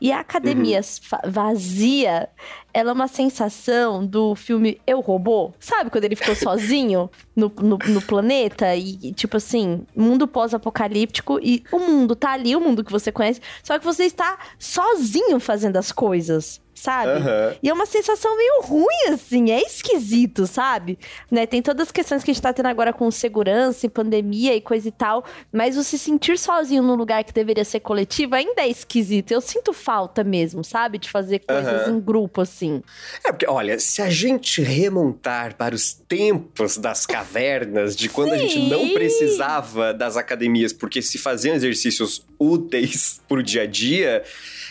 E 0.00 0.12
a 0.12 0.20
academia 0.20 0.82
fa- 0.82 1.22
vazia, 1.26 2.28
ela 2.76 2.90
é 2.90 2.92
uma 2.92 3.08
sensação 3.08 4.04
do 4.04 4.34
filme 4.34 4.78
Eu 4.86 5.00
Robô. 5.00 5.54
Sabe 5.58 5.88
quando 5.88 6.04
ele 6.04 6.14
ficou 6.14 6.34
sozinho 6.36 7.10
no, 7.34 7.50
no, 7.58 7.78
no 7.78 8.02
planeta? 8.02 8.76
E, 8.76 9.14
tipo 9.14 9.38
assim, 9.38 9.86
mundo 9.96 10.28
pós-apocalíptico 10.28 11.40
e 11.42 11.64
o 11.72 11.78
mundo 11.78 12.14
tá 12.14 12.32
ali, 12.32 12.54
o 12.54 12.60
mundo 12.60 12.84
que 12.84 12.92
você 12.92 13.10
conhece, 13.10 13.40
só 13.62 13.78
que 13.78 13.84
você 13.84 14.04
está 14.04 14.38
sozinho 14.58 15.40
fazendo 15.40 15.78
as 15.78 15.90
coisas. 15.90 16.60
Sabe? 16.76 17.12
Aham. 17.12 17.54
E 17.62 17.68
é 17.68 17.72
uma 17.72 17.86
sensação 17.86 18.36
meio 18.36 18.60
ruim, 18.62 19.12
assim, 19.14 19.50
é 19.50 19.60
esquisito, 19.60 20.46
sabe? 20.46 20.98
Né? 21.30 21.46
Tem 21.46 21.62
todas 21.62 21.88
as 21.88 21.92
questões 21.92 22.22
que 22.22 22.30
a 22.30 22.34
gente 22.34 22.42
tá 22.42 22.52
tendo 22.52 22.66
agora 22.66 22.92
com 22.92 23.10
segurança 23.10 23.86
e 23.86 23.88
pandemia 23.88 24.54
e 24.54 24.60
coisa 24.60 24.86
e 24.86 24.92
tal, 24.92 25.24
mas 25.50 25.74
você 25.74 25.96
sentir 25.96 26.38
sozinho 26.38 26.82
num 26.82 26.94
lugar 26.94 27.24
que 27.24 27.32
deveria 27.32 27.64
ser 27.64 27.80
coletivo 27.80 28.34
ainda 28.34 28.62
é 28.62 28.68
esquisito. 28.68 29.32
Eu 29.32 29.40
sinto 29.40 29.72
falta 29.72 30.22
mesmo, 30.22 30.62
sabe? 30.62 30.98
De 30.98 31.08
fazer 31.10 31.40
coisas 31.40 31.82
Aham. 31.82 31.96
em 31.96 32.00
grupo, 32.00 32.42
assim. 32.42 32.82
É 33.24 33.32
porque, 33.32 33.46
olha, 33.48 33.78
se 33.78 34.02
a 34.02 34.10
gente 34.10 34.60
remontar 34.62 35.56
para 35.56 35.74
os 35.74 35.94
tempos 35.94 36.76
das 36.76 37.06
cavernas, 37.06 37.96
de 37.96 38.08
quando 38.08 38.32
a 38.32 38.36
gente 38.36 38.58
não 38.58 38.84
Sim. 38.84 38.94
precisava 38.94 39.94
das 39.94 40.16
academias, 40.16 40.72
porque 40.72 41.00
se 41.00 41.16
faziam 41.16 41.54
exercícios 41.54 42.22
úteis 42.38 43.20
pro 43.26 43.42
dia 43.42 43.62
a 43.62 43.66
dia, 43.66 44.22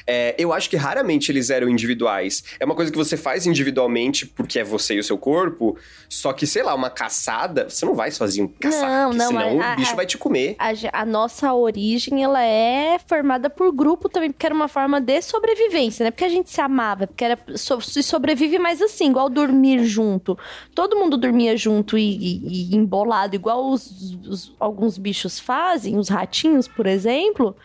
é, 0.08 0.36
eu 0.38 0.54
acho 0.54 0.70
que 0.70 0.76
raramente 0.78 1.32
eles 1.32 1.50
eram 1.50 1.68
individuais. 1.68 2.44
É 2.60 2.66
uma 2.66 2.76
coisa 2.76 2.92
que 2.92 2.98
você 2.98 3.18
faz 3.18 3.46
individualmente 3.48 4.26
porque 4.26 4.60
é 4.60 4.64
você 4.64 4.96
e 4.96 5.00
o 5.00 5.04
seu 5.04 5.18
corpo, 5.18 5.78
só 6.08 6.32
que, 6.34 6.46
sei 6.46 6.62
lá, 6.64 6.76
uma 6.76 6.90
caçada, 6.90 7.70
você 7.70 7.86
não 7.86 7.96
vai 7.96 8.12
sozinho 8.12 8.54
caçar, 8.60 8.90
Não, 8.90 9.14
não, 9.14 9.28
senão 9.28 9.62
a- 9.62 9.74
o 9.74 9.76
bicho 9.76 9.94
a- 9.94 9.96
vai 9.96 10.06
te 10.06 10.18
comer. 10.18 10.56
A, 10.60 11.02
a 11.02 11.06
nossa 11.06 11.54
origem, 11.54 12.24
ela 12.24 12.44
é 12.44 12.98
formada 13.08 13.50
por 13.50 13.72
grupo 13.72 14.08
também, 14.08 14.32
porque 14.32 14.46
era 14.46 14.54
uma 14.56 14.68
forma 14.68 15.02
de 15.02 15.22
sobrevivência, 15.22 16.04
né? 16.04 16.12
Porque 16.12 16.26
a 16.26 16.30
gente 16.30 16.50
se 16.52 16.62
amava, 16.62 17.08
porque 17.08 17.24
era, 17.24 17.40
so- 17.56 17.82
se 17.82 18.04
sobrevive 18.04 18.60
mais 18.60 18.82
assim, 18.82 19.10
igual 19.10 19.30
dormir 19.30 19.84
junto. 19.86 20.38
Todo 20.74 20.96
mundo 20.96 21.18
dormia 21.18 21.58
junto 21.58 21.98
e, 21.98 22.04
e- 22.16 22.72
e 22.72 22.76
embolado, 22.76 23.36
igual 23.36 23.70
os- 23.72 24.18
os- 24.28 24.56
alguns 24.60 24.98
bichos 24.98 25.40
fazem, 25.40 25.98
os 25.98 26.10
ratinhos, 26.10 26.68
por 26.68 26.86
exemplo. 26.86 27.56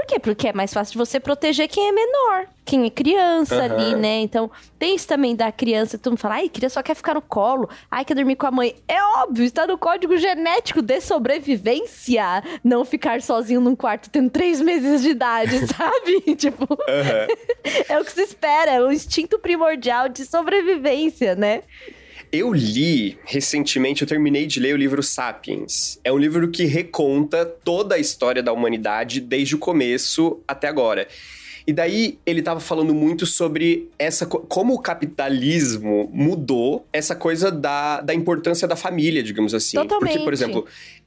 Por 0.00 0.06
quê? 0.06 0.18
Porque 0.18 0.48
é 0.48 0.52
mais 0.54 0.72
fácil 0.72 0.92
de 0.92 0.98
você 0.98 1.20
proteger 1.20 1.68
quem 1.68 1.88
é 1.88 1.92
menor, 1.92 2.46
quem 2.64 2.86
é 2.86 2.90
criança 2.90 3.56
Aham. 3.56 3.64
ali, 3.64 3.94
né? 3.94 4.20
Então, 4.20 4.50
tem 4.78 4.96
isso 4.96 5.06
também 5.06 5.36
da 5.36 5.52
criança, 5.52 5.98
todo 5.98 6.12
mundo 6.12 6.20
fala, 6.20 6.36
ai, 6.36 6.48
criança 6.48 6.74
só 6.74 6.82
quer 6.82 6.94
ficar 6.94 7.12
no 7.14 7.20
colo, 7.20 7.68
ai, 7.90 8.02
quer 8.02 8.14
dormir 8.14 8.36
com 8.36 8.46
a 8.46 8.50
mãe. 8.50 8.74
É 8.88 9.02
óbvio, 9.18 9.44
está 9.44 9.66
no 9.66 9.76
código 9.76 10.16
genético 10.16 10.80
de 10.80 11.02
sobrevivência 11.02 12.42
não 12.64 12.82
ficar 12.82 13.20
sozinho 13.20 13.60
num 13.60 13.76
quarto 13.76 14.08
tendo 14.08 14.30
três 14.30 14.58
meses 14.62 15.02
de 15.02 15.10
idade, 15.10 15.58
sabe? 15.68 16.34
tipo, 16.34 16.64
Aham. 16.88 17.26
é 17.86 18.00
o 18.00 18.04
que 18.04 18.12
se 18.12 18.22
espera, 18.22 18.70
é 18.70 18.82
o 18.82 18.90
instinto 18.90 19.38
primordial 19.38 20.08
de 20.08 20.24
sobrevivência, 20.24 21.34
né? 21.34 21.62
Eu 22.32 22.52
li 22.52 23.18
recentemente, 23.24 24.02
eu 24.02 24.08
terminei 24.08 24.46
de 24.46 24.60
ler 24.60 24.74
o 24.74 24.76
livro 24.76 25.02
Sapiens. 25.02 25.98
É 26.04 26.12
um 26.12 26.18
livro 26.18 26.48
que 26.48 26.64
reconta 26.64 27.44
toda 27.44 27.96
a 27.96 27.98
história 27.98 28.42
da 28.42 28.52
humanidade 28.52 29.20
desde 29.20 29.56
o 29.56 29.58
começo 29.58 30.38
até 30.46 30.68
agora. 30.68 31.08
E 31.66 31.72
daí 31.72 32.18
ele 32.24 32.40
tava 32.40 32.60
falando 32.60 32.94
muito 32.94 33.26
sobre 33.26 33.88
essa 33.98 34.26
co- 34.26 34.40
como 34.40 34.74
o 34.74 34.78
capitalismo 34.78 36.08
mudou 36.12 36.86
essa 36.92 37.14
coisa 37.14 37.50
da, 37.50 38.00
da 38.00 38.14
importância 38.14 38.66
da 38.66 38.76
família, 38.76 39.22
digamos 39.22 39.52
assim. 39.52 39.76
Porque, 39.76 39.88
Totalmente. 39.94 40.24
por 40.24 40.32
exemplo, 40.32 40.66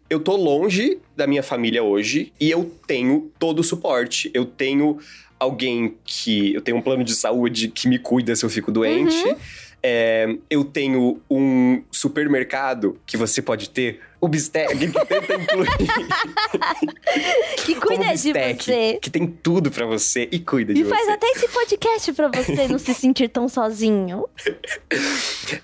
eu 0.10 0.20
tô 0.20 0.36
longe 0.36 1.00
da 1.16 1.26
minha 1.26 1.42
família 1.44 1.82
hoje 1.84 2.32
e 2.40 2.52
eu 2.52 2.72
tenho 2.86 3.32
todo 3.40 3.60
o 3.60 3.64
suporte. 3.64 4.30
Eu 4.34 4.46
tenho 4.46 5.00
alguém 5.40 5.96
que. 6.06 6.54
Eu 6.54 6.62
tenho 6.62 6.78
um 6.78 6.82
plano 6.82 7.04
de 7.04 7.16
saúde 7.16 7.68
que 7.70 7.88
me 7.88 7.98
cuida 7.98 8.36
se 8.36 8.46
eu 8.46 8.50
fico 8.50 8.72
doente. 8.72 9.36
É, 9.84 10.38
eu 10.50 10.64
tenho 10.64 11.22
um 11.30 11.84
supermercado 11.92 12.98
que 13.06 13.18
você 13.18 13.42
pode 13.42 13.70
ter. 13.70 14.00
O 14.24 14.28
Bistec, 14.30 14.78
que 14.78 15.06
tenta 15.06 15.34
incluir 15.36 15.68
Que 17.66 17.76
cuida 17.76 18.06
de 18.06 18.12
Bistec, 18.34 18.64
você. 18.64 19.00
que 19.02 19.10
tem 19.10 19.28
tudo 19.28 19.70
pra 19.70 19.86
você 19.86 20.30
e 20.32 20.40
cuida 20.40 20.74
de 20.74 20.80
E 20.80 20.86
faz 20.86 21.06
você. 21.06 21.12
até 21.12 21.28
esse 21.32 21.48
podcast 21.50 22.14
pra 22.14 22.30
você 22.30 22.68
não 22.70 22.80
se 22.80 22.94
sentir 22.94 23.28
tão 23.28 23.50
sozinho. 23.50 24.26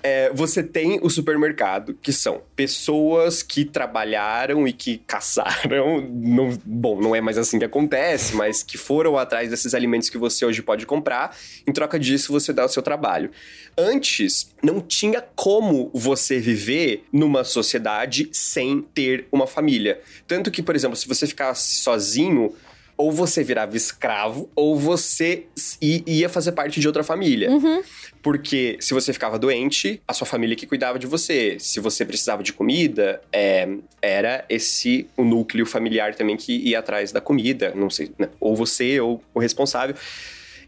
É, 0.02 0.30
você 0.32 0.62
tem 0.62 1.00
o 1.02 1.10
supermercado, 1.10 1.94
que 2.00 2.12
são 2.12 2.42
pessoas 2.54 3.42
que 3.42 3.64
trabalharam 3.64 4.68
e 4.68 4.72
que 4.72 4.98
caçaram. 5.06 6.00
Não, 6.02 6.56
bom, 6.64 7.00
não 7.00 7.14
é 7.16 7.20
mais 7.20 7.36
assim 7.38 7.58
que 7.58 7.64
acontece, 7.64 8.34
mas 8.36 8.62
que 8.62 8.78
foram 8.78 9.18
atrás 9.18 9.50
desses 9.50 9.74
alimentos 9.74 10.08
que 10.08 10.16
você 10.18 10.44
hoje 10.44 10.62
pode 10.62 10.86
comprar. 10.86 11.36
Em 11.66 11.72
troca 11.72 11.98
disso, 11.98 12.30
você 12.32 12.52
dá 12.52 12.64
o 12.64 12.68
seu 12.68 12.82
trabalho. 12.82 13.30
Antes, 13.76 14.49
não 14.62 14.80
tinha 14.80 15.20
como 15.20 15.90
você 15.92 16.38
viver 16.38 17.04
numa 17.12 17.44
sociedade 17.44 18.28
sem 18.32 18.82
ter 18.94 19.26
uma 19.32 19.46
família. 19.46 20.00
Tanto 20.26 20.50
que, 20.50 20.62
por 20.62 20.74
exemplo, 20.74 20.96
se 20.96 21.08
você 21.08 21.26
ficasse 21.26 21.76
sozinho. 21.76 22.54
Ou 22.96 23.10
você 23.10 23.42
virava 23.42 23.74
escravo, 23.78 24.50
ou 24.54 24.78
você 24.78 25.46
ia 25.80 26.28
fazer 26.28 26.52
parte 26.52 26.78
de 26.80 26.86
outra 26.86 27.02
família. 27.02 27.50
Uhum. 27.50 27.82
Porque 28.22 28.76
se 28.78 28.92
você 28.92 29.10
ficava 29.10 29.38
doente, 29.38 30.02
a 30.06 30.12
sua 30.12 30.26
família 30.26 30.54
que 30.54 30.66
cuidava 30.66 30.98
de 30.98 31.06
você. 31.06 31.56
Se 31.58 31.80
você 31.80 32.04
precisava 32.04 32.42
de 32.42 32.52
comida, 32.52 33.22
é, 33.32 33.66
era 34.02 34.44
esse 34.50 35.06
o 35.16 35.24
núcleo 35.24 35.64
familiar 35.64 36.14
também 36.14 36.36
que 36.36 36.52
ia 36.52 36.78
atrás 36.78 37.10
da 37.10 37.22
comida. 37.22 37.72
Não 37.74 37.88
sei, 37.88 38.12
né? 38.18 38.28
ou 38.38 38.54
você 38.54 39.00
ou 39.00 39.24
o 39.32 39.40
responsável. 39.40 39.96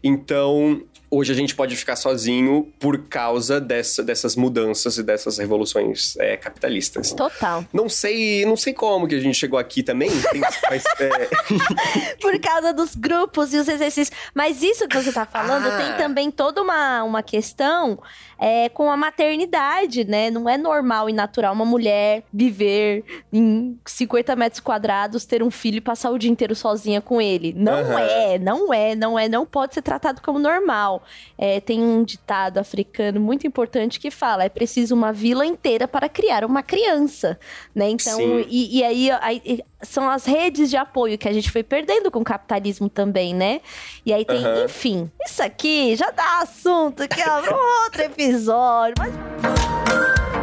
Então, 0.03 0.81
hoje 1.15 1.31
a 1.31 1.35
gente 1.35 1.55
pode 1.55 1.75
ficar 1.75 1.95
sozinho 1.95 2.71
por 2.79 2.97
causa 3.07 3.59
dessa- 3.61 4.01
dessas 4.03 4.35
mudanças 4.35 4.97
e 4.97 5.03
dessas 5.03 5.37
revoluções 5.37 6.15
é, 6.17 6.35
capitalistas. 6.37 7.11
Total. 7.11 7.63
Não 7.71 7.87
sei, 7.87 8.45
não 8.45 8.55
sei 8.57 8.73
como 8.73 9.07
que 9.07 9.15
a 9.15 9.19
gente 9.19 9.35
chegou 9.37 9.59
aqui 9.59 9.83
também. 9.83 10.09
tem- 10.31 10.41
mas, 10.69 10.83
é, 10.99 11.29
Por 12.21 12.39
causa 12.39 12.73
dos 12.73 12.95
grupos 12.95 13.53
e 13.53 13.57
os 13.57 13.67
exercícios. 13.67 14.15
Mas 14.33 14.61
isso 14.63 14.87
que 14.87 14.97
você 14.97 15.11
tá 15.11 15.25
falando 15.25 15.67
Ah. 15.67 15.77
tem 15.77 15.97
também 15.97 16.31
toda 16.31 16.61
uma, 16.61 17.03
uma 17.03 17.21
questão 17.23 17.99
é, 18.39 18.67
com 18.69 18.89
a 18.91 18.97
maternidade, 18.97 20.03
né? 20.03 20.29
Não 20.29 20.49
é 20.49 20.57
normal 20.57 21.09
e 21.09 21.13
natural 21.13 21.53
uma 21.53 21.65
mulher 21.65 22.23
viver 22.33 23.03
em 23.31 23.77
50 23.85 24.35
metros 24.35 24.59
quadrados, 24.59 25.25
ter 25.25 25.41
um 25.43 25.51
filho 25.51 25.77
e 25.77 25.81
passar 25.81 26.09
o 26.11 26.17
dia 26.19 26.29
inteiro 26.29 26.55
sozinha 26.55 26.99
com 27.01 27.21
ele. 27.21 27.53
Não 27.55 27.73
Aham. 27.73 27.99
é, 27.99 28.39
não 28.39 28.73
é, 28.73 28.95
não 28.95 29.17
é, 29.19 29.29
não 29.29 29.45
pode 29.45 29.73
ser 29.73 29.81
tratado 29.81 30.21
como 30.21 30.39
normal. 30.39 31.02
É, 31.37 31.59
tem 31.59 31.81
um 31.81 32.03
ditado 32.03 32.57
africano 32.57 33.19
muito 33.19 33.47
importante 33.47 33.99
que 33.99 34.11
fala: 34.11 34.43
é 34.43 34.49
preciso 34.49 34.95
uma 34.95 35.11
vila 35.11 35.45
inteira 35.45 35.87
para 35.87 36.09
criar 36.09 36.45
uma 36.45 36.63
criança, 36.63 37.39
né? 37.73 37.89
Então, 37.89 38.39
e, 38.47 38.79
e 38.79 38.83
aí, 38.83 39.11
aí 39.11 39.63
são 39.81 40.09
as 40.09 40.25
redes 40.25 40.69
de 40.69 40.77
apoio 40.77 41.17
que 41.17 41.27
a 41.27 41.33
gente 41.33 41.51
foi 41.51 41.63
perdendo 41.63 42.09
com 42.09 42.19
o 42.19 42.23
capitalismo 42.23 42.89
também, 42.89 43.33
né? 43.33 43.61
E 44.05 44.13
aí 44.13 44.25
tem, 44.25 44.43
Aham. 44.43 44.65
enfim, 44.65 45.11
isso 45.25 45.43
aqui 45.43 45.95
já 45.95 46.11
dá 46.11 46.39
assunto 46.41 47.07
que 47.07 47.21
é 47.21 47.31
um 47.31 47.83
outro 47.83 48.01
episódio. 48.01 48.95
Mas... 48.97 50.42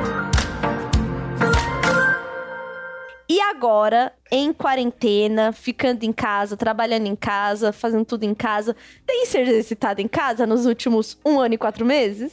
E 3.30 3.40
agora, 3.42 4.12
em 4.28 4.52
quarentena, 4.52 5.52
ficando 5.52 6.02
em 6.02 6.12
casa, 6.12 6.56
trabalhando 6.56 7.06
em 7.06 7.14
casa, 7.14 7.72
fazendo 7.72 8.04
tudo 8.04 8.24
em 8.24 8.34
casa, 8.34 8.74
tem 9.06 9.24
se 9.24 9.38
exercitado 9.38 10.00
em 10.00 10.08
casa 10.08 10.44
nos 10.48 10.66
últimos 10.66 11.16
um 11.24 11.38
ano 11.38 11.54
e 11.54 11.56
quatro 11.56 11.86
meses? 11.86 12.32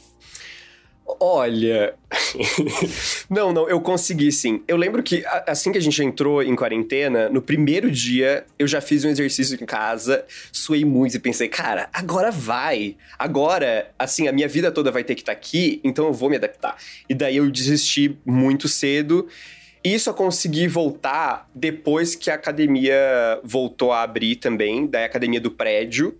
Olha. 1.20 1.94
não, 3.30 3.52
não, 3.52 3.68
eu 3.68 3.80
consegui 3.80 4.32
sim. 4.32 4.60
Eu 4.66 4.76
lembro 4.76 5.00
que 5.00 5.24
assim 5.46 5.70
que 5.70 5.78
a 5.78 5.80
gente 5.80 6.02
entrou 6.02 6.42
em 6.42 6.56
quarentena, 6.56 7.28
no 7.28 7.40
primeiro 7.40 7.92
dia 7.92 8.44
eu 8.58 8.66
já 8.66 8.80
fiz 8.80 9.04
um 9.04 9.08
exercício 9.08 9.54
em 9.54 9.64
casa, 9.64 10.24
suei 10.50 10.84
muito 10.84 11.14
e 11.16 11.20
pensei, 11.20 11.46
cara, 11.46 11.88
agora 11.92 12.32
vai. 12.32 12.96
Agora, 13.16 13.88
assim, 13.96 14.26
a 14.26 14.32
minha 14.32 14.48
vida 14.48 14.72
toda 14.72 14.90
vai 14.90 15.04
ter 15.04 15.14
que 15.14 15.22
estar 15.22 15.30
aqui, 15.30 15.80
então 15.84 16.06
eu 16.06 16.12
vou 16.12 16.28
me 16.28 16.34
adaptar. 16.34 16.76
E 17.08 17.14
daí 17.14 17.36
eu 17.36 17.48
desisti 17.48 18.18
muito 18.26 18.66
cedo. 18.66 19.28
E 19.88 19.98
só 19.98 20.12
consegui 20.12 20.68
voltar 20.68 21.48
depois 21.54 22.14
que 22.14 22.30
a 22.30 22.34
academia 22.34 23.40
voltou 23.42 23.90
a 23.90 24.02
abrir 24.02 24.36
também, 24.36 24.86
daí 24.86 25.04
a 25.04 25.06
academia 25.06 25.40
do 25.40 25.50
prédio. 25.50 26.14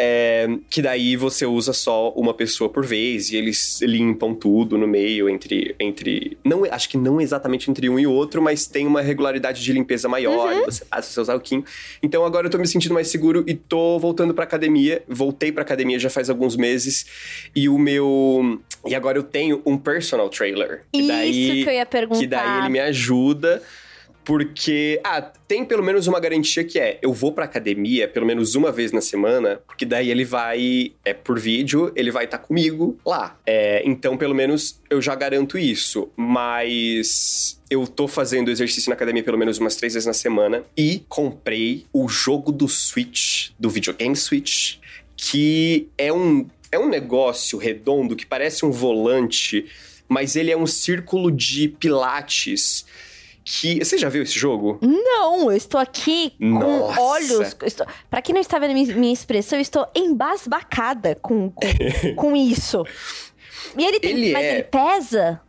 É, 0.00 0.46
que 0.70 0.80
daí 0.80 1.16
você 1.16 1.44
usa 1.44 1.72
só 1.72 2.10
uma 2.10 2.32
pessoa 2.32 2.70
por 2.70 2.86
vez 2.86 3.30
e 3.30 3.36
eles 3.36 3.80
limpam 3.82 4.32
tudo 4.32 4.78
no 4.78 4.86
meio 4.86 5.28
entre. 5.28 5.74
entre 5.80 6.38
não, 6.44 6.64
acho 6.70 6.88
que 6.88 6.96
não 6.96 7.20
exatamente 7.20 7.68
entre 7.68 7.88
um 7.88 7.98
e 7.98 8.06
outro, 8.06 8.40
mas 8.40 8.66
tem 8.66 8.86
uma 8.86 9.00
regularidade 9.00 9.62
de 9.62 9.72
limpeza 9.72 10.08
maior, 10.08 10.52
e 10.52 10.64
você 10.64 10.84
passa 10.84 11.20
o 11.20 11.24
seu 11.24 11.34
alquinho. 11.34 11.64
Então 12.00 12.24
agora 12.24 12.46
eu 12.46 12.50
tô 12.50 12.58
me 12.58 12.66
sentindo 12.66 12.94
mais 12.94 13.08
seguro 13.08 13.42
e 13.46 13.54
tô 13.54 13.98
voltando 13.98 14.32
pra 14.32 14.44
academia. 14.44 15.02
Voltei 15.08 15.50
pra 15.50 15.62
academia 15.62 15.98
já 15.98 16.10
faz 16.10 16.30
alguns 16.30 16.56
meses. 16.56 17.06
E 17.54 17.68
o 17.68 17.76
meu. 17.76 18.60
E 18.86 18.94
agora 18.94 19.18
eu 19.18 19.22
tenho 19.24 19.60
um 19.66 19.76
personal 19.76 20.28
trailer. 20.28 20.84
Que 20.92 21.00
Isso 21.00 21.08
daí, 21.08 21.64
que 21.64 21.70
eu 21.70 21.74
ia 21.74 21.86
perguntar. 21.86 22.20
que 22.20 22.26
daí 22.26 22.58
ele 22.60 22.68
me 22.68 22.80
ajuda. 22.80 23.62
Porque, 24.28 25.00
ah, 25.02 25.22
tem 25.22 25.64
pelo 25.64 25.82
menos 25.82 26.06
uma 26.06 26.20
garantia 26.20 26.62
que 26.62 26.78
é, 26.78 26.98
eu 27.00 27.14
vou 27.14 27.32
pra 27.32 27.46
academia 27.46 28.06
pelo 28.06 28.26
menos 28.26 28.54
uma 28.54 28.70
vez 28.70 28.92
na 28.92 29.00
semana, 29.00 29.62
porque 29.66 29.86
daí 29.86 30.10
ele 30.10 30.22
vai, 30.22 30.92
é 31.02 31.14
por 31.14 31.38
vídeo, 31.38 31.90
ele 31.96 32.10
vai 32.10 32.26
estar 32.26 32.36
comigo 32.36 32.98
lá. 33.06 33.38
É, 33.46 33.82
então, 33.86 34.18
pelo 34.18 34.34
menos, 34.34 34.82
eu 34.90 35.00
já 35.00 35.14
garanto 35.14 35.56
isso. 35.56 36.10
Mas 36.14 37.58
eu 37.70 37.86
tô 37.86 38.06
fazendo 38.06 38.50
exercício 38.50 38.90
na 38.90 38.96
academia 38.96 39.24
pelo 39.24 39.38
menos 39.38 39.56
umas 39.56 39.76
três 39.76 39.94
vezes 39.94 40.06
na 40.06 40.12
semana 40.12 40.62
e 40.76 41.06
comprei 41.08 41.86
o 41.90 42.06
jogo 42.06 42.52
do 42.52 42.68
Switch, 42.68 43.52
do 43.58 43.70
videogame 43.70 44.14
Switch, 44.14 44.76
que 45.16 45.88
é 45.96 46.12
um 46.12 46.46
é 46.70 46.78
um 46.78 46.86
negócio 46.86 47.58
redondo 47.58 48.14
que 48.14 48.26
parece 48.26 48.66
um 48.66 48.70
volante, 48.70 49.64
mas 50.06 50.36
ele 50.36 50.50
é 50.50 50.56
um 50.56 50.66
círculo 50.66 51.30
de 51.30 51.68
pilates 51.68 52.84
que. 53.60 53.78
Você 53.84 53.96
já 53.96 54.08
viu 54.08 54.22
esse 54.22 54.38
jogo? 54.38 54.78
Não, 54.82 55.50
eu 55.50 55.56
estou 55.56 55.80
aqui 55.80 56.32
com 56.38 56.46
Nossa. 56.46 57.00
olhos. 57.00 57.56
Estou... 57.64 57.86
Para 58.10 58.20
quem 58.22 58.34
não 58.34 58.40
está 58.40 58.58
vendo 58.58 58.74
minha, 58.74 58.94
minha 58.96 59.12
expressão, 59.12 59.58
eu 59.58 59.62
estou 59.62 59.86
embasbacada 59.94 61.14
com, 61.22 61.50
com, 61.50 61.66
com 62.16 62.36
isso. 62.36 62.84
E 63.76 63.84
ele 63.84 64.00
tem. 64.00 64.10
Ele 64.10 64.32
mas 64.32 64.44
é- 64.44 64.54
ele 64.54 64.62
pesa? 64.64 65.40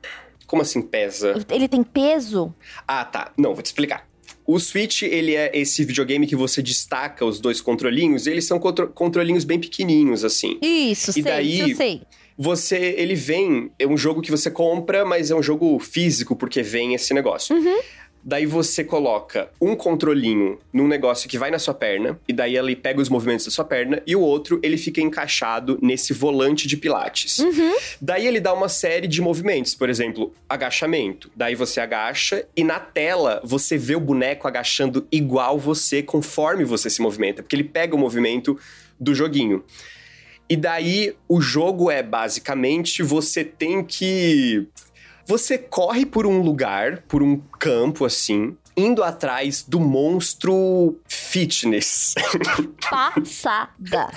Como 0.48 0.62
assim 0.62 0.82
pesa? 0.82 1.46
Ele 1.52 1.68
tem 1.68 1.84
peso? 1.84 2.54
Ah, 2.88 3.06
tá. 3.06 3.32
Não, 3.38 3.54
vou 3.54 3.62
te 3.62 3.68
explicar. 3.68 4.08
O 4.48 4.60
Switch, 4.60 5.04
ele 5.04 5.36
é 5.36 5.52
esse 5.56 5.86
videogame 5.86 6.26
que 6.26 6.36
você 6.36 6.60
destaca 6.64 7.24
os 7.24 7.40
dois 7.40 7.62
controlinhos, 7.62 8.26
eles 8.26 8.46
são 8.48 8.58
contro- 8.58 8.88
controlinhos 8.88 9.44
bem 9.44 9.60
pequenininhos, 9.60 10.24
assim. 10.24 10.58
Isso, 10.60 11.12
E 11.12 11.14
sei, 11.14 11.22
daí- 11.22 11.60
isso 11.60 11.70
eu 11.70 11.76
sei. 11.76 12.02
Você, 12.42 12.96
ele 12.98 13.16
vem, 13.16 13.70
é 13.78 13.86
um 13.86 13.98
jogo 13.98 14.22
que 14.22 14.32
você 14.32 14.50
compra, 14.50 15.04
mas 15.04 15.30
é 15.30 15.36
um 15.36 15.44
jogo 15.44 15.78
físico, 15.78 16.38
porque 16.38 16.64
vem 16.64 16.94
esse 16.94 17.14
negócio. 17.14 17.54
Daí 18.24 18.46
você 18.46 18.82
coloca 18.82 19.50
um 19.62 19.76
controlinho 19.76 20.58
num 20.72 20.88
negócio 20.88 21.30
que 21.30 21.38
vai 21.38 21.52
na 21.52 21.60
sua 21.60 21.74
perna, 21.74 22.18
e 22.28 22.32
daí 22.32 22.56
ele 22.56 22.78
pega 22.78 23.02
os 23.02 23.10
movimentos 23.10 23.46
da 23.46 23.52
sua 23.52 23.66
perna, 23.66 24.02
e 24.08 24.16
o 24.16 24.22
outro 24.22 24.58
ele 24.64 24.78
fica 24.78 25.02
encaixado 25.02 25.78
nesse 25.82 26.14
volante 26.14 26.66
de 26.66 26.78
pilates. 26.78 27.40
Daí 28.00 28.26
ele 28.26 28.40
dá 28.40 28.54
uma 28.54 28.70
série 28.70 29.08
de 29.08 29.22
movimentos, 29.22 29.76
por 29.76 29.90
exemplo, 29.90 30.34
agachamento. 30.48 31.30
Daí 31.36 31.56
você 31.56 31.82
agacha 31.82 32.46
e 32.56 32.64
na 32.64 32.80
tela 32.80 33.42
você 33.44 33.78
vê 33.78 33.98
o 33.98 34.00
boneco 34.00 34.48
agachando 34.48 35.06
igual 35.12 35.60
você 35.60 36.02
conforme 36.02 36.64
você 36.64 36.90
se 36.90 37.02
movimenta, 37.02 37.44
porque 37.44 37.56
ele 37.56 37.66
pega 37.66 37.96
o 37.96 38.00
movimento 38.00 38.58
do 38.98 39.14
joguinho. 39.14 39.62
E 40.50 40.58
daí 40.58 41.16
o 41.28 41.40
jogo 41.40 41.92
é 41.92 42.02
basicamente 42.02 43.04
você 43.04 43.44
tem 43.44 43.84
que 43.84 44.68
você 45.30 45.60
corre 45.60 46.08
por 46.08 46.26
um 46.26 46.42
lugar, 46.42 47.04
por 47.08 47.22
um 47.22 47.38
campo 47.60 48.04
assim, 48.04 48.58
indo 48.76 49.04
atrás 49.04 49.62
do 49.62 49.80
monstro 49.80 51.00
fitness. 51.08 52.16
Passada. 52.90 54.10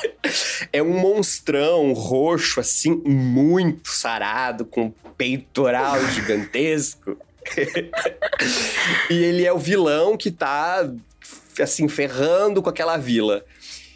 É 0.73 0.83
um 0.83 0.99
monstrão 0.99 1.93
roxo, 1.93 2.61
assim, 2.61 3.03
muito 3.05 3.91
sarado, 3.91 4.65
com 4.65 4.91
peitoral 5.19 6.01
gigantesco. 6.13 7.19
e 9.11 9.15
ele 9.15 9.45
é 9.45 9.53
o 9.53 9.59
vilão 9.59 10.17
que 10.17 10.31
tá, 10.31 10.89
assim, 11.61 11.89
ferrando 11.89 12.63
com 12.63 12.71
aquela 12.71 12.97
vila. 12.97 13.45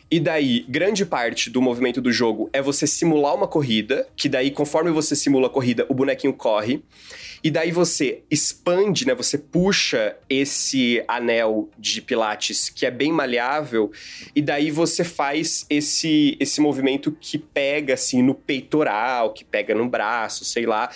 E 0.09 0.21
daí, 0.21 0.65
grande 0.69 1.05
parte 1.05 1.51
do 1.51 1.61
movimento 1.61 2.01
do 2.01 2.13
jogo 2.13 2.49
é 2.53 2.63
você 2.63 2.87
simular 2.87 3.35
uma 3.35 3.49
corrida, 3.49 4.07
que 4.15 4.29
daí, 4.29 4.53
conforme 4.53 4.93
você 4.93 5.17
simula 5.17 5.49
a 5.49 5.51
corrida, 5.51 5.85
o 5.89 5.95
bonequinho 5.95 6.33
corre. 6.33 6.81
E 7.43 7.51
daí 7.51 7.73
você 7.73 8.23
expande, 8.31 9.07
né? 9.07 9.15
Você 9.15 9.37
puxa 9.37 10.17
esse 10.31 11.03
anel 11.09 11.69
de 11.77 12.01
pilates 12.01 12.71
que 12.71 12.87
é 12.87 12.91
bem 12.91 13.13
maleável, 13.13 13.91
e 14.35 14.41
daí 14.41 14.71
você 14.71 15.05
faz 15.05 15.67
esse 15.69 16.37
esse 16.41 16.61
movimento 16.61 17.17
que 17.21 17.37
pega 17.37 17.95
assim 17.95 18.23
no 18.23 18.35
peitoral, 18.35 19.33
que 19.33 19.45
pega 19.45 19.75
no 19.75 19.89
braço, 19.89 20.45
sei 20.45 20.67
lá. 20.67 20.89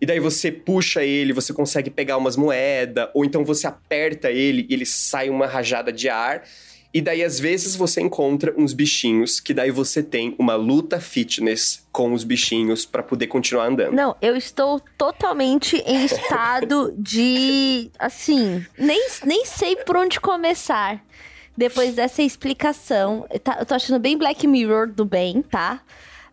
E 0.00 0.06
daí 0.06 0.20
você 0.20 0.52
puxa 0.52 1.02
ele, 1.02 1.32
você 1.32 1.52
consegue 1.52 1.90
pegar 1.90 2.16
umas 2.16 2.36
moedas, 2.36 3.08
ou 3.14 3.24
então 3.24 3.44
você 3.44 3.66
aperta 3.66 4.30
ele 4.30 4.66
e 4.68 4.74
ele 4.74 4.86
sai 4.86 5.30
uma 5.30 5.46
rajada 5.46 5.92
de 5.92 6.08
ar. 6.08 6.42
E 6.98 7.00
daí, 7.00 7.22
às 7.22 7.38
vezes, 7.38 7.76
você 7.76 8.00
encontra 8.00 8.52
uns 8.56 8.72
bichinhos, 8.72 9.38
que 9.38 9.54
daí 9.54 9.70
você 9.70 10.02
tem 10.02 10.34
uma 10.36 10.56
luta 10.56 10.98
fitness 10.98 11.86
com 11.92 12.12
os 12.12 12.24
bichinhos 12.24 12.84
pra 12.84 13.04
poder 13.04 13.28
continuar 13.28 13.66
andando. 13.68 13.92
Não, 13.94 14.16
eu 14.20 14.34
estou 14.34 14.80
totalmente 14.98 15.76
em 15.86 16.02
estado 16.04 16.92
de. 16.98 17.88
Assim, 18.00 18.66
nem, 18.76 19.00
nem 19.24 19.44
sei 19.46 19.76
por 19.76 19.96
onde 19.96 20.18
começar. 20.18 21.00
Depois 21.56 21.94
dessa 21.94 22.20
explicação. 22.20 23.24
Eu 23.32 23.38
tá- 23.38 23.58
eu 23.60 23.64
tô 23.66 23.74
achando 23.74 24.00
bem 24.00 24.18
Black 24.18 24.44
Mirror 24.48 24.88
do 24.92 25.04
bem, 25.04 25.40
tá? 25.40 25.80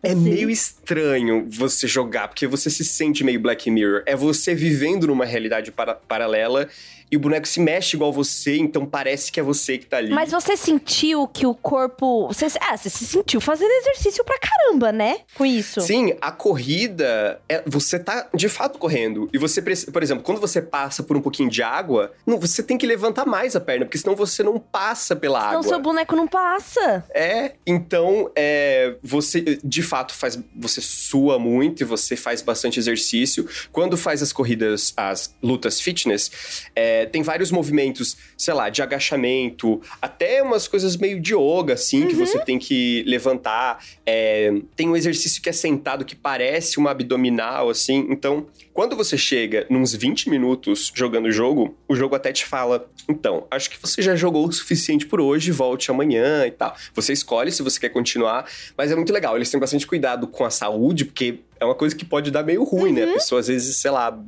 É 0.02 0.10
Assim, 0.10 0.20
meio 0.20 0.50
estranho 0.50 1.46
você 1.48 1.86
jogar, 1.86 2.26
porque 2.26 2.46
você 2.48 2.68
se 2.70 2.84
sente 2.84 3.22
meio 3.22 3.38
Black 3.38 3.70
Mirror. 3.70 4.02
É 4.04 4.16
você 4.16 4.52
vivendo 4.52 5.06
numa 5.06 5.24
realidade 5.24 5.70
para- 5.70 5.94
paralela 5.94 6.68
e 7.16 7.18
o 7.18 7.20
boneco 7.20 7.48
se 7.48 7.58
mexe 7.60 7.96
igual 7.96 8.12
você, 8.12 8.56
então 8.58 8.84
parece 8.84 9.32
que 9.32 9.40
é 9.40 9.42
você 9.42 9.78
que 9.78 9.86
tá 9.86 9.96
ali. 9.96 10.10
Mas 10.10 10.30
você 10.32 10.56
sentiu 10.56 11.26
que 11.26 11.46
o 11.46 11.54
corpo. 11.54 12.26
Você, 12.28 12.46
ah, 12.60 12.76
você 12.76 12.90
se 12.90 13.06
sentiu 13.06 13.40
fazendo 13.40 13.70
exercício 13.70 14.22
pra 14.22 14.36
caramba, 14.38 14.92
né? 14.92 15.20
Com 15.34 15.46
isso. 15.46 15.80
Sim, 15.80 16.14
a 16.20 16.30
corrida, 16.30 17.40
é- 17.48 17.62
você 17.66 17.98
tá 17.98 18.28
de 18.34 18.48
fato 18.48 18.78
correndo. 18.78 19.28
E 19.32 19.38
você, 19.38 19.62
preci- 19.62 19.90
por 19.90 20.02
exemplo, 20.02 20.22
quando 20.22 20.40
você 20.40 20.60
passa 20.60 21.02
por 21.02 21.16
um 21.16 21.22
pouquinho 21.22 21.48
de 21.48 21.62
água, 21.62 22.12
não, 22.26 22.38
você 22.38 22.62
tem 22.62 22.76
que 22.76 22.86
levantar 22.86 23.24
mais 23.24 23.56
a 23.56 23.60
perna, 23.60 23.86
porque 23.86 23.96
senão 23.98 24.14
você 24.14 24.42
não 24.42 24.58
passa 24.58 25.16
pela 25.16 25.38
Então 25.38 25.60
água. 25.60 25.68
seu 25.68 25.80
boneco 25.80 26.14
não 26.14 26.28
passa. 26.28 27.04
É, 27.14 27.52
então 27.66 28.30
é, 28.36 28.96
você 29.02 29.58
de 29.64 29.82
fato 29.82 30.12
faz, 30.14 30.38
você 30.54 30.80
sua 30.82 31.38
muito 31.38 31.80
e 31.80 31.84
você 31.84 32.16
faz 32.16 32.42
bastante 32.42 32.78
exercício. 32.78 33.48
Quando 33.72 33.96
faz 33.96 34.22
as 34.22 34.32
corridas, 34.32 34.92
as 34.96 35.34
lutas 35.42 35.80
fitness, 35.80 36.30
é, 36.74 37.05
tem 37.06 37.22
vários 37.22 37.50
movimentos, 37.50 38.16
sei 38.36 38.54
lá, 38.54 38.68
de 38.68 38.82
agachamento, 38.82 39.80
até 40.00 40.42
umas 40.42 40.68
coisas 40.68 40.96
meio 40.96 41.20
de 41.20 41.34
yoga, 41.34 41.74
assim, 41.74 42.06
que 42.06 42.14
você 42.14 42.38
tem 42.38 42.58
que 42.58 43.02
levantar. 43.06 43.84
É, 44.04 44.52
tem 44.74 44.88
um 44.88 44.96
exercício 44.96 45.40
que 45.42 45.48
é 45.48 45.52
sentado 45.52 46.04
que 46.04 46.14
parece 46.14 46.78
uma 46.78 46.90
abdominal, 46.90 47.70
assim. 47.70 48.06
Então, 48.10 48.46
quando 48.72 48.94
você 48.94 49.16
chega 49.16 49.66
nos 49.70 49.94
20 49.94 50.28
minutos 50.28 50.92
jogando 50.94 51.26
o 51.26 51.32
jogo, 51.32 51.76
o 51.88 51.96
jogo 51.96 52.14
até 52.14 52.32
te 52.32 52.44
fala: 52.44 52.88
então, 53.08 53.46
acho 53.50 53.70
que 53.70 53.80
você 53.80 54.02
já 54.02 54.14
jogou 54.14 54.46
o 54.46 54.52
suficiente 54.52 55.06
por 55.06 55.20
hoje, 55.20 55.50
volte 55.50 55.90
amanhã 55.90 56.46
e 56.46 56.50
tal. 56.50 56.76
Você 56.94 57.12
escolhe 57.12 57.50
se 57.50 57.62
você 57.62 57.80
quer 57.80 57.88
continuar, 57.88 58.46
mas 58.76 58.90
é 58.90 58.96
muito 58.96 59.12
legal. 59.12 59.36
Eles 59.36 59.50
têm 59.50 59.58
bastante 59.58 59.86
cuidado 59.86 60.26
com 60.26 60.44
a 60.44 60.50
saúde, 60.50 61.04
porque 61.04 61.40
é 61.58 61.64
uma 61.64 61.74
coisa 61.74 61.94
que 61.94 62.04
pode 62.04 62.30
dar 62.30 62.42
meio 62.42 62.64
ruim, 62.64 62.92
né? 62.92 63.04
A 63.04 63.12
pessoa 63.14 63.40
às 63.40 63.48
vezes, 63.48 63.76
sei 63.78 63.90
lá, 63.90 64.18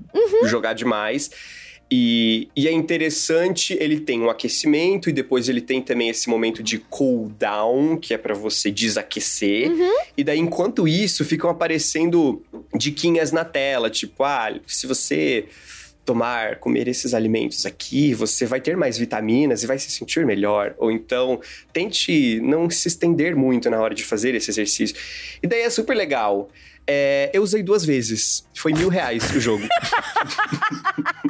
jogar 0.44 0.72
demais. 0.72 1.30
E, 1.90 2.48
e 2.54 2.68
é 2.68 2.72
interessante, 2.72 3.76
ele 3.80 3.98
tem 3.98 4.20
um 4.20 4.28
aquecimento 4.28 5.08
e 5.08 5.12
depois 5.12 5.48
ele 5.48 5.62
tem 5.62 5.80
também 5.80 6.10
esse 6.10 6.28
momento 6.28 6.62
de 6.62 6.78
cooldown, 6.78 7.96
que 7.96 8.12
é 8.12 8.18
pra 8.18 8.34
você 8.34 8.70
desaquecer. 8.70 9.70
E 10.16 10.22
daí, 10.22 10.38
enquanto 10.38 10.86
isso, 10.86 11.24
ficam 11.24 11.48
aparecendo 11.48 12.42
diquinhas 12.74 13.32
na 13.32 13.44
tela, 13.44 13.88
tipo, 13.88 14.22
ah, 14.22 14.54
se 14.66 14.86
você 14.86 15.46
tomar, 16.04 16.56
comer 16.56 16.88
esses 16.88 17.12
alimentos 17.12 17.66
aqui, 17.66 18.14
você 18.14 18.46
vai 18.46 18.62
ter 18.62 18.76
mais 18.78 18.96
vitaminas 18.96 19.62
e 19.62 19.66
vai 19.66 19.78
se 19.78 19.90
sentir 19.90 20.24
melhor. 20.24 20.74
Ou 20.78 20.90
então, 20.90 21.38
tente 21.70 22.40
não 22.40 22.68
se 22.70 22.88
estender 22.88 23.36
muito 23.36 23.68
na 23.68 23.78
hora 23.78 23.94
de 23.94 24.02
fazer 24.04 24.34
esse 24.34 24.50
exercício. 24.50 24.96
E 25.42 25.46
daí 25.46 25.60
é 25.60 25.70
super 25.70 25.94
legal. 25.94 26.48
É, 26.86 27.30
eu 27.34 27.42
usei 27.42 27.62
duas 27.62 27.84
vezes. 27.84 28.46
Foi 28.54 28.72
mil 28.72 28.88
reais 28.88 29.30
o 29.36 29.38
jogo. 29.38 29.66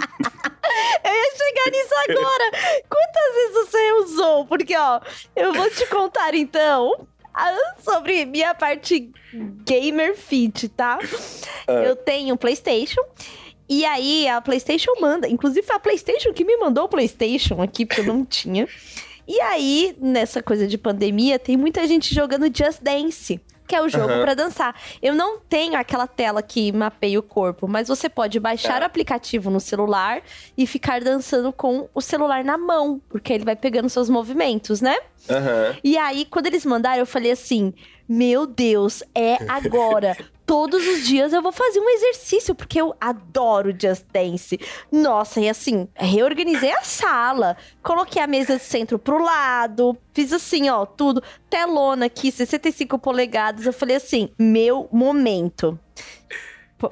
Eu 1.05 1.13
ia 1.13 1.31
chegar 1.37 1.71
nisso 1.71 1.95
agora. 2.09 2.51
Quantas 2.89 3.35
vezes 3.35 3.55
você 3.55 3.93
usou? 3.93 4.47
Porque, 4.47 4.77
ó, 4.77 5.01
eu 5.37 5.53
vou 5.53 5.71
te 5.71 5.87
contar 5.87 6.35
então 6.35 7.07
sobre 7.81 8.25
minha 8.27 8.55
parte 8.55 9.13
gamer 9.65 10.17
fit, 10.17 10.69
tá? 10.71 10.99
Eu 11.67 11.95
tenho 11.97 12.35
um 12.35 12.37
PlayStation. 12.37 13.01
E 13.69 13.85
aí, 13.85 14.27
a 14.27 14.41
PlayStation 14.41 14.93
manda. 15.01 15.29
Inclusive, 15.29 15.67
foi 15.67 15.77
a 15.77 15.81
PlayStation 15.81 16.33
que 16.33 16.45
me 16.45 16.57
mandou 16.57 16.85
o 16.85 16.89
PlayStation 16.89 17.61
aqui, 17.61 17.85
porque 17.85 18.01
eu 18.01 18.07
não 18.07 18.25
tinha. 18.25 18.67
E 19.27 19.39
aí, 19.43 19.95
nessa 20.01 20.43
coisa 20.43 20.67
de 20.67 20.79
pandemia, 20.79 21.39
tem 21.39 21.55
muita 21.55 21.87
gente 21.87 22.15
jogando 22.15 22.47
Just 22.47 22.81
Dance. 22.81 23.39
Que 23.69 23.77
é 23.77 23.83
o 23.83 23.89
jogo 23.89 24.11
Aham. 24.11 24.23
pra 24.23 24.35
dançar. 24.35 24.75
Eu 25.03 25.15
não 25.15 25.39
tenho 25.39 25.77
aquela 25.77 26.07
tela 26.07 26.43
que 26.43 26.73
mapeia 26.73 27.19
o 27.19 27.23
corpo, 27.23 27.69
mas 27.69 27.87
você 27.87 28.09
pode 28.09 28.41
baixar 28.41 28.79
Tá. 28.79 28.81
o 28.81 28.85
aplicativo 28.87 29.51
no 29.51 29.61
celular 29.61 30.23
e 30.57 30.67
ficar 30.67 31.01
dançando 31.03 31.53
com 31.53 31.87
o 31.95 32.01
celular 32.01 32.43
na 32.43 32.57
mão, 32.57 33.01
porque 33.11 33.33
ele 33.33 33.45
vai 33.45 33.55
pegando 33.55 33.89
seus 33.91 34.09
movimentos, 34.09 34.81
né? 34.81 34.97
Aham. 35.31 35.77
E 35.85 35.99
aí, 35.99 36.25
quando 36.25 36.47
eles 36.47 36.65
mandaram, 36.65 36.99
eu 37.01 37.07
falei 37.07 37.31
assim: 37.31 37.75
Meu 38.09 38.47
Deus, 38.47 39.03
é 39.15 39.37
agora. 39.49 40.17
Todos 40.47 40.87
os 40.87 41.07
dias 41.07 41.35
eu 41.35 41.43
vou 41.43 41.53
fazer 41.53 41.79
um 41.79 41.91
exercício, 41.91 42.55
porque 42.55 42.81
eu 42.81 42.95
adoro 42.99 43.77
Just 43.79 44.07
Dance. 44.11 44.59
Nossa, 44.91 45.43
e 45.43 45.49
assim, 45.49 45.87
reorganizei 45.95 46.73
a 46.73 46.83
sala. 46.83 47.55
Coloquei 47.83 48.23
a 48.23 48.27
mesa 48.27 48.57
de 48.57 48.63
centro 48.63 48.99
pro 48.99 49.23
lado. 49.23 49.95
Fiz 50.15 50.33
assim, 50.33 50.71
ó, 50.71 50.87
tudo. 50.87 51.23
Telona 51.51 52.07
aqui, 52.07 52.33
65 52.33 52.99
polegadas. 52.99 53.67
Eu 53.67 53.75
falei 53.75 53.97
assim: 53.97 54.31
meu 54.39 54.89
momento. 54.91 55.79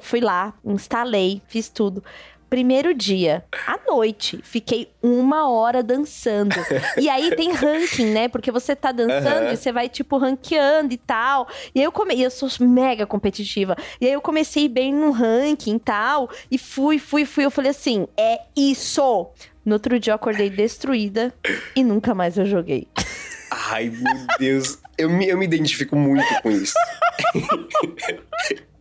Fui 0.01 0.19
lá, 0.19 0.53
instalei, 0.63 1.41
fiz 1.47 1.67
tudo. 1.69 2.03
Primeiro 2.49 2.93
dia, 2.93 3.43
à 3.65 3.77
noite, 3.85 4.39
fiquei 4.41 4.89
uma 5.03 5.49
hora 5.49 5.83
dançando. 5.83 6.55
e 6.97 7.09
aí 7.09 7.35
tem 7.35 7.51
ranking, 7.53 8.05
né? 8.05 8.27
Porque 8.27 8.51
você 8.51 8.75
tá 8.75 8.91
dançando 8.91 9.43
Aham. 9.45 9.53
e 9.53 9.57
você 9.57 9.71
vai, 9.71 9.89
tipo, 9.89 10.17
ranqueando 10.17 10.93
e 10.93 10.97
tal. 10.97 11.47
E 11.75 11.79
aí 11.79 11.85
eu 11.85 11.91
come... 11.91 12.15
e 12.15 12.23
eu 12.23 12.31
sou 12.31 12.49
mega 12.65 13.05
competitiva. 13.05 13.75
E 13.99 14.05
aí 14.07 14.13
eu 14.13 14.21
comecei 14.21 14.69
bem 14.69 14.93
no 14.93 15.11
ranking 15.11 15.75
e 15.75 15.79
tal. 15.79 16.29
E 16.49 16.57
fui, 16.57 16.97
fui, 16.99 17.25
fui. 17.25 17.43
Eu 17.45 17.51
falei 17.51 17.71
assim: 17.71 18.07
é 18.15 18.39
isso! 18.55 19.27
No 19.65 19.73
outro 19.73 19.99
dia 19.99 20.11
eu 20.11 20.15
acordei 20.15 20.49
destruída 20.49 21.33
e 21.75 21.83
nunca 21.83 22.15
mais 22.15 22.37
eu 22.37 22.45
joguei. 22.45 22.87
Ai, 23.51 23.89
meu 23.89 24.25
Deus. 24.39 24.79
Eu 24.97 25.09
me, 25.09 25.27
eu 25.27 25.37
me 25.37 25.43
identifico 25.45 25.95
muito 25.95 26.25
com 26.41 26.49
isso. 26.49 26.73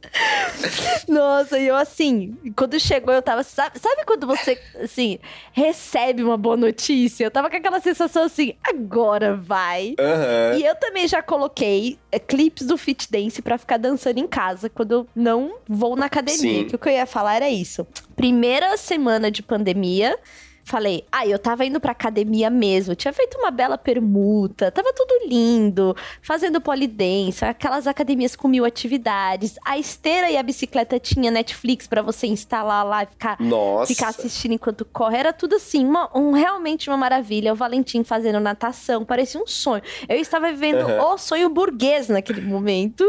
Nossa, 1.08 1.58
e 1.58 1.66
eu 1.66 1.76
assim, 1.76 2.36
quando 2.56 2.78
chegou, 2.80 3.14
eu 3.14 3.22
tava. 3.22 3.42
Sabe, 3.42 3.78
sabe 3.78 4.04
quando 4.04 4.26
você, 4.26 4.58
assim, 4.82 5.18
recebe 5.52 6.22
uma 6.22 6.36
boa 6.36 6.56
notícia? 6.56 7.24
Eu 7.24 7.30
tava 7.30 7.50
com 7.50 7.56
aquela 7.56 7.80
sensação 7.80 8.24
assim, 8.24 8.54
agora 8.64 9.36
vai. 9.36 9.94
Aham. 9.98 10.58
E 10.58 10.64
eu 10.64 10.74
também 10.74 11.06
já 11.06 11.22
coloquei 11.22 11.98
é, 12.10 12.18
clipes 12.18 12.66
do 12.66 12.76
Fit 12.76 13.10
Dance 13.10 13.40
pra 13.42 13.58
ficar 13.58 13.76
dançando 13.76 14.18
em 14.18 14.26
casa 14.26 14.68
quando 14.68 14.92
eu 14.92 15.06
não 15.14 15.56
vou 15.68 15.96
na 15.96 16.06
academia. 16.06 16.62
Sim. 16.62 16.64
Que 16.66 16.76
o 16.76 16.78
que 16.78 16.88
eu 16.88 16.92
ia 16.92 17.06
falar 17.06 17.36
era 17.36 17.48
isso. 17.48 17.86
Primeira 18.14 18.76
semana 18.76 19.30
de 19.30 19.42
pandemia. 19.42 20.18
Falei, 20.66 21.04
ah, 21.12 21.24
eu 21.24 21.38
tava 21.38 21.64
indo 21.64 21.78
pra 21.78 21.92
academia 21.92 22.50
mesmo, 22.50 22.96
tinha 22.96 23.12
feito 23.12 23.38
uma 23.38 23.52
bela 23.52 23.78
permuta, 23.78 24.68
tava 24.72 24.92
tudo 24.92 25.28
lindo, 25.28 25.94
fazendo 26.20 26.60
polidense, 26.60 27.44
aquelas 27.44 27.86
academias 27.86 28.34
com 28.34 28.48
mil 28.48 28.64
atividades. 28.64 29.56
A 29.64 29.78
esteira 29.78 30.28
e 30.28 30.36
a 30.36 30.42
bicicleta 30.42 30.98
tinha 30.98 31.30
Netflix 31.30 31.86
pra 31.86 32.02
você 32.02 32.26
instalar 32.26 32.84
lá 32.84 33.04
e 33.04 33.06
ficar 33.06 33.36
Nossa. 33.38 33.94
ficar 33.94 34.08
assistindo 34.08 34.54
enquanto 34.54 34.84
corre. 34.84 35.16
Era 35.16 35.32
tudo 35.32 35.54
assim, 35.54 35.86
uma, 35.86 36.10
um, 36.12 36.32
realmente 36.32 36.90
uma 36.90 36.96
maravilha. 36.96 37.52
O 37.52 37.56
Valentim 37.56 38.02
fazendo 38.02 38.40
natação, 38.40 39.04
parecia 39.04 39.40
um 39.40 39.46
sonho. 39.46 39.82
Eu 40.08 40.18
estava 40.18 40.50
vivendo 40.50 40.80
Aham. 40.80 41.14
o 41.14 41.16
sonho 41.16 41.48
burguês 41.48 42.08
naquele 42.08 42.40
momento. 42.40 43.08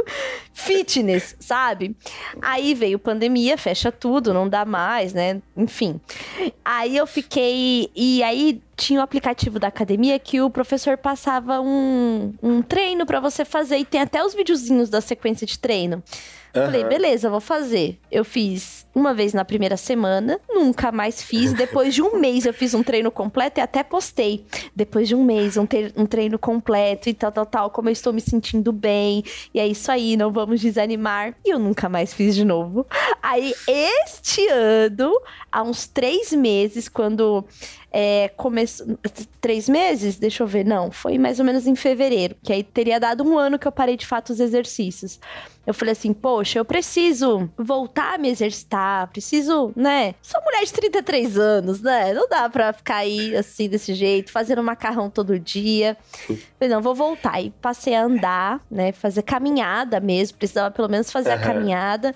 Fitness, 0.53 1.35
sabe? 1.39 1.97
Aí 2.39 2.75
veio 2.75 2.99
pandemia, 2.99 3.57
fecha 3.57 3.91
tudo, 3.91 4.31
não 4.31 4.47
dá 4.47 4.63
mais, 4.63 5.11
né? 5.11 5.41
Enfim. 5.55 5.99
Aí 6.63 6.95
eu 6.95 7.07
fiquei. 7.07 7.46
E 7.95 8.23
aí 8.23 8.61
tinha 8.77 8.99
o 8.99 9.03
aplicativo 9.03 9.59
da 9.59 9.67
academia 9.67 10.19
que 10.19 10.39
o 10.39 10.49
professor 10.49 10.97
passava 10.97 11.59
um, 11.59 12.33
um 12.41 12.61
treino 12.61 13.05
pra 13.05 13.19
você 13.19 13.43
fazer. 13.43 13.77
E 13.77 13.85
tem 13.85 13.99
até 13.99 14.23
os 14.23 14.35
videozinhos 14.35 14.89
da 14.89 15.01
sequência 15.01 15.47
de 15.47 15.57
treino. 15.57 16.03
Falei, 16.53 16.81
Aham. 16.81 16.89
beleza, 16.89 17.29
vou 17.29 17.39
fazer. 17.39 17.99
Eu 18.11 18.25
fiz 18.25 18.87
uma 18.95 19.13
vez 19.13 19.33
na 19.33 19.45
primeira 19.45 19.77
semana, 19.77 20.39
nunca 20.49 20.91
mais 20.91 21.21
fiz. 21.21 21.53
Depois 21.53 21.93
de 21.93 22.01
um 22.01 22.17
mês 22.19 22.45
eu 22.45 22.53
fiz 22.53 22.73
um 22.73 22.81
treino 22.81 23.11
completo 23.11 23.59
e 23.59 23.61
até 23.61 23.83
postei. 23.83 24.45
Depois 24.75 25.07
de 25.07 25.15
um 25.15 25.23
mês, 25.23 25.57
um, 25.57 25.67
um 25.95 26.05
treino 26.05 26.39
completo 26.39 27.09
e 27.09 27.13
tal, 27.13 27.31
tal, 27.31 27.45
tal, 27.45 27.69
como 27.69 27.89
eu 27.89 27.93
estou 27.93 28.11
me 28.11 28.21
sentindo 28.21 28.71
bem. 28.71 29.23
E 29.53 29.59
é 29.59 29.67
isso 29.67 29.91
aí, 29.91 30.17
não 30.17 30.31
vamos 30.31 30.61
desanimar. 30.61 31.35
E 31.45 31.53
eu 31.53 31.59
nunca 31.59 31.87
mais 31.89 32.13
fiz 32.13 32.33
de 32.33 32.45
novo. 32.45 32.87
Aí, 33.21 33.53
este 33.67 34.47
ano, 34.47 35.11
há 35.51 35.61
uns 35.61 35.87
três 35.87 36.31
meses, 36.31 36.89
quando 36.89 37.45
é, 37.91 38.29
começou. 38.35 38.85
Três 39.39 39.69
meses? 39.69 40.17
Deixa 40.17 40.43
eu 40.43 40.47
ver. 40.47 40.65
Não, 40.65 40.91
foi 40.91 41.17
mais 41.17 41.39
ou 41.39 41.45
menos 41.45 41.65
em 41.67 41.75
fevereiro. 41.75 42.35
Que 42.43 42.51
aí 42.53 42.63
teria 42.63 42.99
dado 42.99 43.23
um 43.23 43.37
ano 43.37 43.57
que 43.57 43.67
eu 43.67 43.71
parei 43.71 43.95
de 43.95 44.05
fato 44.05 44.31
os 44.31 44.39
exercícios. 44.39 45.19
Eu 45.65 45.73
falei 45.73 45.91
assim, 45.91 46.13
poxa, 46.13 46.59
eu 46.59 46.65
preciso 46.65 47.49
voltar 47.57 48.15
a 48.15 48.17
me 48.17 48.29
exercitar, 48.29 49.07
preciso, 49.09 49.73
né? 49.75 50.15
Sou 50.21 50.41
mulher 50.43 50.63
de 50.63 50.71
33 50.71 51.37
anos, 51.37 51.81
né? 51.81 52.13
Não 52.13 52.27
dá 52.29 52.49
pra 52.49 52.71
ficar 52.71 52.97
aí 52.97 53.35
assim, 53.35 53.67
desse 53.67 53.93
jeito, 53.93 54.31
fazendo 54.31 54.63
macarrão 54.63 55.09
todo 55.09 55.37
dia. 55.37 55.97
Falei, 56.25 56.73
não, 56.73 56.81
vou 56.81 56.95
voltar. 56.95 57.41
E 57.41 57.49
passei 57.49 57.95
a 57.95 58.03
andar, 58.03 58.61
né? 58.71 58.91
Fazer 58.93 59.23
caminhada 59.23 59.99
mesmo, 59.99 60.37
precisava 60.37 60.71
pelo 60.71 60.87
menos 60.87 61.11
fazer 61.11 61.31
a 61.31 61.35
Aham. 61.35 61.43
caminhada. 61.43 62.15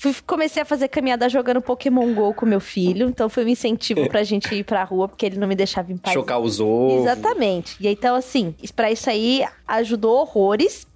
Fui, 0.00 0.14
comecei 0.26 0.62
a 0.62 0.64
fazer 0.64 0.88
caminhada 0.88 1.28
jogando 1.28 1.60
Pokémon 1.60 2.14
GO 2.14 2.32
com 2.32 2.46
meu 2.46 2.58
filho, 2.58 3.06
então 3.06 3.28
foi 3.28 3.44
um 3.44 3.48
incentivo 3.48 4.08
pra 4.08 4.22
gente 4.22 4.54
ir 4.54 4.64
pra 4.64 4.82
rua, 4.82 5.06
porque 5.06 5.26
ele 5.26 5.38
não 5.38 5.46
me 5.46 5.54
deixava 5.54 5.92
em 5.92 5.98
paz. 5.98 6.14
Chocar 6.14 6.40
os 6.40 6.58
ovos. 6.58 7.02
Exatamente. 7.02 7.76
E 7.78 7.86
aí, 7.86 7.92
então, 7.92 8.14
assim, 8.16 8.54
pra 8.74 8.90
isso 8.90 9.10
aí 9.10 9.44
ajudou 9.68 10.16
horrores. 10.20 10.86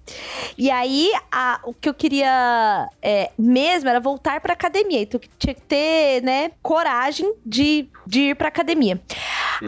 E 0.57 0.71
aí, 0.71 1.11
a- 1.31 1.59
o 1.65 1.71
que 1.71 1.87
eu 1.87 1.93
queria 1.93 2.89
é, 2.99 3.29
mesmo 3.37 3.87
era 3.89 3.99
voltar 3.99 4.41
pra 4.41 4.53
academia. 4.53 5.01
Então, 5.03 5.19
eu 5.23 5.29
tinha 5.37 5.53
que 5.53 5.61
ter, 5.61 6.23
né, 6.23 6.49
coragem 6.63 7.31
de, 7.45 7.87
de 8.07 8.21
ir 8.29 8.35
pra 8.35 8.47
academia. 8.47 8.99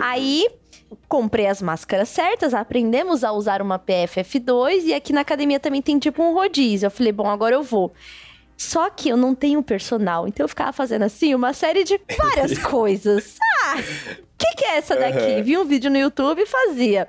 Aí, 0.01 0.47
comprei 1.07 1.45
as 1.45 1.61
máscaras 1.61 2.09
certas, 2.09 2.55
aprendemos 2.55 3.23
a 3.23 3.31
usar 3.31 3.61
uma 3.61 3.77
PFF2 3.77 4.83
e 4.85 4.93
aqui 4.95 5.13
na 5.13 5.21
academia 5.21 5.59
também 5.59 5.81
tem 5.81 5.99
tipo 5.99 6.23
um 6.23 6.33
rodízio. 6.33 6.87
Eu 6.87 6.91
falei, 6.91 7.11
bom, 7.11 7.29
agora 7.29 7.53
eu 7.53 7.61
vou. 7.61 7.93
Só 8.57 8.89
que 8.89 9.07
eu 9.07 9.15
não 9.15 9.35
tenho 9.35 9.61
personal, 9.61 10.27
então 10.27 10.43
eu 10.43 10.47
ficava 10.47 10.73
fazendo 10.73 11.03
assim 11.03 11.35
uma 11.35 11.53
série 11.53 11.83
de 11.83 11.99
várias 12.17 12.57
coisas. 12.57 13.35
Ah, 13.63 13.75
o 13.77 14.37
que, 14.37 14.55
que 14.57 14.65
é 14.65 14.77
essa 14.77 14.95
daqui? 14.95 15.33
Aham. 15.35 15.43
Vi 15.43 15.57
um 15.57 15.65
vídeo 15.65 15.91
no 15.91 15.97
YouTube 15.97 16.41
e 16.41 16.45
fazia. 16.45 17.07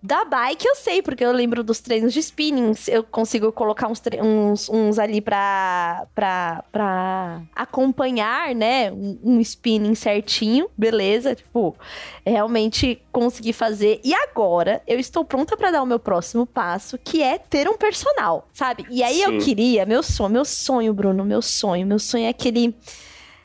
Da 0.00 0.24
bike 0.24 0.64
eu 0.64 0.76
sei, 0.76 1.02
porque 1.02 1.24
eu 1.24 1.32
lembro 1.32 1.64
dos 1.64 1.80
treinos 1.80 2.12
de 2.12 2.22
spinnings. 2.22 2.86
Eu 2.86 3.02
consigo 3.02 3.50
colocar 3.50 3.88
uns, 3.88 4.00
uns, 4.22 4.68
uns 4.68 4.98
ali 4.98 5.20
pra, 5.20 6.06
pra, 6.14 6.64
pra 6.70 7.42
acompanhar, 7.54 8.54
né? 8.54 8.92
Um, 8.92 9.18
um 9.24 9.40
spinning 9.40 9.96
certinho, 9.96 10.70
beleza. 10.76 11.34
Tipo, 11.34 11.76
realmente 12.24 13.02
consegui 13.10 13.52
fazer. 13.52 14.00
E 14.04 14.14
agora 14.14 14.80
eu 14.86 15.00
estou 15.00 15.24
pronta 15.24 15.56
pra 15.56 15.72
dar 15.72 15.82
o 15.82 15.86
meu 15.86 15.98
próximo 15.98 16.46
passo, 16.46 16.96
que 16.96 17.20
é 17.20 17.36
ter 17.36 17.68
um 17.68 17.76
personal, 17.76 18.48
sabe? 18.52 18.86
E 18.88 19.02
aí 19.02 19.20
eu 19.20 19.32
Sim. 19.32 19.38
queria, 19.38 19.84
meu 19.84 20.04
sonho, 20.04 20.30
meu 20.30 20.44
sonho, 20.44 20.94
Bruno, 20.94 21.24
meu 21.24 21.42
sonho, 21.42 21.84
meu 21.84 21.98
sonho 21.98 22.26
é 22.26 22.28
aquele. 22.28 22.72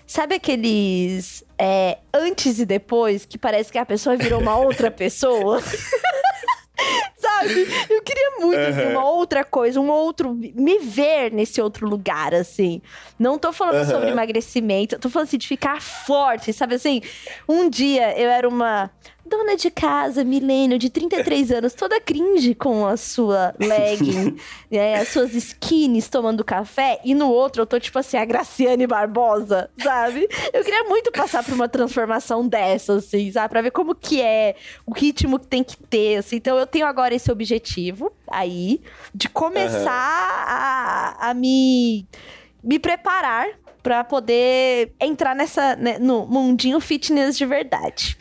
Sabe 0.05 0.35
aqueles 0.35 1.43
é, 1.57 1.97
antes 2.13 2.59
e 2.59 2.65
depois 2.65 3.25
que 3.25 3.37
parece 3.37 3.71
que 3.71 3.77
a 3.79 3.85
pessoa 3.85 4.15
virou 4.15 4.39
uma 4.39 4.55
outra 4.57 4.91
pessoa? 4.91 5.59
Sabe? 7.17 7.67
Eu 7.89 8.01
queria 8.01 8.31
muito 8.39 8.59
assim, 8.59 8.81
Aham. 8.81 8.91
uma 8.91 9.09
outra 9.09 9.43
coisa, 9.43 9.79
um 9.79 9.89
outro. 9.89 10.33
Me 10.33 10.79
ver 10.79 11.31
nesse 11.31 11.61
outro 11.61 11.87
lugar, 11.87 12.33
assim. 12.33 12.81
Não 13.17 13.37
tô 13.37 13.53
falando 13.53 13.75
Aham. 13.75 13.85
sobre 13.85 14.09
emagrecimento, 14.09 14.99
tô 14.99 15.09
falando 15.09 15.27
assim, 15.27 15.37
de 15.37 15.47
ficar 15.47 15.81
forte, 15.81 16.51
sabe 16.51 16.75
assim? 16.75 17.01
Um 17.47 17.69
dia 17.69 18.17
eu 18.19 18.29
era 18.29 18.47
uma 18.47 18.91
dona 19.37 19.55
de 19.55 19.71
casa, 19.71 20.23
milênio, 20.23 20.77
de 20.77 20.89
33 20.89 21.51
anos, 21.51 21.73
toda 21.73 21.99
cringe 21.99 22.53
com 22.53 22.85
a 22.85 22.95
sua 22.95 23.53
legging, 23.59 24.37
né, 24.69 24.95
as 24.95 25.09
suas 25.09 25.33
skins 25.33 26.07
tomando 26.07 26.43
café, 26.43 26.99
e 27.03 27.15
no 27.15 27.29
outro 27.29 27.63
eu 27.63 27.65
tô 27.65 27.79
tipo 27.79 27.97
assim, 27.97 28.17
a 28.17 28.25
Graciane 28.25 28.85
Barbosa, 28.85 29.69
sabe? 29.81 30.27
Eu 30.53 30.63
queria 30.63 30.83
muito 30.83 31.11
passar 31.11 31.43
por 31.43 31.53
uma 31.53 31.67
transformação 31.67 32.47
dessa, 32.47 32.95
assim, 32.95 33.31
sabe? 33.31 33.49
Pra 33.49 33.61
ver 33.61 33.71
como 33.71 33.95
que 33.95 34.21
é, 34.21 34.55
o 34.85 34.93
ritmo 34.93 35.39
que 35.39 35.47
tem 35.47 35.63
que 35.63 35.77
ter, 35.77 36.17
assim. 36.17 36.35
Então 36.35 36.57
eu 36.57 36.67
tenho 36.67 36.85
agora 36.85 37.13
esse 37.15 37.31
objetivo 37.31 38.11
aí, 38.29 38.81
de 39.13 39.29
começar 39.29 39.91
a, 39.91 41.29
a 41.29 41.33
me, 41.33 42.07
me 42.63 42.79
preparar 42.79 43.47
pra 43.83 44.01
poder 44.03 44.93
entrar 44.99 45.35
nessa, 45.35 45.75
né, 45.75 45.99
no 45.99 46.25
mundinho 46.25 46.79
fitness 46.79 47.37
de 47.37 47.45
verdade. 47.45 48.17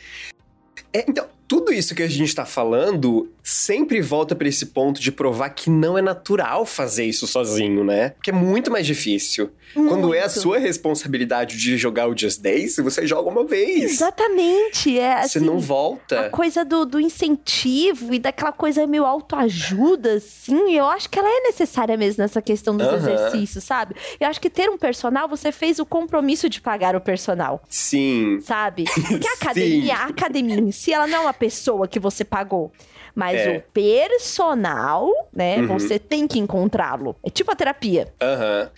É, 0.93 1.03
então, 1.07 1.27
tudo 1.47 1.71
isso 1.71 1.93
que 1.95 2.03
a 2.03 2.07
gente 2.07 2.33
tá 2.33 2.45
falando 2.45 3.29
sempre 3.43 4.01
volta 4.01 4.35
pra 4.35 4.47
esse 4.47 4.67
ponto 4.67 5.01
de 5.01 5.11
provar 5.11 5.49
que 5.49 5.69
não 5.69 5.97
é 5.97 6.01
natural 6.01 6.65
fazer 6.65 7.05
isso 7.05 7.27
sozinho, 7.27 7.83
né? 7.83 8.09
Porque 8.11 8.29
é 8.29 8.33
muito 8.33 8.71
mais 8.71 8.85
difícil. 8.85 9.51
Quando 9.73 10.13
é 10.13 10.19
a 10.19 10.25
Muito. 10.25 10.39
sua 10.39 10.59
responsabilidade 10.59 11.57
de 11.57 11.77
jogar 11.77 12.07
o 12.07 12.15
Just 12.15 12.39
Dance, 12.41 12.79
você 12.79 13.07
joga 13.07 13.27
uma 13.27 13.43
vez. 13.43 13.91
Exatamente, 13.93 14.99
é 14.99 15.23
Você 15.23 15.39
assim, 15.39 15.45
não 15.47 15.57
a 15.57 15.59
volta. 15.59 16.29
coisa 16.29 16.63
do, 16.63 16.85
do 16.85 16.99
incentivo 16.99 18.13
e 18.13 18.19
daquela 18.19 18.51
coisa 18.51 18.85
meio 18.85 19.03
autoajuda, 19.03 20.13
assim, 20.13 20.75
eu 20.77 20.85
acho 20.85 21.09
que 21.09 21.17
ela 21.17 21.27
é 21.27 21.41
necessária 21.41 21.97
mesmo 21.97 22.21
nessa 22.21 22.39
questão 22.39 22.77
dos 22.77 22.87
exercícios, 22.87 23.63
sabe? 23.63 23.95
Eu 24.19 24.27
acho 24.27 24.39
que 24.39 24.49
ter 24.49 24.69
um 24.69 24.77
personal, 24.77 25.27
você 25.27 25.51
fez 25.51 25.79
o 25.79 25.85
compromisso 25.85 26.47
de 26.47 26.61
pagar 26.61 26.95
o 26.95 27.01
personal, 27.01 27.63
Sim. 27.67 28.39
sabe? 28.41 28.83
Porque 29.07 29.27
a 29.27 29.33
academia, 29.33 29.95
a 29.95 30.05
academia 30.05 30.59
em 30.59 30.71
si, 30.71 30.93
ela 30.93 31.07
não 31.07 31.17
é 31.17 31.21
uma 31.21 31.32
pessoa 31.33 31.87
que 31.87 31.99
você 31.99 32.23
pagou. 32.23 32.71
Mas 33.15 33.39
É. 33.39 33.57
o 33.57 33.61
personal, 33.71 35.09
né, 35.33 35.57
Uhum. 35.59 35.67
você 35.67 35.99
tem 35.99 36.27
que 36.27 36.39
encontrá-lo. 36.39 37.15
É 37.23 37.29
tipo 37.29 37.51
a 37.51 37.55
terapia. 37.55 38.07
Aham. 38.21 38.69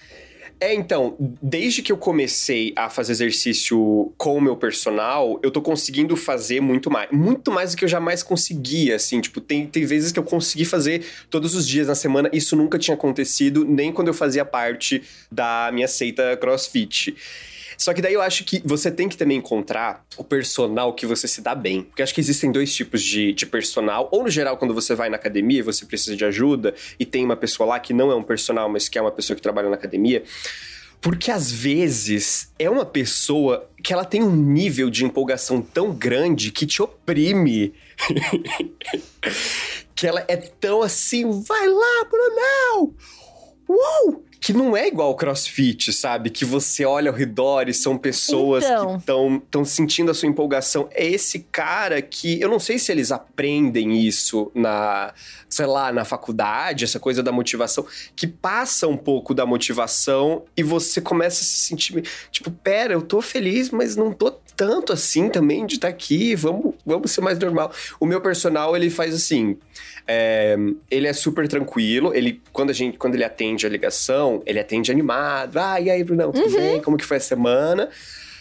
É, 0.57 0.73
então, 0.73 1.15
desde 1.19 1.81
que 1.81 1.91
eu 1.91 1.97
comecei 1.97 2.71
a 2.77 2.89
fazer 2.89 3.11
exercício 3.11 4.13
com 4.17 4.37
o 4.37 4.41
meu 4.41 4.55
personal, 4.55 5.37
eu 5.43 5.51
tô 5.51 5.61
conseguindo 5.61 6.15
fazer 6.15 6.61
muito 6.61 6.89
mais. 6.89 7.11
Muito 7.11 7.51
mais 7.51 7.71
do 7.71 7.77
que 7.77 7.83
eu 7.83 7.89
jamais 7.89 8.23
conseguia, 8.23 8.95
assim. 8.95 9.19
Tipo, 9.19 9.41
tem, 9.41 9.67
tem 9.67 9.85
vezes 9.85 10.13
que 10.13 10.19
eu 10.19 10.23
consegui 10.23 10.63
fazer 10.63 11.05
todos 11.29 11.55
os 11.55 11.67
dias 11.67 11.87
na 11.87 11.95
semana. 11.95 12.29
Isso 12.31 12.55
nunca 12.55 12.79
tinha 12.79 12.95
acontecido, 12.95 13.65
nem 13.65 13.91
quando 13.91 14.07
eu 14.07 14.13
fazia 14.13 14.45
parte 14.45 15.03
da 15.29 15.69
minha 15.73 15.89
seita 15.89 16.37
CrossFit. 16.37 17.13
Só 17.77 17.93
que 17.93 18.01
daí 18.01 18.13
eu 18.13 18.21
acho 18.21 18.43
que 18.43 18.61
você 18.65 18.91
tem 18.91 19.09
que 19.09 19.17
também 19.17 19.37
encontrar 19.37 20.05
o 20.17 20.23
personal 20.23 20.93
que 20.93 21.05
você 21.05 21.27
se 21.27 21.41
dá 21.41 21.53
bem. 21.53 21.83
Porque 21.83 22.01
acho 22.01 22.13
que 22.13 22.21
existem 22.21 22.51
dois 22.51 22.73
tipos 22.73 23.01
de, 23.01 23.33
de 23.33 23.45
personal. 23.45 24.09
Ou 24.11 24.23
no 24.23 24.29
geral, 24.29 24.57
quando 24.57 24.73
você 24.73 24.95
vai 24.95 25.09
na 25.09 25.15
academia 25.15 25.59
e 25.59 25.63
você 25.63 25.85
precisa 25.85 26.15
de 26.15 26.25
ajuda 26.25 26.73
e 26.99 27.05
tem 27.05 27.23
uma 27.23 27.35
pessoa 27.35 27.67
lá 27.67 27.79
que 27.79 27.93
não 27.93 28.11
é 28.11 28.15
um 28.15 28.23
personal, 28.23 28.69
mas 28.69 28.89
que 28.89 28.97
é 28.97 29.01
uma 29.01 29.11
pessoa 29.11 29.35
que 29.35 29.41
trabalha 29.41 29.69
na 29.69 29.75
academia. 29.75 30.23
Porque 31.01 31.29
às 31.29 31.51
vezes 31.51 32.51
é 32.57 32.69
uma 32.69 32.85
pessoa 32.85 33.69
que 33.83 33.93
ela 33.93 34.03
tem 34.03 34.23
um 34.23 34.35
nível 34.35 34.89
de 34.89 35.05
empolgação 35.05 35.61
tão 35.61 35.93
grande 35.93 36.51
que 36.51 36.65
te 36.65 36.81
oprime. 36.81 37.73
que 39.95 40.07
ela 40.07 40.25
é 40.27 40.35
tão 40.35 40.81
assim, 40.81 41.43
vai 41.43 41.67
lá, 41.67 42.05
Brunão! 42.09 42.95
Uou! 43.67 44.25
Que 44.45 44.53
não 44.53 44.77
é 44.77 44.87
igual 44.87 45.07
ao 45.07 45.15
crossfit, 45.15 45.91
sabe? 45.91 46.29
Que 46.29 46.45
você 46.45 46.85
olha 46.85 47.09
ao 47.09 47.17
redor 47.17 47.67
e 47.67 47.73
são 47.73 47.97
pessoas 47.97 48.63
então. 48.63 48.91
que 48.91 48.99
estão 48.99 49.41
tão 49.49 49.65
sentindo 49.65 50.11
a 50.11 50.13
sua 50.13 50.29
empolgação. 50.29 50.87
É 50.91 51.03
esse 51.03 51.47
cara 51.51 51.99
que 51.99 52.39
eu 52.39 52.47
não 52.47 52.59
sei 52.59 52.77
se 52.77 52.91
eles 52.91 53.11
aprendem 53.11 53.97
isso 53.97 54.51
na, 54.53 55.15
sei 55.49 55.65
lá, 55.65 55.91
na 55.91 56.05
faculdade, 56.05 56.83
essa 56.83 56.99
coisa 56.99 57.23
da 57.23 57.31
motivação, 57.31 57.87
que 58.15 58.27
passa 58.27 58.87
um 58.87 58.95
pouco 58.95 59.33
da 59.33 59.47
motivação 59.47 60.43
e 60.55 60.61
você 60.61 61.01
começa 61.01 61.41
a 61.41 61.43
se 61.43 61.57
sentir 61.65 62.03
tipo, 62.29 62.51
pera, 62.51 62.93
eu 62.93 63.01
tô 63.01 63.23
feliz, 63.23 63.71
mas 63.71 63.95
não 63.95 64.13
tô 64.13 64.31
tanto 64.55 64.93
assim 64.93 65.29
também 65.29 65.65
de 65.65 65.75
estar 65.75 65.87
tá 65.87 65.93
aqui, 65.93 66.35
vamos, 66.35 66.75
vamos 66.85 67.11
ser 67.11 67.21
mais 67.21 67.37
normal. 67.39 67.71
O 67.99 68.05
meu 68.05 68.21
personal, 68.21 68.75
ele 68.75 68.89
faz 68.89 69.13
assim, 69.13 69.57
é, 70.07 70.55
ele 70.89 71.07
é 71.07 71.13
super 71.13 71.47
tranquilo, 71.47 72.13
ele, 72.13 72.41
quando, 72.53 72.69
a 72.69 72.73
gente, 72.73 72.97
quando 72.97 73.15
ele 73.15 73.23
atende 73.23 73.65
a 73.65 73.69
ligação, 73.69 74.41
ele 74.45 74.59
atende 74.59 74.91
animado, 74.91 75.57
ah, 75.57 75.79
e 75.79 75.89
aí, 75.89 76.03
Brunão, 76.03 76.31
tudo 76.31 76.47
uhum. 76.47 76.61
bem? 76.61 76.81
Como 76.81 76.97
que 76.97 77.05
foi 77.05 77.17
a 77.17 77.21
semana? 77.21 77.89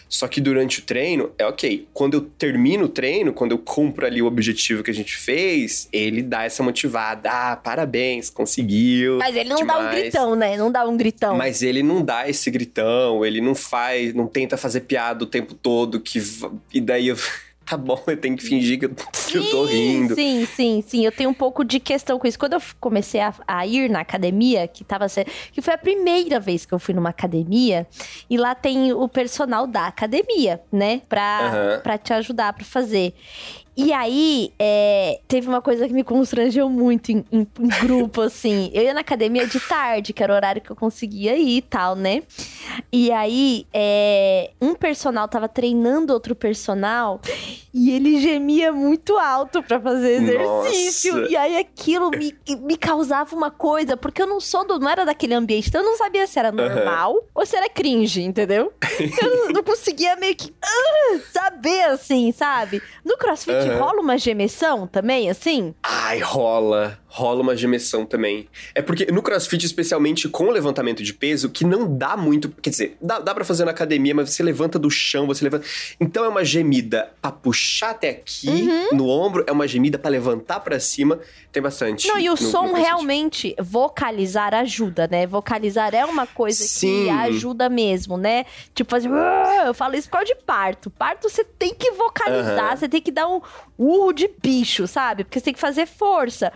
Só 0.07 0.27
que 0.27 0.39
durante 0.39 0.79
o 0.79 0.81
treino, 0.83 1.31
é 1.37 1.45
ok. 1.45 1.87
Quando 1.93 2.15
eu 2.15 2.21
termino 2.21 2.85
o 2.85 2.89
treino, 2.89 3.33
quando 3.33 3.51
eu 3.51 3.57
cumpro 3.57 4.05
ali 4.05 4.21
o 4.21 4.25
objetivo 4.25 4.83
que 4.83 4.91
a 4.91 4.93
gente 4.93 5.17
fez, 5.17 5.87
ele 5.91 6.21
dá 6.21 6.43
essa 6.43 6.63
motivada. 6.63 7.29
Ah, 7.29 7.55
parabéns, 7.55 8.29
conseguiu. 8.29 9.17
Mas 9.17 9.35
ele 9.35 9.49
não 9.49 9.57
demais. 9.57 9.79
dá 9.79 9.87
um 9.87 9.91
gritão, 9.91 10.35
né? 10.35 10.57
Não 10.57 10.71
dá 10.71 10.87
um 10.87 10.97
gritão. 10.97 11.35
Mas 11.35 11.61
ele 11.61 11.83
não 11.83 12.03
dá 12.03 12.29
esse 12.29 12.49
gritão, 12.49 13.25
ele 13.25 13.41
não 13.41 13.55
faz, 13.55 14.13
não 14.13 14.27
tenta 14.27 14.57
fazer 14.57 14.81
piada 14.81 15.23
o 15.23 15.27
tempo 15.27 15.53
todo, 15.53 15.99
que. 15.99 16.21
E 16.73 16.79
daí 16.79 17.07
eu 17.07 17.17
tá 17.65 17.75
bom, 17.75 18.01
eu 18.07 18.17
tenho 18.17 18.37
que 18.37 18.43
fingir 18.43 18.79
que 18.79 18.85
eu, 18.85 18.93
que 18.93 19.37
eu 19.37 19.49
tô 19.49 19.65
rindo. 19.65 20.13
Sim, 20.13 20.45
sim, 20.45 20.83
sim. 20.85 21.05
Eu 21.05 21.11
tenho 21.11 21.29
um 21.29 21.33
pouco 21.33 21.65
de 21.65 21.79
questão 21.79 22.19
com 22.19 22.27
isso. 22.27 22.37
Quando 22.37 22.53
eu 22.53 22.61
comecei 22.79 23.19
a, 23.19 23.33
a, 23.47 23.65
ir 23.65 23.89
na 23.89 24.01
academia, 24.01 24.67
que 24.67 24.83
tava 24.83 25.07
que 25.51 25.61
foi 25.61 25.73
a 25.73 25.77
primeira 25.77 26.39
vez 26.39 26.65
que 26.65 26.73
eu 26.73 26.79
fui 26.79 26.93
numa 26.93 27.09
academia, 27.09 27.87
e 28.29 28.37
lá 28.37 28.53
tem 28.53 28.93
o 28.93 29.07
personal 29.07 29.65
da 29.65 29.87
academia, 29.87 30.61
né? 30.71 31.01
Pra, 31.09 31.73
uhum. 31.75 31.81
Pra 31.81 31.97
te 31.97 32.13
ajudar 32.13 32.53
pra 32.53 32.63
fazer. 32.63 33.13
E 33.77 33.91
aí, 33.91 34.53
é, 34.57 35.19
teve 35.27 35.49
uma 35.49 35.61
coisa 35.61 35.85
que 35.85 35.93
me 35.93 36.03
constrangeu 36.03 36.69
muito 36.69 37.11
em, 37.11 37.25
em, 37.29 37.45
em, 37.59 37.67
grupo, 37.81 38.21
assim. 38.21 38.71
Eu 38.73 38.83
ia 38.83 38.93
na 38.93 39.01
academia 39.01 39.45
de 39.45 39.59
tarde, 39.59 40.13
que 40.13 40.23
era 40.23 40.31
o 40.31 40.35
horário 40.35 40.61
que 40.61 40.71
eu 40.71 40.75
conseguia 40.77 41.35
ir 41.35 41.57
e 41.57 41.61
tal, 41.61 41.93
né? 41.93 42.23
E 42.89 43.11
aí, 43.11 43.67
é, 43.73 44.51
um 44.61 44.75
personal 44.75 45.27
tava 45.27 45.49
treinando 45.49 46.13
outro 46.13 46.33
personal 46.33 47.19
e 47.73 47.91
ele 47.91 48.21
gemia 48.21 48.71
muito 48.71 49.17
alto 49.17 49.61
para 49.61 49.77
fazer 49.77 50.21
exercício. 50.21 51.17
Nossa. 51.17 51.31
E 51.31 51.35
aí, 51.35 51.57
aquilo 51.57 52.11
me, 52.11 52.33
me 52.61 52.77
causava 52.77 53.35
uma 53.35 53.51
coisa, 53.51 53.97
porque 53.97 54.21
eu 54.21 54.27
não 54.27 54.39
sou 54.39 54.65
do. 54.65 54.79
Não 54.79 54.89
era 54.89 55.03
daquele 55.03 55.33
ambiente, 55.33 55.67
então 55.67 55.81
eu 55.81 55.87
não 55.87 55.97
sabia 55.97 56.25
se 56.27 56.39
era 56.39 56.51
normal 56.51 57.13
uhum. 57.13 57.21
ou 57.35 57.45
se 57.45 57.57
era 57.57 57.67
cringe, 57.67 58.21
entendeu? 58.21 58.71
Eu 59.21 59.35
não, 59.35 59.47
não 59.47 59.63
conseguia 59.63 60.15
meio 60.15 60.35
que 60.35 60.49
uh, 60.49 61.21
saber, 61.31 61.83
assim, 61.85 62.31
sabe? 62.31 62.81
No 63.03 63.17
crossfit 63.17 63.64
uhum. 63.69 63.79
rola 63.79 64.01
uma 64.01 64.17
gemessão 64.17 64.87
também, 64.87 65.29
assim? 65.29 65.73
Ai, 65.83 66.19
rola. 66.19 66.97
Rola 67.17 67.41
uma 67.41 67.55
gemessão 67.55 68.05
também. 68.05 68.49
É 68.73 68.81
porque 68.81 69.05
no 69.09 69.21
crossfit, 69.21 69.65
especialmente 69.65 70.27
com 70.27 70.47
o 70.47 70.51
levantamento 70.51 71.01
de 71.01 71.13
peso, 71.13 71.49
que 71.49 71.63
não 71.63 71.97
dá 71.97 72.17
muito. 72.17 72.49
Quer 72.61 72.71
dizer, 72.71 72.97
dá, 73.01 73.19
dá 73.19 73.33
pra 73.33 73.45
fazer 73.45 73.63
na 73.63 73.71
academia, 73.71 74.13
mas 74.13 74.31
você 74.31 74.43
levanta 74.43 74.77
do 74.77 74.91
chão, 74.91 75.25
você 75.25 75.41
levanta. 75.41 75.65
Então 75.97 76.25
é 76.25 76.27
uma 76.27 76.43
gemida 76.43 77.13
pra 77.21 77.31
puxar 77.31 77.91
até 77.91 78.09
aqui, 78.09 78.49
uhum. 78.49 78.97
no 78.97 79.07
ombro, 79.07 79.45
é 79.47 79.51
uma 79.53 79.65
gemida 79.65 79.97
pra 79.97 80.11
levantar 80.11 80.59
para 80.59 80.77
cima. 80.77 81.17
Tem 81.53 81.63
bastante. 81.63 82.05
Não, 82.09 82.19
e 82.19 82.27
o 82.27 82.33
no, 82.33 82.37
som 82.37 82.67
no 82.67 82.73
realmente, 82.73 83.55
vocalizar 83.59 84.53
ajuda, 84.53 85.07
né? 85.09 85.25
Vocalizar 85.25 85.95
é 85.95 86.03
uma 86.03 86.27
coisa 86.27 86.65
Sim. 86.65 87.05
que 87.05 87.09
ajuda 87.09 87.69
mesmo, 87.69 88.17
né? 88.17 88.45
Tipo, 88.73 88.91
fazer. 88.91 89.09
Eu 89.65 89.73
falo 89.73 89.95
isso 89.95 90.09
por 90.09 90.17
causa 90.17 90.27
de 90.27 90.35
parto. 90.35 90.89
Parto 90.89 91.29
você 91.29 91.45
tem 91.45 91.73
que 91.73 91.91
vocalizar, 91.91 92.71
uhum. 92.71 92.77
você 92.77 92.89
tem 92.89 93.01
que 93.01 93.11
dar 93.11 93.29
um 93.29 93.39
urro 93.77 94.11
de 94.11 94.29
bicho, 94.43 94.85
sabe? 94.85 95.23
Porque 95.23 95.39
você 95.39 95.45
tem 95.45 95.53
que 95.53 95.61
fazer 95.61 95.85
força. 95.85 96.51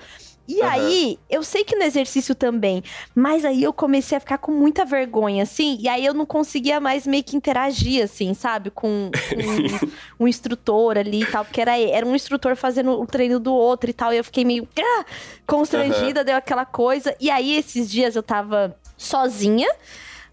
E 0.50 0.62
uhum. 0.62 0.68
aí, 0.68 1.20
eu 1.30 1.44
sei 1.44 1.64
que 1.64 1.76
no 1.76 1.84
exercício 1.84 2.34
também, 2.34 2.84
mas 3.14 3.46
aí 3.46 3.62
eu 3.62 3.72
comecei 3.72 4.18
a 4.18 4.20
ficar 4.20 4.40
com 4.40 4.52
muita 4.52 4.84
vergonha, 4.84 5.44
assim, 5.44 5.78
e 5.80 5.88
aí 5.88 6.04
eu 6.04 6.12
não 6.12 6.26
conseguia 6.26 6.80
mais 6.80 7.06
meio 7.06 7.24
que 7.24 7.38
interagir, 7.38 8.04
assim, 8.04 8.34
sabe, 8.34 8.72
com, 8.72 9.12
com 10.18 10.24
um, 10.26 10.28
instrutor 10.28 10.98
ali 10.98 11.22
e 11.22 11.26
tal, 11.28 11.46
porque 11.46 11.62
era, 11.62 11.78
era 11.78 12.04
um 12.04 12.16
instrutor 12.16 12.56
fazendo 12.56 13.00
o 13.00 13.06
treino 13.06 13.40
do 13.40 13.54
outro 13.54 13.92
e 13.92 13.94
tal, 13.94 14.12
e 14.12 14.18
eu 14.18 14.24
fiquei 14.24 14.44
meio 14.44 14.68
ah, 14.80 15.06
constrangida, 15.46 16.22
uhum. 16.22 16.26
deu 16.26 16.36
aquela 16.36 16.66
coisa. 16.66 17.16
E 17.20 17.30
aí, 17.30 17.56
esses 17.56 17.88
dias 17.88 18.16
eu 18.16 18.24
tava 18.24 18.76
sozinha 18.98 19.70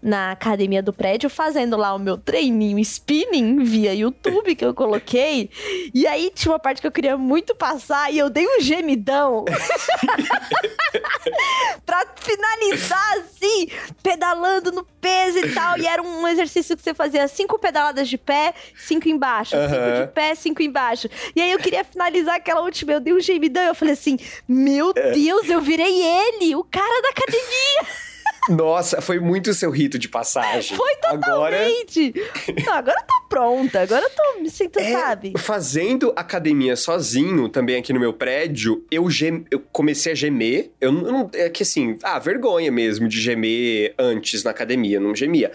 na 0.01 0.31
academia 0.31 0.81
do 0.81 0.93
prédio, 0.93 1.29
fazendo 1.29 1.77
lá 1.77 1.93
o 1.93 1.99
meu 1.99 2.17
treininho 2.17 2.79
spinning 2.79 3.63
via 3.63 3.93
YouTube 3.93 4.55
que 4.55 4.65
eu 4.65 4.73
coloquei. 4.73 5.49
E 5.93 6.07
aí 6.07 6.31
tinha 6.33 6.51
uma 6.51 6.59
parte 6.59 6.81
que 6.81 6.87
eu 6.87 6.91
queria 6.91 7.17
muito 7.17 7.55
passar 7.55 8.11
e 8.11 8.17
eu 8.17 8.29
dei 8.29 8.45
um 8.45 8.61
gemidão. 8.61 9.45
pra 11.85 12.05
finalizar 12.15 13.17
assim, 13.17 13.69
pedalando 14.03 14.71
no 14.71 14.83
peso 14.83 15.39
e 15.39 15.53
tal. 15.53 15.77
E 15.77 15.87
era 15.87 16.01
um 16.01 16.27
exercício 16.27 16.75
que 16.75 16.83
você 16.83 16.93
fazia 16.93 17.27
cinco 17.27 17.57
pedaladas 17.57 18.07
de 18.07 18.17
pé, 18.17 18.53
cinco 18.75 19.09
embaixo, 19.09 19.55
uhum. 19.55 19.69
cinco 19.69 20.01
de 20.01 20.07
pé, 20.13 20.35
cinco 20.35 20.61
embaixo. 20.61 21.09
E 21.35 21.41
aí 21.41 21.51
eu 21.51 21.59
queria 21.59 21.83
finalizar 21.83 22.35
aquela 22.35 22.61
última, 22.61 22.93
eu 22.93 22.99
dei 22.99 23.13
um 23.13 23.19
gemidão 23.19 23.63
e 23.63 23.67
eu 23.67 23.75
falei 23.75 23.93
assim: 23.93 24.17
Meu 24.47 24.93
é. 24.95 25.11
Deus, 25.11 25.49
eu 25.49 25.61
virei 25.61 26.01
ele, 26.01 26.55
o 26.55 26.63
cara 26.63 27.01
da 27.01 27.09
academia. 27.09 28.06
Nossa, 28.49 29.01
foi 29.01 29.19
muito 29.19 29.49
o 29.49 29.53
seu 29.53 29.69
rito 29.69 29.99
de 29.99 30.07
passagem. 30.07 30.77
Foi 30.77 30.95
totalmente. 30.95 32.13
Agora, 32.15 32.65
Não, 32.65 32.73
agora 32.73 32.97
eu 32.99 33.07
tô 33.07 33.27
pronta. 33.27 33.81
Agora 33.81 34.03
eu 34.03 34.09
tô 34.09 34.41
me 34.41 34.49
sinto, 34.49 34.79
é, 34.79 34.91
sabe? 34.91 35.33
Fazendo 35.37 36.13
academia 36.15 36.75
sozinho, 36.75 37.49
também 37.49 37.77
aqui 37.77 37.93
no 37.93 37.99
meu 37.99 38.13
prédio, 38.13 38.85
eu, 38.89 39.09
gem... 39.09 39.45
eu 39.51 39.59
comecei 39.71 40.11
a 40.11 40.15
gemer. 40.15 40.71
Eu 40.79 40.91
não. 40.91 41.29
É 41.33 41.49
que 41.49 41.63
assim, 41.63 41.97
ah, 42.03 42.19
vergonha 42.19 42.71
mesmo 42.71 43.07
de 43.07 43.19
gemer 43.19 43.93
antes 43.97 44.43
na 44.43 44.51
academia. 44.51 44.97
Eu 44.97 45.01
não 45.01 45.15
gemia. 45.15 45.51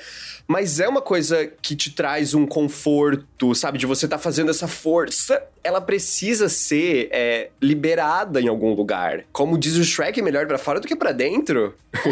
Mas 0.53 0.81
é 0.81 0.87
uma 0.87 1.01
coisa 1.01 1.51
que 1.63 1.75
te 1.75 1.93
traz 1.93 2.35
um 2.35 2.47
conforto, 2.47 3.55
sabe? 3.55 3.79
De 3.79 3.87
você 3.87 4.05
estar 4.05 4.19
tá 4.19 4.23
fazendo 4.23 4.51
essa 4.51 4.69
força. 4.69 5.43
Ela 5.65 5.81
precisa 5.81 6.47
ser 6.47 7.09
é, 7.11 7.49
liberada 7.59 8.39
em 8.39 8.49
algum 8.49 8.75
lugar. 8.75 9.25
Como 9.33 9.57
diz 9.57 9.77
o 9.77 9.83
Shrek, 9.83 10.21
é 10.21 10.23
melhor 10.23 10.47
para 10.47 10.59
fora 10.59 10.79
do 10.79 10.87
que 10.87 10.95
para 10.95 11.11
dentro. 11.11 11.75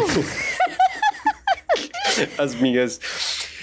As 2.35 2.55
minhas. 2.55 2.99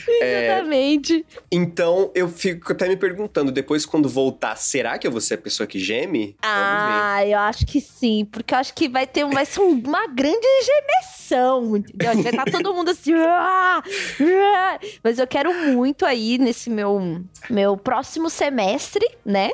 Exatamente. 0.09 1.27
É, 1.35 1.43
então, 1.51 2.11
eu 2.15 2.29
fico 2.29 2.73
até 2.73 2.89
me 2.89 2.97
perguntando, 2.97 3.53
depois 3.53 3.85
quando 3.87 4.09
voltar, 4.09 4.57
será 4.57 4.99
que 4.99 5.07
eu 5.07 5.11
vou 5.11 5.21
ser 5.21 5.35
a 5.35 5.39
pessoa 5.39 5.67
que 5.67 5.79
geme? 5.79 6.37
Ah, 6.43 7.25
eu 7.27 7.39
acho 7.39 7.67
que 7.67 7.81
sim, 7.81 8.27
porque 8.31 8.55
eu 8.55 8.59
acho 8.59 8.75
que 8.75 8.89
vai 8.89 9.07
ter 9.07 9.25
vai 9.27 9.45
ser 9.45 9.61
uma 9.61 10.07
grande 10.07 10.47
gemessão, 10.65 11.77
entendeu? 11.77 12.23
Vai 12.23 12.33
estar 12.33 12.45
todo 12.45 12.75
mundo 12.75 12.91
assim. 12.91 13.15
Ah, 13.29 13.83
ah. 14.21 14.79
Mas 15.03 15.19
eu 15.19 15.27
quero 15.27 15.53
muito 15.53 16.05
aí 16.05 16.39
nesse 16.39 16.71
meu, 16.71 17.23
meu 17.51 17.77
próximo 17.77 18.31
semestre, 18.31 19.07
né? 19.25 19.51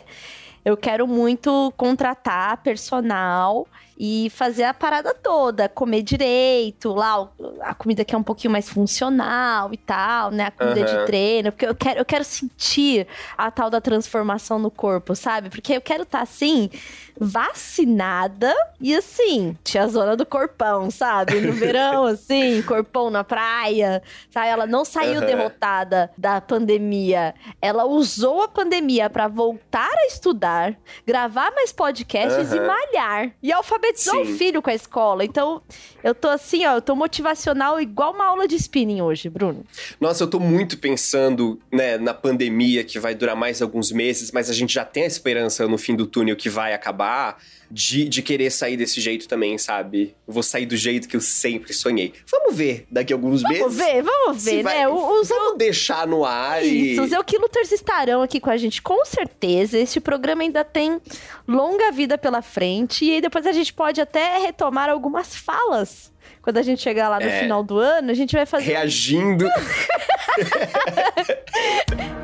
Eu 0.64 0.76
quero 0.76 1.06
muito 1.06 1.72
contratar 1.76 2.62
personal 2.62 3.66
e 3.98 4.28
fazer 4.30 4.64
a 4.64 4.74
parada 4.74 5.14
toda, 5.14 5.68
comer 5.68 6.02
direito, 6.02 6.92
lá 6.92 7.28
a 7.60 7.74
comida 7.74 8.04
que 8.04 8.14
é 8.14 8.18
um 8.18 8.22
pouquinho 8.22 8.50
mais 8.50 8.68
funcional 8.68 9.72
e 9.72 9.76
tal, 9.76 10.30
né? 10.30 10.46
A 10.46 10.50
comida 10.50 10.80
uhum. 10.80 10.98
de 10.98 11.06
treino, 11.06 11.52
porque 11.52 11.66
eu 11.66 11.74
quero, 11.74 12.00
eu 12.00 12.04
quero 12.04 12.24
sentir 12.24 13.06
a 13.38 13.50
tal 13.50 13.70
da 13.70 13.80
transformação 13.80 14.58
no 14.58 14.70
corpo, 14.70 15.14
sabe? 15.14 15.48
Porque 15.48 15.72
eu 15.72 15.80
quero 15.80 16.02
estar 16.02 16.18
tá, 16.18 16.24
assim, 16.24 16.70
vacinada 17.18 18.52
e 18.80 18.94
assim, 18.94 19.56
tinha 19.62 19.84
a 19.84 19.88
zona 19.88 20.16
do 20.16 20.26
corpão, 20.26 20.90
sabe? 20.90 21.40
No 21.40 21.52
verão, 21.52 22.04
assim, 22.06 22.62
corpão 22.62 23.10
na 23.10 23.22
praia, 23.22 24.02
sabe? 24.30 24.48
Ela 24.48 24.66
não 24.66 24.84
saiu 24.84 25.20
uhum. 25.20 25.26
derrotada 25.26 26.10
da 26.18 26.40
pandemia. 26.40 27.34
Ela 27.62 27.84
usou 27.84 28.42
a 28.42 28.48
pandemia 28.48 29.08
para 29.08 29.28
voltar 29.28 29.90
a 29.90 30.06
estudar, 30.06 30.74
gravar 31.06 31.52
mais 31.52 31.72
podcasts 31.72 32.50
uhum. 32.50 32.56
e 32.56 32.60
malhar. 32.60 33.30
E 33.40 33.52
alfabetizar 33.52 33.83
alfabetizou 33.84 34.22
o 34.22 34.26
filho 34.26 34.62
com 34.62 34.70
a 34.70 34.74
escola. 34.74 35.24
Então, 35.24 35.60
eu 36.02 36.14
tô 36.14 36.28
assim, 36.28 36.64
ó, 36.66 36.76
eu 36.76 36.82
tô 36.82 36.96
motivacional 36.96 37.80
igual 37.80 38.12
uma 38.12 38.24
aula 38.24 38.48
de 38.48 38.56
spinning 38.56 39.02
hoje, 39.02 39.28
Bruno. 39.28 39.64
Nossa, 40.00 40.24
eu 40.24 40.28
tô 40.28 40.40
muito 40.40 40.78
pensando, 40.78 41.60
né, 41.70 41.98
na 41.98 42.14
pandemia 42.14 42.82
que 42.84 42.98
vai 42.98 43.14
durar 43.14 43.36
mais 43.36 43.60
alguns 43.60 43.92
meses, 43.92 44.30
mas 44.30 44.48
a 44.48 44.54
gente 44.54 44.74
já 44.74 44.84
tem 44.84 45.04
a 45.04 45.06
esperança 45.06 45.66
no 45.68 45.78
fim 45.78 45.94
do 45.94 46.06
túnel 46.06 46.36
que 46.36 46.48
vai 46.48 46.72
acabar 46.72 47.38
de, 47.74 48.08
de 48.08 48.22
querer 48.22 48.50
sair 48.50 48.76
desse 48.76 49.00
jeito 49.00 49.26
também, 49.26 49.58
sabe? 49.58 50.14
Vou 50.28 50.44
sair 50.44 50.64
do 50.64 50.76
jeito 50.76 51.08
que 51.08 51.16
eu 51.16 51.20
sempre 51.20 51.72
sonhei. 51.74 52.12
Vamos 52.30 52.54
ver 52.54 52.86
daqui 52.88 53.12
a 53.12 53.16
alguns 53.16 53.42
meses. 53.42 53.58
Vamos 53.58 53.76
ver, 53.76 54.02
vamos 54.02 54.44
ver, 54.44 54.62
vai- 54.62 54.78
né? 54.78 54.88
O- 54.88 55.20
Os, 55.20 55.28
Vamos 55.28 55.58
deixar 55.58 56.06
no 56.06 56.24
ar 56.24 56.64
e... 56.64 56.92
Isso, 56.92 57.02
os 57.02 57.10
Eukiluters 57.10 57.72
estarão 57.72 58.22
aqui 58.22 58.38
com 58.38 58.48
a 58.50 58.56
gente, 58.56 58.80
com 58.80 59.04
certeza. 59.04 59.76
Este 59.76 59.98
programa 59.98 60.42
ainda 60.42 60.62
tem 60.64 61.00
longa 61.48 61.90
vida 61.90 62.16
pela 62.16 62.42
frente. 62.42 63.04
E 63.04 63.14
aí 63.14 63.20
depois 63.20 63.44
a 63.44 63.52
gente 63.52 63.72
pode 63.74 64.00
até 64.00 64.38
retomar 64.38 64.88
algumas 64.88 65.34
falas. 65.34 66.12
Quando 66.40 66.58
a 66.58 66.62
gente 66.62 66.80
chegar 66.80 67.08
lá 67.08 67.18
no 67.18 67.26
É. 67.26 67.40
final 67.40 67.64
do 67.64 67.78
ano, 67.78 68.10
a 68.10 68.14
gente 68.14 68.36
vai 68.36 68.46
fazer. 68.46 68.66
Reagindo. 68.66 69.46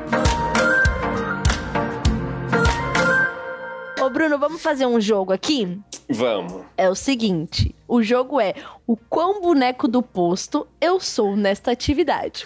Bruno, 4.11 4.37
vamos 4.37 4.61
fazer 4.61 4.85
um 4.85 4.99
jogo 4.99 5.31
aqui? 5.31 5.79
Vamos. 6.09 6.63
É 6.77 6.89
o 6.89 6.95
seguinte: 6.95 7.73
o 7.87 8.03
jogo 8.03 8.39
é 8.39 8.53
o 8.85 8.97
quão 8.97 9.41
boneco 9.41 9.87
do 9.87 10.01
posto 10.03 10.67
eu 10.79 10.99
sou 10.99 11.35
nesta 11.35 11.71
atividade. 11.71 12.45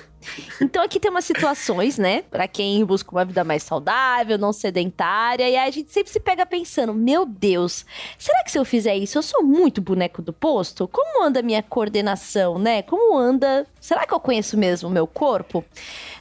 Então 0.62 0.84
aqui 0.84 1.00
tem 1.00 1.12
umas 1.12 1.26
situações, 1.26 1.98
né? 1.98 2.24
Pra 2.24 2.48
quem 2.48 2.84
busca 2.86 3.12
uma 3.12 3.26
vida 3.26 3.44
mais 3.44 3.64
saudável, 3.64 4.38
não 4.38 4.54
sedentária, 4.54 5.48
e 5.48 5.56
aí 5.56 5.68
a 5.68 5.72
gente 5.72 5.92
sempre 5.92 6.12
se 6.12 6.20
pega 6.20 6.46
pensando: 6.46 6.94
meu 6.94 7.26
Deus, 7.26 7.86
será 8.18 8.44
que 8.44 8.52
se 8.52 8.58
eu 8.58 8.66
fizer 8.66 8.96
isso 8.96 9.18
eu 9.18 9.24
sou 9.24 9.44
muito 9.44 9.82
boneco 9.82 10.22
do 10.22 10.34
posto? 10.34 10.88
Como 10.88 11.24
anda 11.24 11.40
a 11.40 11.44
minha 11.44 11.62
coordenação, 11.62 12.58
né? 12.58 12.82
Como 12.82 13.18
anda? 13.18 13.66
Será 13.80 14.06
que 14.06 14.14
eu 14.14 14.20
conheço 14.20 14.58
mesmo 14.58 14.90
o 14.90 14.92
meu 14.92 15.06
corpo? 15.06 15.64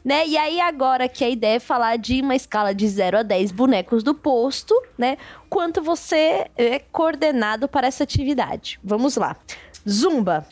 Né? 0.04 0.26
E 0.26 0.36
aí 0.36 0.60
agora 0.60 1.08
que 1.08 1.24
a 1.24 1.28
ideia 1.28 1.56
é 1.56 1.60
falar 1.60 1.96
de 1.96 2.20
uma 2.20 2.36
escala 2.36 2.74
de 2.74 2.86
0 2.86 3.18
a 3.18 3.22
10 3.22 3.52
bonecos 3.52 4.02
do 4.02 4.14
posto, 4.14 4.74
né? 4.98 5.16
Quanto 5.48 5.82
você 5.82 6.46
é 6.56 6.78
coordenado 6.78 7.66
para 7.68 7.86
essa 7.86 8.04
atividade. 8.04 8.78
Vamos 8.84 9.16
lá. 9.16 9.36
Zumba. 9.88 10.46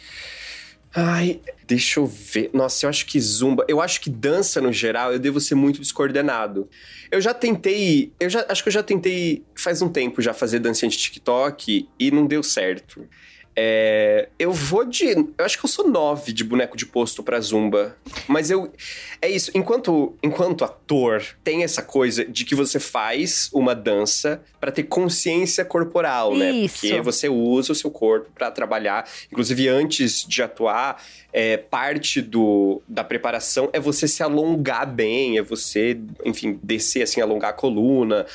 Ai, 0.95 1.41
deixa 1.73 2.01
eu 2.01 2.07
ver. 2.07 2.51
Nossa, 2.53 2.85
eu 2.85 2.91
acho 2.91 3.07
que 3.07 3.19
zumba. 3.19 3.65
Eu 3.67 3.81
acho 3.81 3.99
que 3.99 4.11
dança 4.11 4.61
no 4.61 4.71
geral, 4.71 5.11
eu 5.11 5.19
devo 5.19 5.41
ser 5.41 5.55
muito 5.55 5.81
descoordenado. 5.81 6.69
Eu 7.11 7.19
já 7.19 7.33
tentei. 7.33 8.13
Eu 8.21 8.29
já 8.29 8.45
acho 8.47 8.63
que 8.63 8.69
eu 8.69 8.73
já 8.73 8.83
tentei 8.83 9.43
faz 9.55 9.81
um 9.81 9.89
tempo 9.89 10.21
já 10.21 10.35
fazer 10.35 10.59
dancinha 10.59 10.91
de 10.91 10.99
TikTok 10.99 11.89
e 11.99 12.11
não 12.11 12.27
deu 12.27 12.43
certo. 12.43 13.09
É, 13.55 14.29
eu 14.39 14.53
vou 14.53 14.85
de. 14.85 15.09
Eu 15.11 15.45
acho 15.45 15.59
que 15.59 15.65
eu 15.65 15.69
sou 15.69 15.89
nove 15.89 16.33
de 16.33 16.43
boneco 16.43 16.77
de 16.77 16.87
posto 16.87 17.23
pra 17.23 17.41
zumba. 17.41 17.97
Mas 18.27 18.51
eu. 18.51 18.73
É 19.21 19.29
isso. 19.29 19.51
Enquanto, 19.55 20.17
enquanto 20.23 20.65
ator, 20.65 21.23
tem 21.45 21.63
essa 21.63 21.83
coisa 21.83 22.25
de 22.25 22.45
que 22.45 22.55
você 22.55 22.81
faz 22.81 23.51
uma 23.53 23.75
dança 23.75 24.43
pra 24.59 24.73
ter 24.73 24.85
consciência 24.85 25.65
corporal, 25.65 26.35
né? 26.35 26.51
Isso. 26.51 26.81
Porque 26.81 27.01
você 27.03 27.29
usa 27.29 27.73
o 27.73 27.75
seu 27.75 27.91
corpo 27.91 28.31
pra 28.35 28.51
trabalhar. 28.51 29.07
Inclusive, 29.31 29.69
antes 29.69 30.25
de 30.27 30.43
atuar, 30.43 31.03
é, 31.33 31.59
parte 31.59 32.23
do, 32.23 32.81
da 32.89 33.05
preparação 33.05 33.69
é 33.73 33.81
você 33.81 34.09
se 34.09 34.23
alongar 34.23 34.87
bem, 34.87 35.37
é 35.37 35.43
você, 35.43 35.99
enfim, 36.25 36.59
descer 36.63 37.03
assim, 37.03 37.21
alongar 37.21 37.51
a 37.51 37.55
coluna. 37.55 38.27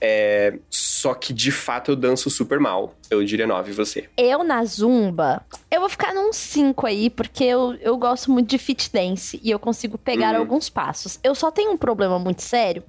É, 0.00 0.58
só 0.68 1.14
que 1.14 1.32
de 1.32 1.50
fato 1.50 1.92
eu 1.92 1.96
danço 1.96 2.28
super 2.30 2.60
mal. 2.60 2.94
Eu 3.10 3.24
diria 3.24 3.46
nove, 3.46 3.70
e 3.70 3.74
você? 3.74 4.08
Eu 4.16 4.42
na 4.44 4.64
Zumba, 4.64 5.44
eu 5.70 5.80
vou 5.80 5.88
ficar 5.88 6.12
num 6.14 6.32
5 6.32 6.86
aí, 6.86 7.08
porque 7.08 7.44
eu, 7.44 7.74
eu 7.80 7.96
gosto 7.96 8.30
muito 8.30 8.48
de 8.48 8.58
fit 8.58 8.90
dance 8.92 9.40
e 9.42 9.50
eu 9.50 9.58
consigo 9.58 9.96
pegar 9.96 10.34
Uhum. 10.34 10.40
alguns 10.40 10.68
passos. 10.68 11.18
Eu 11.22 11.34
só 11.34 11.50
tenho 11.50 11.72
um 11.72 11.76
problema 11.76 12.18
muito 12.18 12.42
sério, 12.42 12.82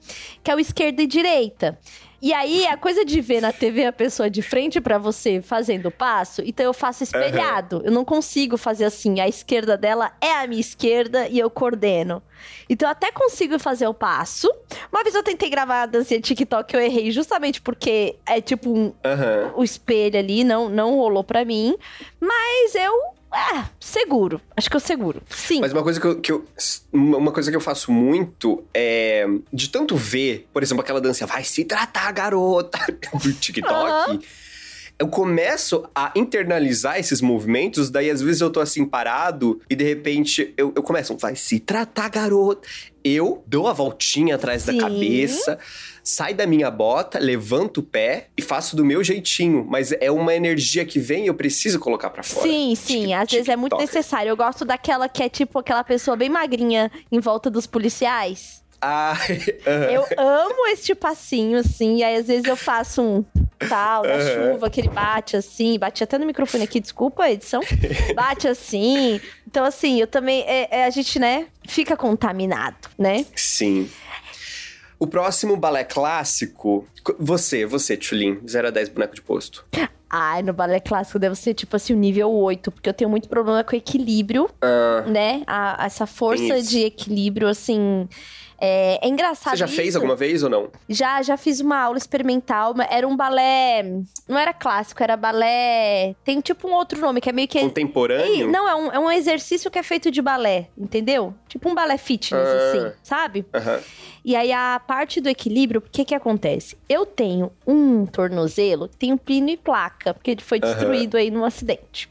que 0.43 0.49
é 0.51 0.55
o 0.55 0.59
esquerda 0.59 1.01
e 1.01 1.07
direita. 1.07 1.77
E 2.25 2.33
aí, 2.33 2.65
a 2.65 2.75
coisa 2.75 3.05
de 3.05 3.21
ver 3.21 3.39
na 3.39 3.53
TV 3.53 3.85
a 3.85 3.93
pessoa 3.93 4.31
de 4.31 4.41
frente 4.41 4.81
pra 4.81 4.97
você 4.97 5.43
fazendo 5.43 5.89
o 5.89 5.91
passo, 5.91 6.41
então 6.43 6.65
eu 6.65 6.73
faço 6.73 7.03
espelhado. 7.03 7.83
Eu 7.85 7.91
não 7.91 8.03
consigo 8.03 8.57
fazer 8.57 8.85
assim, 8.85 9.19
a 9.19 9.27
esquerda 9.27 9.77
dela 9.77 10.11
é 10.19 10.31
a 10.31 10.47
minha 10.47 10.59
esquerda 10.59 11.27
e 11.27 11.37
eu 11.37 11.51
coordeno. 11.51 12.23
Então 12.67 12.89
eu 12.89 12.91
até 12.91 13.11
consigo 13.11 13.59
fazer 13.59 13.85
o 13.85 13.93
passo. 13.93 14.51
Uma 14.91 15.03
vez 15.03 15.13
eu 15.13 15.21
tentei 15.21 15.51
gravar 15.51 15.83
a 15.83 15.85
dancinha 15.85 16.19
TikTok, 16.19 16.73
eu 16.73 16.81
errei 16.81 17.11
justamente 17.11 17.61
porque 17.61 18.15
é 18.25 18.41
tipo 18.41 18.75
um, 18.75 18.91
Aham. 19.05 19.51
o 19.55 19.63
espelho 19.63 20.17
ali, 20.17 20.43
não, 20.43 20.67
não 20.67 20.95
rolou 20.95 21.23
pra 21.23 21.45
mim. 21.45 21.77
Mas 22.19 22.73
eu. 22.73 23.14
Ah, 23.37 23.69
seguro. 23.81 24.39
Acho 24.55 24.69
que 24.69 24.75
eu 24.77 24.79
seguro. 24.79 25.21
Sim. 25.29 25.59
Mas 25.59 25.73
uma 25.73 25.83
coisa 25.83 25.99
que 25.99 26.07
eu, 26.07 26.21
que 26.21 26.31
eu- 26.31 26.45
Uma 26.93 27.31
coisa 27.33 27.51
que 27.51 27.57
eu 27.57 27.61
faço 27.61 27.91
muito 27.91 28.63
é. 28.73 29.25
De 29.51 29.69
tanto 29.69 29.95
ver, 29.97 30.47
por 30.53 30.63
exemplo, 30.63 30.81
aquela 30.81 31.01
dança 31.01 31.25
vai 31.25 31.43
se 31.43 31.65
tratar, 31.65 32.09
garota, 32.13 32.79
do 33.21 33.33
TikTok. 33.33 33.73
Aham. 33.73 34.19
Eu 34.97 35.09
começo 35.09 35.83
a 35.93 36.13
internalizar 36.15 36.97
esses 36.97 37.19
movimentos, 37.19 37.89
daí 37.89 38.09
às 38.09 38.21
vezes 38.21 38.39
eu 38.39 38.49
tô 38.49 38.61
assim 38.61 38.85
parado 38.85 39.59
e 39.69 39.75
de 39.75 39.83
repente 39.83 40.53
eu, 40.55 40.71
eu 40.73 40.81
começo, 40.81 41.17
vai 41.17 41.35
se 41.35 41.59
tratar, 41.59 42.07
garota. 42.09 42.65
Eu 43.03 43.43
dou 43.45 43.67
a 43.67 43.73
voltinha 43.73 44.35
atrás 44.35 44.61
Sim. 44.61 44.77
da 44.77 44.83
cabeça, 44.83 45.59
sai 46.07 46.35
da 46.35 46.45
minha 46.45 46.69
bota, 46.69 47.17
levanto 47.17 47.79
o 47.79 47.83
pé 47.83 48.27
e 48.37 48.41
faço 48.41 48.75
do 48.75 48.85
meu 48.85 49.03
jeitinho. 49.03 49.65
Mas 49.67 49.91
é 49.91 50.11
uma 50.11 50.35
energia 50.35 50.85
que 50.85 50.99
vem 50.99 51.23
e 51.23 51.27
eu 51.27 51.33
preciso 51.33 51.79
colocar 51.79 52.11
pra 52.11 52.21
fora. 52.21 52.47
Sim, 52.47 52.75
sim. 52.75 53.13
Às 53.15 53.31
vezes 53.31 53.49
é 53.49 53.55
muito 53.55 53.75
necessário. 53.75 54.29
Eu 54.29 54.37
gosto 54.37 54.63
daquela 54.63 55.09
que 55.09 55.23
é 55.23 55.27
tipo 55.27 55.57
aquela 55.57 55.83
pessoa 55.83 56.15
bem 56.15 56.29
magrinha 56.29 56.91
em 57.11 57.19
volta 57.19 57.49
dos 57.49 57.65
policiais. 57.65 58.63
Ah. 58.79 59.17
Eu 59.91 60.05
amo 60.15 60.67
este 60.67 60.93
passinho, 60.93 61.57
assim. 61.57 61.97
E 61.97 62.03
aí, 62.03 62.17
às 62.17 62.27
vezes, 62.27 62.45
eu 62.45 62.55
faço 62.55 63.01
um 63.01 63.25
tal 63.67 64.03
da 64.03 64.13
Aham. 64.15 64.51
chuva, 64.51 64.69
que 64.69 64.79
ele 64.81 64.89
bate 64.89 65.35
assim. 65.35 65.79
Bate 65.79 66.03
até 66.03 66.19
no 66.19 66.25
microfone 66.25 66.65
aqui, 66.65 66.79
desculpa, 66.79 67.27
edição. 67.31 67.61
Bate 68.13 68.47
assim. 68.47 69.19
Então, 69.47 69.63
assim, 69.65 69.99
eu 70.01 70.05
também. 70.05 70.43
é- 70.45 70.67
é, 70.69 70.85
a 70.85 70.89
gente, 70.91 71.17
né, 71.17 71.47
fica 71.67 71.97
contaminado, 71.97 72.75
né? 72.99 73.25
Sim. 73.35 73.89
O 75.05 75.07
próximo 75.07 75.55
balé 75.55 75.83
clássico. 75.83 76.87
Você, 77.19 77.63
você, 77.63 77.95
Tulin, 77.95 78.39
0 78.49 78.69
a 78.69 78.71
10 78.71 78.89
boneco 78.89 79.13
de 79.13 79.21
posto. 79.21 79.63
Ai, 80.09 80.41
no 80.41 80.51
balé 80.51 80.79
clássico 80.79 81.19
deve 81.19 81.35
ser 81.35 81.53
tipo 81.53 81.75
assim 81.75 81.93
o 81.93 81.95
nível 81.97 82.31
8, 82.31 82.71
porque 82.71 82.89
eu 82.89 82.93
tenho 82.93 83.09
muito 83.09 83.29
problema 83.29 83.63
com 83.63 83.75
equilíbrio, 83.75 84.49
Ah, 84.61 85.03
né? 85.07 85.43
A- 85.45 85.85
essa 85.85 86.07
força 86.07 86.59
de 86.61 86.79
equilíbrio, 86.85 87.47
assim. 87.47 88.07
É, 88.59 88.99
é 89.05 89.07
engraçado. 89.09 89.51
você 89.53 89.57
já 89.57 89.67
fez 89.67 89.89
isso. 89.89 89.97
alguma 89.97 90.15
vez 90.15 90.41
ou 90.43 90.49
não? 90.49 90.69
Já, 90.87 91.21
já 91.21 91.35
fiz 91.37 91.59
uma 91.59 91.77
aula 91.77 91.97
experimental, 91.97 92.73
era 92.89 93.07
um 93.07 93.15
balé. 93.15 93.83
Não 94.27 94.37
era 94.37 94.53
clássico, 94.53 95.03
era 95.03 95.17
balé. 95.17 96.15
Tem 96.23 96.39
tipo 96.41 96.67
um 96.67 96.73
outro 96.73 96.99
nome, 96.99 97.19
que 97.21 97.29
é 97.29 97.33
meio 97.33 97.47
que. 97.47 97.59
Contemporâneo? 97.59 98.49
não, 98.49 98.67
é 98.67 98.75
um, 98.75 98.91
é 98.91 98.99
um 98.99 99.11
exercício 99.11 99.69
que 99.69 99.77
é 99.79 99.83
feito 99.83 100.09
de 100.09 100.21
balé, 100.21 100.67
entendeu? 100.77 101.33
Tipo 101.47 101.69
um 101.69 101.75
balé 101.75 101.97
fitness, 101.97 102.47
Ah. 102.47 102.69
assim, 102.69 102.91
sabe? 103.03 103.45
Aham. 103.53 103.79
E 104.27 104.35
aí, 104.35 104.51
a 104.51 104.81
parte 104.87 105.21
do 105.21 105.29
equilíbrio, 105.29 105.79
o 105.85 105.89
que 105.89 106.03
que 106.03 106.15
acontece? 106.15 106.75
Eu 106.89 107.05
tenho 107.05 107.51
um 107.67 108.07
tornozelo 108.07 108.89
que 108.89 108.97
tem 108.97 109.13
um 109.13 109.17
pino 109.17 109.49
e 109.49 109.57
placa, 109.57 110.15
porque 110.15 110.31
ele 110.31 110.41
foi 110.41 110.59
destruído 110.59 111.15
aí 111.15 111.29
num 111.29 111.45
acidente. 111.45 112.09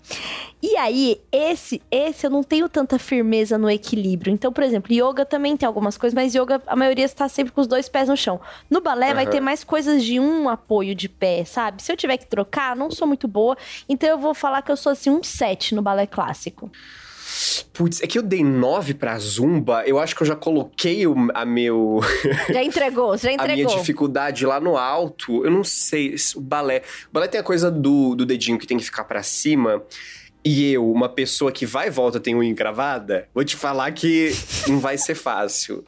E 0.66 0.78
aí, 0.78 1.20
esse, 1.30 1.82
esse 1.90 2.26
eu 2.26 2.30
não 2.30 2.42
tenho 2.42 2.70
tanta 2.70 2.98
firmeza 2.98 3.58
no 3.58 3.68
equilíbrio. 3.68 4.32
Então, 4.32 4.50
por 4.50 4.64
exemplo, 4.64 4.94
yoga 4.94 5.22
também 5.22 5.58
tem 5.58 5.66
algumas 5.66 5.98
coisas, 5.98 6.14
mas 6.14 6.34
yoga, 6.34 6.62
a 6.66 6.74
maioria 6.74 7.04
está 7.04 7.28
sempre 7.28 7.52
com 7.52 7.60
os 7.60 7.66
dois 7.66 7.86
pés 7.86 8.08
no 8.08 8.16
chão. 8.16 8.40
No 8.70 8.80
balé, 8.80 9.12
vai 9.12 9.24
Aham. 9.24 9.30
ter 9.30 9.40
mais 9.40 9.62
coisas 9.62 10.02
de 10.02 10.18
um 10.18 10.48
apoio 10.48 10.94
de 10.94 11.06
pé, 11.06 11.44
sabe? 11.44 11.82
Se 11.82 11.92
eu 11.92 11.96
tiver 11.98 12.16
que 12.16 12.26
trocar, 12.26 12.74
não 12.74 12.90
sou 12.90 13.06
muito 13.06 13.28
boa. 13.28 13.58
Então, 13.86 14.08
eu 14.08 14.16
vou 14.16 14.32
falar 14.32 14.62
que 14.62 14.72
eu 14.72 14.76
sou, 14.78 14.90
assim, 14.92 15.10
um 15.10 15.22
7 15.22 15.74
no 15.74 15.82
balé 15.82 16.06
clássico. 16.06 16.72
Putz, 17.74 18.00
é 18.02 18.06
que 18.06 18.18
eu 18.18 18.22
dei 18.22 18.42
9 18.42 18.94
pra 18.94 19.18
Zumba, 19.18 19.82
eu 19.84 19.98
acho 19.98 20.16
que 20.16 20.22
eu 20.22 20.26
já 20.26 20.36
coloquei 20.36 21.06
o, 21.06 21.14
a, 21.34 21.44
meu, 21.44 22.00
Já 22.50 22.62
entregou, 22.62 23.16
já 23.18 23.28
a 23.28 23.32
minha 23.32 23.52
entregou. 23.52 23.76
dificuldade 23.76 24.46
lá 24.46 24.58
no 24.58 24.78
alto. 24.78 25.44
Eu 25.44 25.50
não 25.50 25.62
sei, 25.62 26.14
o 26.36 26.40
balé. 26.40 26.82
O 27.10 27.12
balé 27.12 27.28
tem 27.28 27.38
a 27.38 27.44
coisa 27.44 27.70
do, 27.70 28.14
do 28.14 28.24
dedinho 28.24 28.58
que 28.58 28.66
tem 28.66 28.78
que 28.78 28.84
ficar 28.84 29.04
pra 29.04 29.22
cima. 29.22 29.82
E 30.44 30.72
eu, 30.72 30.90
uma 30.90 31.08
pessoa 31.08 31.50
que 31.50 31.64
vai 31.64 31.88
e 31.88 31.90
volta 31.90 32.20
tem 32.20 32.34
unha 32.34 32.50
encravada, 32.50 33.28
vou 33.34 33.44
te 33.44 33.56
falar 33.56 33.90
que 33.92 34.32
não 34.68 34.78
vai 34.78 34.98
ser 34.98 35.14
fácil. 35.14 35.84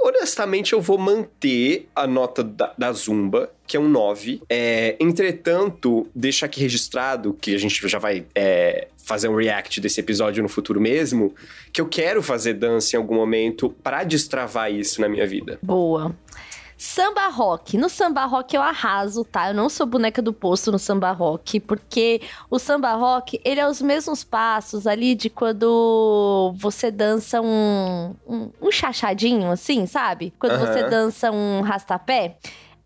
Honestamente, 0.00 0.72
eu 0.72 0.80
vou 0.80 0.96
manter 0.96 1.88
a 1.94 2.06
nota 2.06 2.42
da, 2.44 2.72
da 2.78 2.92
Zumba, 2.92 3.50
que 3.66 3.76
é 3.76 3.80
um 3.80 3.88
9. 3.88 4.42
É, 4.48 4.96
entretanto, 5.00 6.06
deixa 6.14 6.46
aqui 6.46 6.60
registrado, 6.60 7.34
que 7.34 7.54
a 7.54 7.58
gente 7.58 7.86
já 7.88 7.98
vai 7.98 8.24
é, 8.34 8.88
fazer 8.96 9.28
um 9.28 9.36
react 9.36 9.80
desse 9.80 10.00
episódio 10.00 10.42
no 10.42 10.48
futuro 10.48 10.80
mesmo, 10.80 11.34
que 11.72 11.80
eu 11.80 11.86
quero 11.86 12.22
fazer 12.22 12.54
dança 12.54 12.94
em 12.94 12.98
algum 12.98 13.14
momento 13.14 13.70
pra 13.82 14.04
destravar 14.04 14.72
isso 14.72 15.00
na 15.00 15.08
minha 15.08 15.26
vida. 15.26 15.58
Boa. 15.62 16.14
Samba 16.80 17.26
rock. 17.26 17.76
No 17.76 17.88
samba 17.88 18.24
rock 18.24 18.54
eu 18.54 18.62
arraso, 18.62 19.24
tá? 19.24 19.48
Eu 19.48 19.54
não 19.54 19.68
sou 19.68 19.84
boneca 19.84 20.22
do 20.22 20.32
posto 20.32 20.70
no 20.70 20.78
samba 20.78 21.10
rock, 21.10 21.58
porque 21.58 22.22
o 22.48 22.56
samba 22.56 22.92
rock, 22.92 23.40
ele 23.44 23.58
é 23.58 23.66
os 23.66 23.82
mesmos 23.82 24.22
passos 24.22 24.86
ali 24.86 25.16
de 25.16 25.28
quando 25.28 26.54
você 26.56 26.92
dança 26.92 27.40
um, 27.40 28.14
um, 28.24 28.50
um 28.62 28.70
chachadinho, 28.70 29.50
assim, 29.50 29.86
sabe? 29.86 30.32
Quando 30.38 30.52
uhum. 30.52 30.66
você 30.66 30.84
dança 30.84 31.32
um 31.32 31.62
rastapé. 31.62 32.36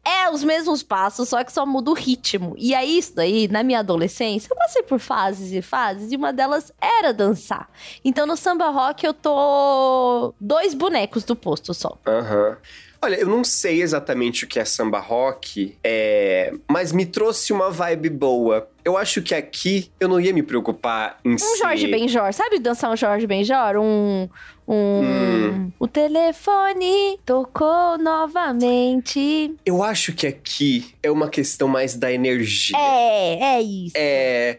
É 0.05 0.29
os 0.29 0.43
mesmos 0.43 0.83
passos, 0.83 1.29
só 1.29 1.45
que 1.45 1.53
só 1.53 1.65
muda 1.65 1.91
o 1.91 1.95
ritmo. 1.95 2.55
E 2.59 2.75
aí, 2.75 2.99
isso 2.99 3.15
daí, 3.15 3.47
na 3.47 3.63
minha 3.63 3.81
adolescência, 3.81 4.49
eu 4.51 4.57
passei 4.57 4.83
por 4.83 4.99
fases 4.99 5.53
e 5.53 5.63
fases, 5.63 6.11
e 6.11 6.17
uma 6.17 6.33
delas 6.33 6.73
era 6.81 7.13
dançar. 7.13 7.69
Então, 8.05 8.27
no 8.27 8.37
samba 8.37 8.69
rock, 8.71 9.07
eu 9.07 9.15
tô 9.15 10.35
dois 10.41 10.75
bonecos 10.75 11.23
do 11.23 11.37
posto 11.37 11.73
só. 11.73 11.97
Aham. 12.05 12.49
Uhum. 12.49 12.57
Olha, 13.05 13.17
eu 13.17 13.27
não 13.27 13.43
sei 13.43 13.83
exatamente 13.83 14.45
o 14.45 14.49
que 14.49 14.61
é 14.61 14.65
samba 14.65 15.01
rock, 15.01 15.77
é... 15.83 16.55
mas 16.71 16.93
me 16.93 17.05
trouxe 17.05 17.53
uma 17.53 17.69
vibe 17.69 18.09
boa. 18.09 18.69
Eu 18.85 18.97
acho 18.97 19.21
que 19.21 19.35
aqui 19.35 19.91
eu 19.99 20.09
não 20.09 20.21
ia 20.21 20.33
me 20.33 20.43
preocupar 20.43 21.19
em 21.25 21.35
um 21.35 21.39
ser... 21.39 21.57
Jorge 21.59 21.89
Benjor, 21.89 22.33
sabe 22.33 22.61
dançar 22.61 22.93
um 22.93 22.97
Jorge 22.97 23.27
Benjor? 23.27 23.77
Um... 23.77 24.29
Um... 24.69 25.01
Hum. 25.03 25.73
O 25.81 25.89
telefone 25.89 27.19
tocou 27.27 27.99
novamente. 27.99 29.53
Eu 29.67 29.83
acho 29.83 30.13
que 30.13 30.27
aqui 30.29 30.95
é 31.03 31.11
uma 31.11 31.29
questão 31.29 31.67
mais 31.67 31.97
da 31.97 32.13
energia. 32.13 32.79
É, 32.79 33.57
é 33.57 33.63
isso. 33.63 33.95
É... 33.97 34.59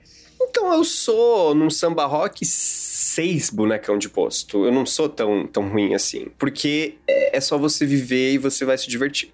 Então 0.49 0.73
eu 0.73 0.83
sou 0.83 1.55
num 1.55 1.69
samba 1.69 2.05
rock 2.05 2.45
seis 2.45 3.49
bonecão 3.49 3.97
de 3.97 4.09
posto. 4.09 4.65
Eu 4.65 4.71
não 4.71 4.85
sou 4.85 5.07
tão, 5.07 5.47
tão 5.47 5.69
ruim 5.69 5.93
assim. 5.93 6.27
Porque 6.37 6.95
é 7.07 7.39
só 7.39 7.57
você 7.57 7.85
viver 7.85 8.33
e 8.33 8.37
você 8.37 8.65
vai 8.65 8.77
se 8.77 8.87
divertir. 8.87 9.31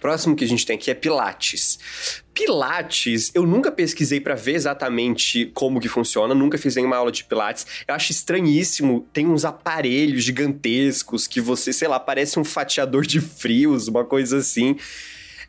Próximo 0.00 0.36
que 0.36 0.44
a 0.44 0.48
gente 0.48 0.64
tem 0.64 0.76
aqui 0.76 0.90
é 0.90 0.94
Pilates. 0.94 1.78
Pilates, 2.32 3.30
eu 3.34 3.44
nunca 3.44 3.72
pesquisei 3.72 4.20
para 4.20 4.34
ver 4.34 4.54
exatamente 4.54 5.46
como 5.54 5.80
que 5.80 5.88
funciona, 5.88 6.34
nunca 6.34 6.56
fiz 6.56 6.76
nenhuma 6.76 6.96
aula 6.96 7.10
de 7.10 7.24
Pilates. 7.24 7.66
Eu 7.86 7.94
acho 7.94 8.12
estranhíssimo, 8.12 9.06
tem 9.12 9.26
uns 9.26 9.44
aparelhos 9.44 10.22
gigantescos 10.22 11.26
que 11.26 11.40
você, 11.40 11.72
sei 11.72 11.88
lá, 11.88 11.98
parece 11.98 12.38
um 12.38 12.44
fatiador 12.44 13.04
de 13.04 13.20
frios, 13.20 13.88
uma 13.88 14.04
coisa 14.04 14.38
assim. 14.38 14.76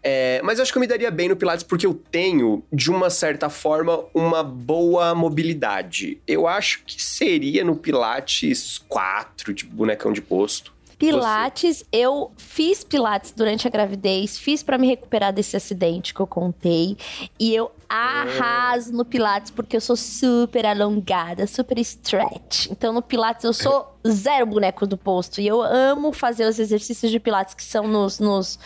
É, 0.02 0.42
mas 0.44 0.58
eu 0.58 0.64
acho 0.64 0.72
que 0.72 0.78
eu 0.78 0.82
me 0.82 0.88
daria 0.88 1.12
bem 1.12 1.30
no 1.30 1.36
Pilates 1.36 1.64
porque 1.64 1.86
eu 1.86 1.94
tenho, 1.94 2.64
de 2.72 2.90
uma 2.90 3.10
certa 3.10 3.50
forma, 3.50 4.06
uma 4.14 4.44
boa 4.44 5.14
mobilidade. 5.14 6.22
Eu 6.28 6.48
acho 6.48 6.84
que 6.86 7.02
seria 7.02 7.64
no 7.64 7.76
Pilates 7.76 8.78
4, 8.88 9.54
de 9.54 9.66
bonecão 9.66 10.14
de 10.14 10.22
posto. 10.22 10.74
Pilates, 11.00 11.78
Você. 11.78 11.86
eu 11.94 12.30
fiz 12.36 12.84
Pilates 12.84 13.32
durante 13.32 13.66
a 13.66 13.72
gravidez, 13.72 14.38
fiz 14.38 14.62
para 14.62 14.78
me 14.78 14.86
recuperar 14.86 15.32
desse 15.32 15.56
acidente 15.56 16.14
que 16.14 16.20
eu 16.20 16.28
contei. 16.28 16.98
E 17.40 17.56
eu 17.56 17.72
arraso 17.88 18.92
no 18.92 19.06
Pilates 19.06 19.50
porque 19.50 19.78
eu 19.78 19.82
sou 19.82 19.96
super 19.96 20.66
alongada, 20.66 21.48
super 21.48 21.80
stretch. 21.80 22.68
Então 22.70 22.92
no 22.92 23.02
Pilates 23.02 23.46
eu 23.46 23.54
sou 23.54 23.98
zero 24.12 24.46
boneco 24.46 24.86
do 24.86 24.98
posto. 24.98 25.42
E 25.42 25.48
eu 25.48 25.62
amo 25.62 26.12
fazer 26.12 26.46
os 26.46 26.60
exercícios 26.60 27.12
de 27.12 27.20
Pilates 27.20 27.54
que 27.54 27.64
são 27.64 27.88
nos, 27.88 28.20
nos 28.20 28.60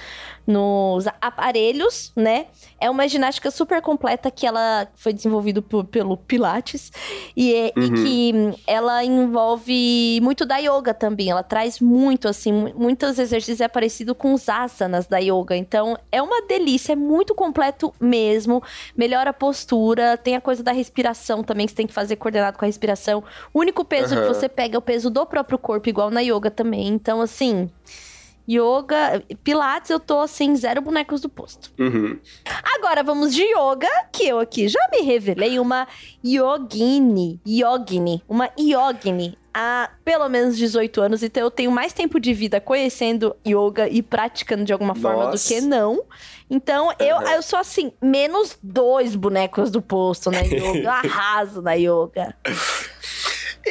nos 0.45 1.05
aparelhos, 1.21 2.11
né? 2.15 2.47
É 2.79 2.89
uma 2.89 3.07
ginástica 3.07 3.49
super 3.49 3.81
completa 3.81 4.29
que 4.29 4.45
ela 4.45 4.87
foi 4.95 5.13
desenvolvida 5.13 5.61
pelo 5.89 6.17
Pilates 6.17 6.91
e, 7.35 7.55
é, 7.55 7.73
uhum. 7.77 7.83
e, 7.83 7.91
que 7.91 8.61
ela 8.67 9.03
envolve 9.03 10.19
muito 10.21 10.45
da 10.45 10.57
yoga 10.57 10.93
também. 10.93 11.29
Ela 11.29 11.43
traz 11.43 11.79
muito, 11.79 12.27
assim, 12.27 12.73
muitos 12.75 13.17
exercícios 13.19 13.61
é 13.61 13.67
parecido 13.69 14.13
com 14.13 14.33
os 14.33 14.49
asanas 14.49 15.07
da 15.07 15.17
yoga. 15.17 15.55
Então, 15.55 15.97
é 16.11 16.21
uma 16.21 16.41
delícia, 16.45 16.91
é 16.91 16.95
muito 16.95 17.33
completo 17.33 17.93
mesmo. 17.99 18.61
Melhora 18.97 19.29
a 19.29 19.33
postura, 19.33 20.17
tem 20.17 20.35
a 20.35 20.41
coisa 20.41 20.61
da 20.61 20.73
respiração 20.73 21.41
também 21.41 21.65
que 21.65 21.71
você 21.71 21.77
tem 21.77 21.87
que 21.87 21.93
fazer 21.93 22.17
coordenado 22.17 22.57
com 22.57 22.65
a 22.65 22.67
respiração. 22.67 23.23
O 23.53 23.59
único 23.59 23.85
peso 23.85 24.13
uhum. 24.13 24.21
que 24.21 24.27
você 24.27 24.49
pega 24.49 24.75
é 24.75 24.77
o 24.77 24.81
peso 24.81 25.09
do 25.09 25.25
próprio 25.33 25.57
corpo, 25.57 25.89
igual 25.89 26.11
na 26.11 26.21
yoga 26.21 26.51
também. 26.51 26.87
Então, 26.89 27.19
assim, 27.19 27.67
Yoga, 28.47 29.23
Pilates, 29.43 29.89
eu 29.89 29.99
tô 29.99 30.19
assim, 30.19 30.55
zero 30.55 30.81
bonecos 30.81 31.21
do 31.21 31.29
posto. 31.29 31.71
Uhum. 31.79 32.19
Agora 32.75 33.01
vamos 33.01 33.33
de 33.33 33.41
yoga, 33.41 33.87
que 34.11 34.27
eu 34.27 34.37
aqui 34.39 34.67
já 34.67 34.79
me 34.91 35.01
revelei 35.01 35.57
uma 35.59 35.87
yogini, 36.23 37.39
yogini, 37.47 38.21
uma 38.27 38.49
yogini 38.59 39.37
há 39.53 39.91
pelo 40.03 40.27
menos 40.27 40.57
18 40.57 41.01
anos, 41.01 41.23
então 41.23 41.43
eu 41.43 41.51
tenho 41.51 41.71
mais 41.71 41.93
tempo 41.93 42.19
de 42.19 42.33
vida 42.33 42.59
conhecendo 42.59 43.35
yoga 43.47 43.87
e 43.87 44.01
praticando 44.01 44.65
de 44.65 44.73
alguma 44.73 44.95
forma 44.95 45.25
Nossa. 45.25 45.37
do 45.37 45.47
que 45.47 45.61
não. 45.61 46.03
Então 46.49 46.87
uhum. 46.87 46.93
eu, 46.99 47.21
eu 47.21 47.41
sou 47.41 47.59
assim, 47.59 47.93
menos 48.01 48.57
dois 48.61 49.15
bonecos 49.15 49.71
do 49.71 49.81
posto 49.81 50.29
na 50.29 50.39
yoga, 50.43 50.79
eu 50.79 50.89
arraso 50.89 51.61
na 51.61 51.73
yoga. 51.73 52.35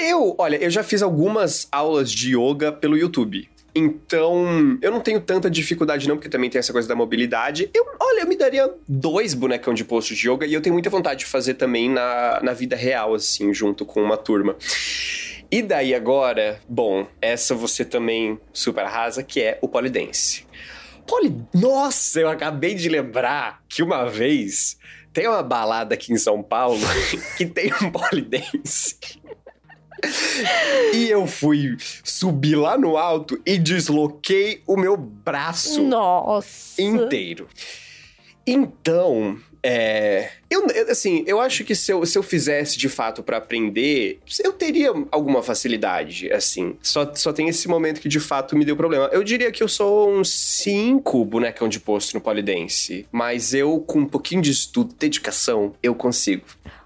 Eu, 0.02 0.34
olha, 0.36 0.56
eu 0.56 0.68
já 0.68 0.82
fiz 0.82 1.00
algumas 1.00 1.68
aulas 1.70 2.10
de 2.10 2.36
yoga 2.36 2.72
pelo 2.72 2.98
YouTube. 2.98 3.48
Então, 3.72 4.76
eu 4.82 4.90
não 4.90 4.98
tenho 4.98 5.20
tanta 5.20 5.48
dificuldade 5.48 6.08
não, 6.08 6.16
porque 6.16 6.28
também 6.28 6.50
tem 6.50 6.58
essa 6.58 6.72
coisa 6.72 6.88
da 6.88 6.96
mobilidade. 6.96 7.70
Eu, 7.72 7.86
olha, 8.00 8.22
eu 8.22 8.26
me 8.26 8.36
daria 8.36 8.68
dois 8.88 9.32
bonecão 9.32 9.72
de 9.72 9.84
posto 9.84 10.12
de 10.12 10.28
yoga 10.28 10.44
e 10.44 10.52
eu 10.52 10.60
tenho 10.60 10.72
muita 10.72 10.90
vontade 10.90 11.20
de 11.20 11.26
fazer 11.26 11.54
também 11.54 11.88
na, 11.88 12.40
na 12.42 12.52
vida 12.52 12.74
real, 12.74 13.14
assim, 13.14 13.54
junto 13.54 13.86
com 13.86 14.02
uma 14.02 14.16
turma. 14.16 14.56
E 15.48 15.62
daí 15.62 15.94
agora, 15.94 16.60
bom, 16.68 17.06
essa 17.20 17.54
você 17.54 17.84
também 17.84 18.40
super 18.52 18.84
arrasa, 18.84 19.22
que 19.22 19.40
é 19.40 19.56
o 19.62 19.68
polidense. 19.68 20.44
Poli... 21.06 21.32
Nossa, 21.54 22.18
eu 22.18 22.28
acabei 22.28 22.74
de 22.74 22.88
lembrar 22.88 23.62
que 23.68 23.84
uma 23.84 24.10
vez 24.10 24.76
tem 25.12 25.28
uma 25.28 25.44
balada 25.44 25.94
aqui 25.94 26.12
em 26.12 26.16
São 26.16 26.42
Paulo 26.42 26.80
que 27.38 27.46
tem 27.46 27.72
um 27.80 27.90
polidense 27.92 28.96
e 30.92 31.08
eu 31.08 31.26
fui 31.26 31.76
subir 32.02 32.56
lá 32.56 32.76
no 32.76 32.96
alto 32.96 33.40
e 33.46 33.58
desloquei 33.58 34.62
o 34.66 34.76
meu 34.76 34.96
braço 34.96 35.82
Nossa. 35.82 36.80
inteiro. 36.80 37.48
Então, 38.46 39.38
é, 39.64 40.30
eu, 40.50 40.66
assim, 40.90 41.22
eu 41.24 41.40
acho 41.40 41.62
que 41.62 41.74
se 41.74 41.92
eu, 41.92 42.04
se 42.04 42.18
eu 42.18 42.22
fizesse 42.22 42.76
de 42.76 42.88
fato 42.88 43.22
para 43.22 43.36
aprender, 43.36 44.18
eu 44.42 44.52
teria 44.52 44.92
alguma 45.12 45.42
facilidade, 45.42 46.32
assim. 46.32 46.76
Só, 46.82 47.14
só 47.14 47.32
tem 47.32 47.48
esse 47.48 47.68
momento 47.68 48.00
que 48.00 48.08
de 48.08 48.18
fato 48.18 48.56
me 48.56 48.64
deu 48.64 48.76
problema. 48.76 49.08
Eu 49.12 49.22
diria 49.22 49.52
que 49.52 49.62
eu 49.62 49.68
sou 49.68 50.10
um 50.10 50.24
5 50.24 51.24
bonecão 51.24 51.68
de 51.68 51.78
posto 51.78 52.14
no 52.14 52.20
polidense, 52.20 53.06
mas 53.12 53.54
eu, 53.54 53.78
com 53.78 54.00
um 54.00 54.06
pouquinho 54.06 54.42
de 54.42 54.50
estudo, 54.50 54.94
dedicação, 54.98 55.74
eu 55.80 55.94
consigo. 55.94 56.42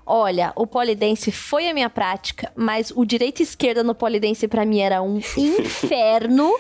Olha, 0.07 0.53
o 0.55 0.69
polidense 0.69 1.33
foi 1.33 1.69
a 1.69 1.75
minha 1.75 1.91
prática, 1.91 2.53
mas 2.55 2.93
o 2.95 3.05
direita 3.05 3.43
e 3.43 3.45
esquerda 3.45 3.83
no 3.83 3.93
polidense 3.93 4.47
para 4.47 4.65
mim 4.65 4.79
era 4.79 5.03
um 5.03 5.19
inferno. 5.37 6.55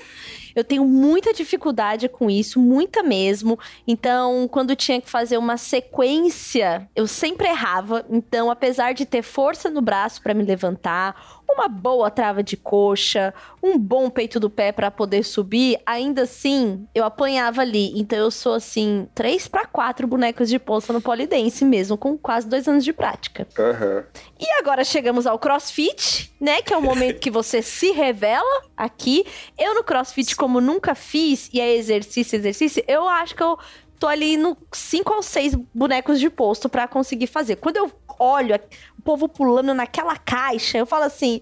Eu 0.56 0.64
tenho 0.64 0.86
muita 0.86 1.34
dificuldade 1.34 2.08
com 2.08 2.30
isso, 2.30 2.58
muita 2.58 3.02
mesmo. 3.02 3.58
Então, 3.86 4.48
quando 4.48 4.74
tinha 4.74 5.00
que 5.02 5.08
fazer 5.08 5.36
uma 5.36 5.58
sequência, 5.58 6.88
eu 6.96 7.06
sempre 7.06 7.46
errava. 7.46 8.06
Então, 8.08 8.50
apesar 8.50 8.94
de 8.94 9.04
ter 9.04 9.20
força 9.20 9.68
no 9.68 9.82
braço 9.82 10.22
para 10.22 10.32
me 10.32 10.42
levantar, 10.42 11.35
uma 11.48 11.68
boa 11.68 12.10
trava 12.10 12.42
de 12.42 12.56
coxa, 12.56 13.32
um 13.62 13.78
bom 13.78 14.10
peito 14.10 14.38
do 14.38 14.50
pé 14.50 14.72
para 14.72 14.90
poder 14.90 15.24
subir, 15.24 15.80
ainda 15.86 16.22
assim, 16.22 16.86
eu 16.94 17.04
apanhava 17.04 17.62
ali. 17.62 17.92
Então 17.98 18.18
eu 18.18 18.30
sou 18.30 18.54
assim, 18.54 19.08
três 19.14 19.48
para 19.48 19.66
quatro 19.66 20.06
bonecos 20.06 20.48
de 20.48 20.58
poça 20.58 20.92
no 20.92 21.00
polidense 21.00 21.64
mesmo, 21.64 21.96
com 21.96 22.18
quase 22.18 22.48
dois 22.48 22.68
anos 22.68 22.84
de 22.84 22.92
prática. 22.92 23.46
Uhum. 23.58 24.04
E 24.38 24.50
agora 24.58 24.84
chegamos 24.84 25.26
ao 25.26 25.38
crossfit, 25.38 26.32
né? 26.40 26.60
Que 26.62 26.74
é 26.74 26.76
o 26.76 26.82
momento 26.82 27.20
que 27.20 27.30
você 27.30 27.62
se 27.62 27.92
revela 27.92 28.62
aqui. 28.76 29.24
Eu 29.58 29.74
no 29.74 29.84
crossfit, 29.84 30.36
como 30.36 30.60
nunca 30.60 30.94
fiz, 30.94 31.48
e 31.52 31.60
é 31.60 31.74
exercício, 31.76 32.36
exercício, 32.36 32.84
eu 32.86 33.08
acho 33.08 33.34
que 33.34 33.42
eu 33.42 33.58
tô 33.98 34.06
ali 34.06 34.36
no 34.36 34.56
cinco 34.72 35.14
ou 35.14 35.22
seis 35.22 35.54
bonecos 35.74 36.20
de 36.20 36.28
posto 36.28 36.68
para 36.68 36.86
conseguir 36.86 37.26
fazer. 37.26 37.56
Quando 37.56 37.78
eu 37.78 37.90
olho 38.18 38.58
povo 39.06 39.28
pulando 39.28 39.72
naquela 39.72 40.16
caixa, 40.16 40.76
eu 40.76 40.84
falo 40.84 41.04
assim. 41.04 41.40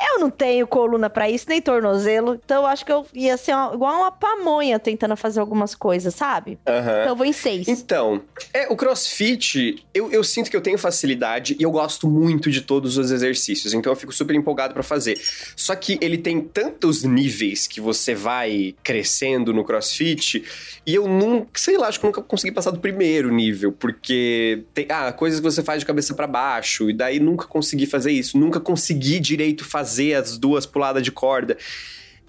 Eu 0.00 0.20
não 0.20 0.30
tenho 0.30 0.66
coluna 0.66 1.08
para 1.08 1.28
isso, 1.30 1.46
nem 1.48 1.60
tornozelo. 1.60 2.38
Então 2.44 2.62
eu 2.62 2.66
acho 2.66 2.84
que 2.84 2.92
eu 2.92 3.06
ia 3.14 3.36
ser 3.36 3.54
uma, 3.54 3.74
igual 3.74 4.00
uma 4.00 4.10
pamonha 4.12 4.78
tentando 4.78 5.16
fazer 5.16 5.40
algumas 5.40 5.74
coisas, 5.74 6.14
sabe? 6.14 6.58
Uhum. 6.66 6.78
Então 6.78 7.08
eu 7.08 7.16
vou 7.16 7.26
em 7.26 7.32
seis. 7.32 7.66
Então, 7.66 8.22
é, 8.52 8.68
o 8.68 8.76
crossfit, 8.76 9.82
eu, 9.94 10.12
eu 10.12 10.22
sinto 10.22 10.50
que 10.50 10.56
eu 10.56 10.60
tenho 10.60 10.76
facilidade 10.76 11.56
e 11.58 11.62
eu 11.62 11.70
gosto 11.70 12.08
muito 12.08 12.50
de 12.50 12.60
todos 12.60 12.98
os 12.98 13.10
exercícios. 13.10 13.72
Então 13.72 13.90
eu 13.90 13.96
fico 13.96 14.12
super 14.12 14.34
empolgado 14.34 14.74
para 14.74 14.82
fazer. 14.82 15.18
Só 15.56 15.74
que 15.74 15.98
ele 16.02 16.18
tem 16.18 16.40
tantos 16.40 17.02
níveis 17.02 17.66
que 17.66 17.80
você 17.80 18.14
vai 18.14 18.74
crescendo 18.82 19.54
no 19.54 19.64
crossfit 19.64 20.44
e 20.86 20.94
eu 20.94 21.08
nunca, 21.08 21.48
sei 21.54 21.78
lá, 21.78 21.88
acho 21.88 21.98
que 21.98 22.06
nunca 22.06 22.20
consegui 22.20 22.52
passar 22.52 22.70
do 22.70 22.80
primeiro 22.80 23.32
nível, 23.32 23.72
porque 23.72 24.64
tem 24.74 24.86
ah, 24.88 25.10
coisas 25.12 25.40
que 25.40 25.44
você 25.44 25.62
faz 25.62 25.80
de 25.80 25.86
cabeça 25.86 26.14
para 26.14 26.26
baixo, 26.26 26.90
e 26.90 26.92
daí 26.92 27.18
nunca 27.18 27.46
consegui 27.46 27.86
fazer 27.86 28.12
isso, 28.12 28.38
nunca 28.38 28.60
consegui 28.60 29.18
direito 29.18 29.64
fazer 29.64 29.85
as 30.14 30.38
duas 30.38 30.66
puladas 30.66 31.02
de 31.02 31.12
corda. 31.12 31.56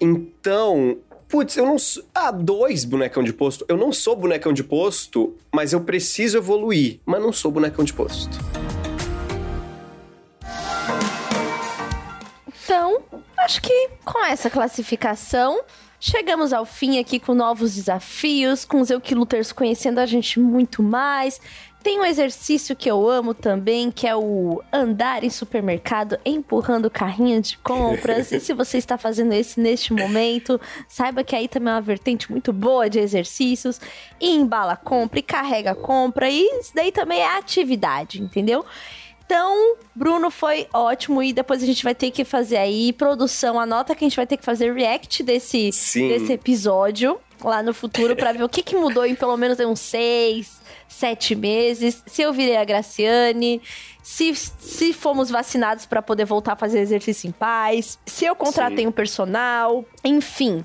Então, 0.00 0.98
putz, 1.28 1.56
eu 1.56 1.66
não 1.66 1.78
sou. 1.78 2.04
Ah, 2.14 2.30
dois 2.30 2.84
bonecão 2.84 3.22
de 3.22 3.32
posto. 3.32 3.64
Eu 3.68 3.76
não 3.76 3.92
sou 3.92 4.16
bonecão 4.16 4.52
de 4.52 4.64
posto, 4.64 5.36
mas 5.52 5.72
eu 5.72 5.80
preciso 5.80 6.38
evoluir. 6.38 7.00
Mas 7.04 7.20
não 7.20 7.32
sou 7.32 7.50
bonecão 7.50 7.84
de 7.84 7.92
posto. 7.92 8.38
Então, 12.64 13.02
acho 13.38 13.62
que 13.62 13.90
com 14.04 14.24
essa 14.24 14.50
classificação, 14.50 15.62
chegamos 15.98 16.52
ao 16.52 16.64
fim 16.64 16.98
aqui 16.98 17.18
com 17.18 17.34
novos 17.34 17.74
desafios, 17.74 18.64
com 18.64 18.80
os 18.80 18.90
Eukiluters 18.90 19.52
conhecendo 19.52 19.98
a 19.98 20.06
gente 20.06 20.38
muito 20.38 20.82
mais. 20.82 21.40
Tem 21.82 22.00
um 22.00 22.04
exercício 22.04 22.74
que 22.74 22.90
eu 22.90 23.08
amo 23.08 23.32
também, 23.32 23.90
que 23.90 24.06
é 24.06 24.14
o 24.14 24.62
andar 24.72 25.22
em 25.22 25.30
supermercado 25.30 26.18
empurrando 26.24 26.90
carrinho 26.90 27.40
de 27.40 27.56
compras. 27.58 28.30
e 28.32 28.40
se 28.40 28.52
você 28.52 28.78
está 28.78 28.98
fazendo 28.98 29.32
esse 29.32 29.60
neste 29.60 29.92
momento, 29.92 30.60
saiba 30.88 31.22
que 31.22 31.36
aí 31.36 31.46
também 31.46 31.72
é 31.72 31.76
uma 31.76 31.80
vertente 31.80 32.30
muito 32.30 32.52
boa 32.52 32.90
de 32.90 32.98
exercícios. 32.98 33.80
E 34.20 34.34
embala 34.34 34.72
a 34.72 34.76
compra, 34.76 35.20
e 35.20 35.22
carrega 35.22 35.70
a 35.70 35.74
compra, 35.74 36.28
e 36.28 36.42
isso 36.60 36.72
daí 36.74 36.90
também 36.90 37.20
é 37.20 37.36
atividade, 37.38 38.20
entendeu? 38.20 38.64
Então, 39.24 39.76
Bruno 39.94 40.30
foi 40.30 40.66
ótimo 40.72 41.22
e 41.22 41.34
depois 41.34 41.62
a 41.62 41.66
gente 41.66 41.84
vai 41.84 41.94
ter 41.94 42.10
que 42.10 42.24
fazer 42.24 42.56
aí 42.56 42.94
produção. 42.94 43.60
Anota 43.60 43.94
que 43.94 44.02
a 44.02 44.08
gente 44.08 44.16
vai 44.16 44.26
ter 44.26 44.38
que 44.38 44.44
fazer 44.44 44.72
react 44.72 45.22
desse, 45.22 45.70
Sim. 45.70 46.08
desse 46.08 46.32
episódio 46.32 47.20
lá 47.44 47.62
no 47.62 47.74
futuro 47.74 48.16
para 48.16 48.32
ver 48.32 48.42
o 48.42 48.48
que, 48.48 48.62
que 48.62 48.74
mudou 48.74 49.04
em 49.04 49.14
pelo 49.14 49.36
menos 49.36 49.60
uns 49.60 49.80
seis, 49.80 50.57
sete 50.88 51.34
meses. 51.34 52.02
Se 52.06 52.22
eu 52.22 52.32
virei 52.32 52.56
a 52.56 52.64
Graciane, 52.64 53.60
se, 54.02 54.34
se 54.34 54.92
fomos 54.92 55.30
vacinados 55.30 55.86
para 55.86 56.00
poder 56.00 56.24
voltar 56.24 56.54
a 56.54 56.56
fazer 56.56 56.80
exercício 56.80 57.28
em 57.28 57.32
paz, 57.32 57.98
se 58.06 58.24
eu 58.24 58.34
contratei 58.34 58.78
Sim. 58.78 58.86
um 58.86 58.92
personal, 58.92 59.84
enfim. 60.02 60.64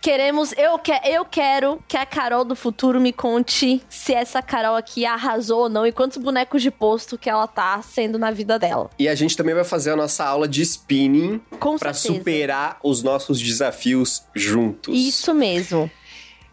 Queremos, 0.00 0.54
eu, 0.56 0.78
que, 0.78 0.92
eu 1.04 1.26
quero 1.26 1.78
que 1.86 1.94
a 1.94 2.06
Carol 2.06 2.42
do 2.42 2.56
futuro 2.56 2.98
me 2.98 3.12
conte 3.12 3.82
se 3.88 4.14
essa 4.14 4.40
Carol 4.40 4.74
aqui 4.74 5.04
arrasou 5.04 5.64
ou 5.64 5.68
não 5.68 5.86
e 5.86 5.92
quantos 5.92 6.16
bonecos 6.16 6.62
de 6.62 6.70
posto 6.70 7.18
que 7.18 7.28
ela 7.28 7.46
tá 7.46 7.82
sendo 7.82 8.18
na 8.18 8.30
vida 8.30 8.58
dela. 8.58 8.88
E 8.98 9.06
a 9.06 9.14
gente 9.14 9.36
também 9.36 9.54
vai 9.54 9.64
fazer 9.64 9.90
a 9.90 9.96
nossa 9.96 10.24
aula 10.24 10.48
de 10.48 10.62
spinning 10.62 11.38
certeza. 11.78 11.94
superar 11.94 12.78
os 12.82 13.02
nossos 13.02 13.38
desafios 13.38 14.22
juntos. 14.34 14.96
Isso 14.96 15.34
mesmo. 15.34 15.90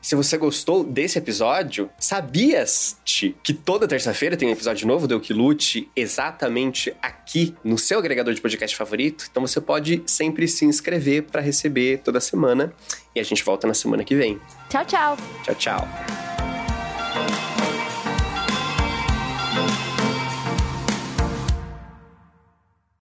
Se 0.08 0.16
você 0.16 0.38
gostou 0.38 0.86
desse 0.86 1.18
episódio, 1.18 1.90
sabias-te 2.00 3.36
que 3.44 3.54
toda 3.54 3.86
terça-feira 3.86 4.38
tem 4.38 4.48
um 4.48 4.54
episódio 4.54 4.88
novo 4.88 5.06
do 5.06 5.16
Eu 5.16 5.20
Que 5.20 5.34
Lute 5.34 5.92
exatamente 5.94 6.96
aqui 7.02 7.54
no 7.62 7.78
seu 7.78 8.00
agregador 8.00 8.34
de 8.34 8.40
podcast 8.40 8.74
favorito? 8.78 9.28
Então 9.30 9.46
você 9.46 9.60
pode 9.60 10.02
sempre 10.06 10.48
se 10.48 10.64
inscrever 10.64 11.24
pra 11.24 11.42
receber 11.42 11.98
toda 12.06 12.22
semana. 12.22 12.72
E 13.14 13.20
a 13.20 13.24
gente 13.24 13.44
volta 13.44 13.68
na 13.68 13.74
semana 13.74 14.06
que 14.06 14.16
vem. 14.16 14.40
Tchau, 14.70 14.86
tchau. 14.86 15.18
Tchau, 15.44 15.56
tchau. 15.56 17.47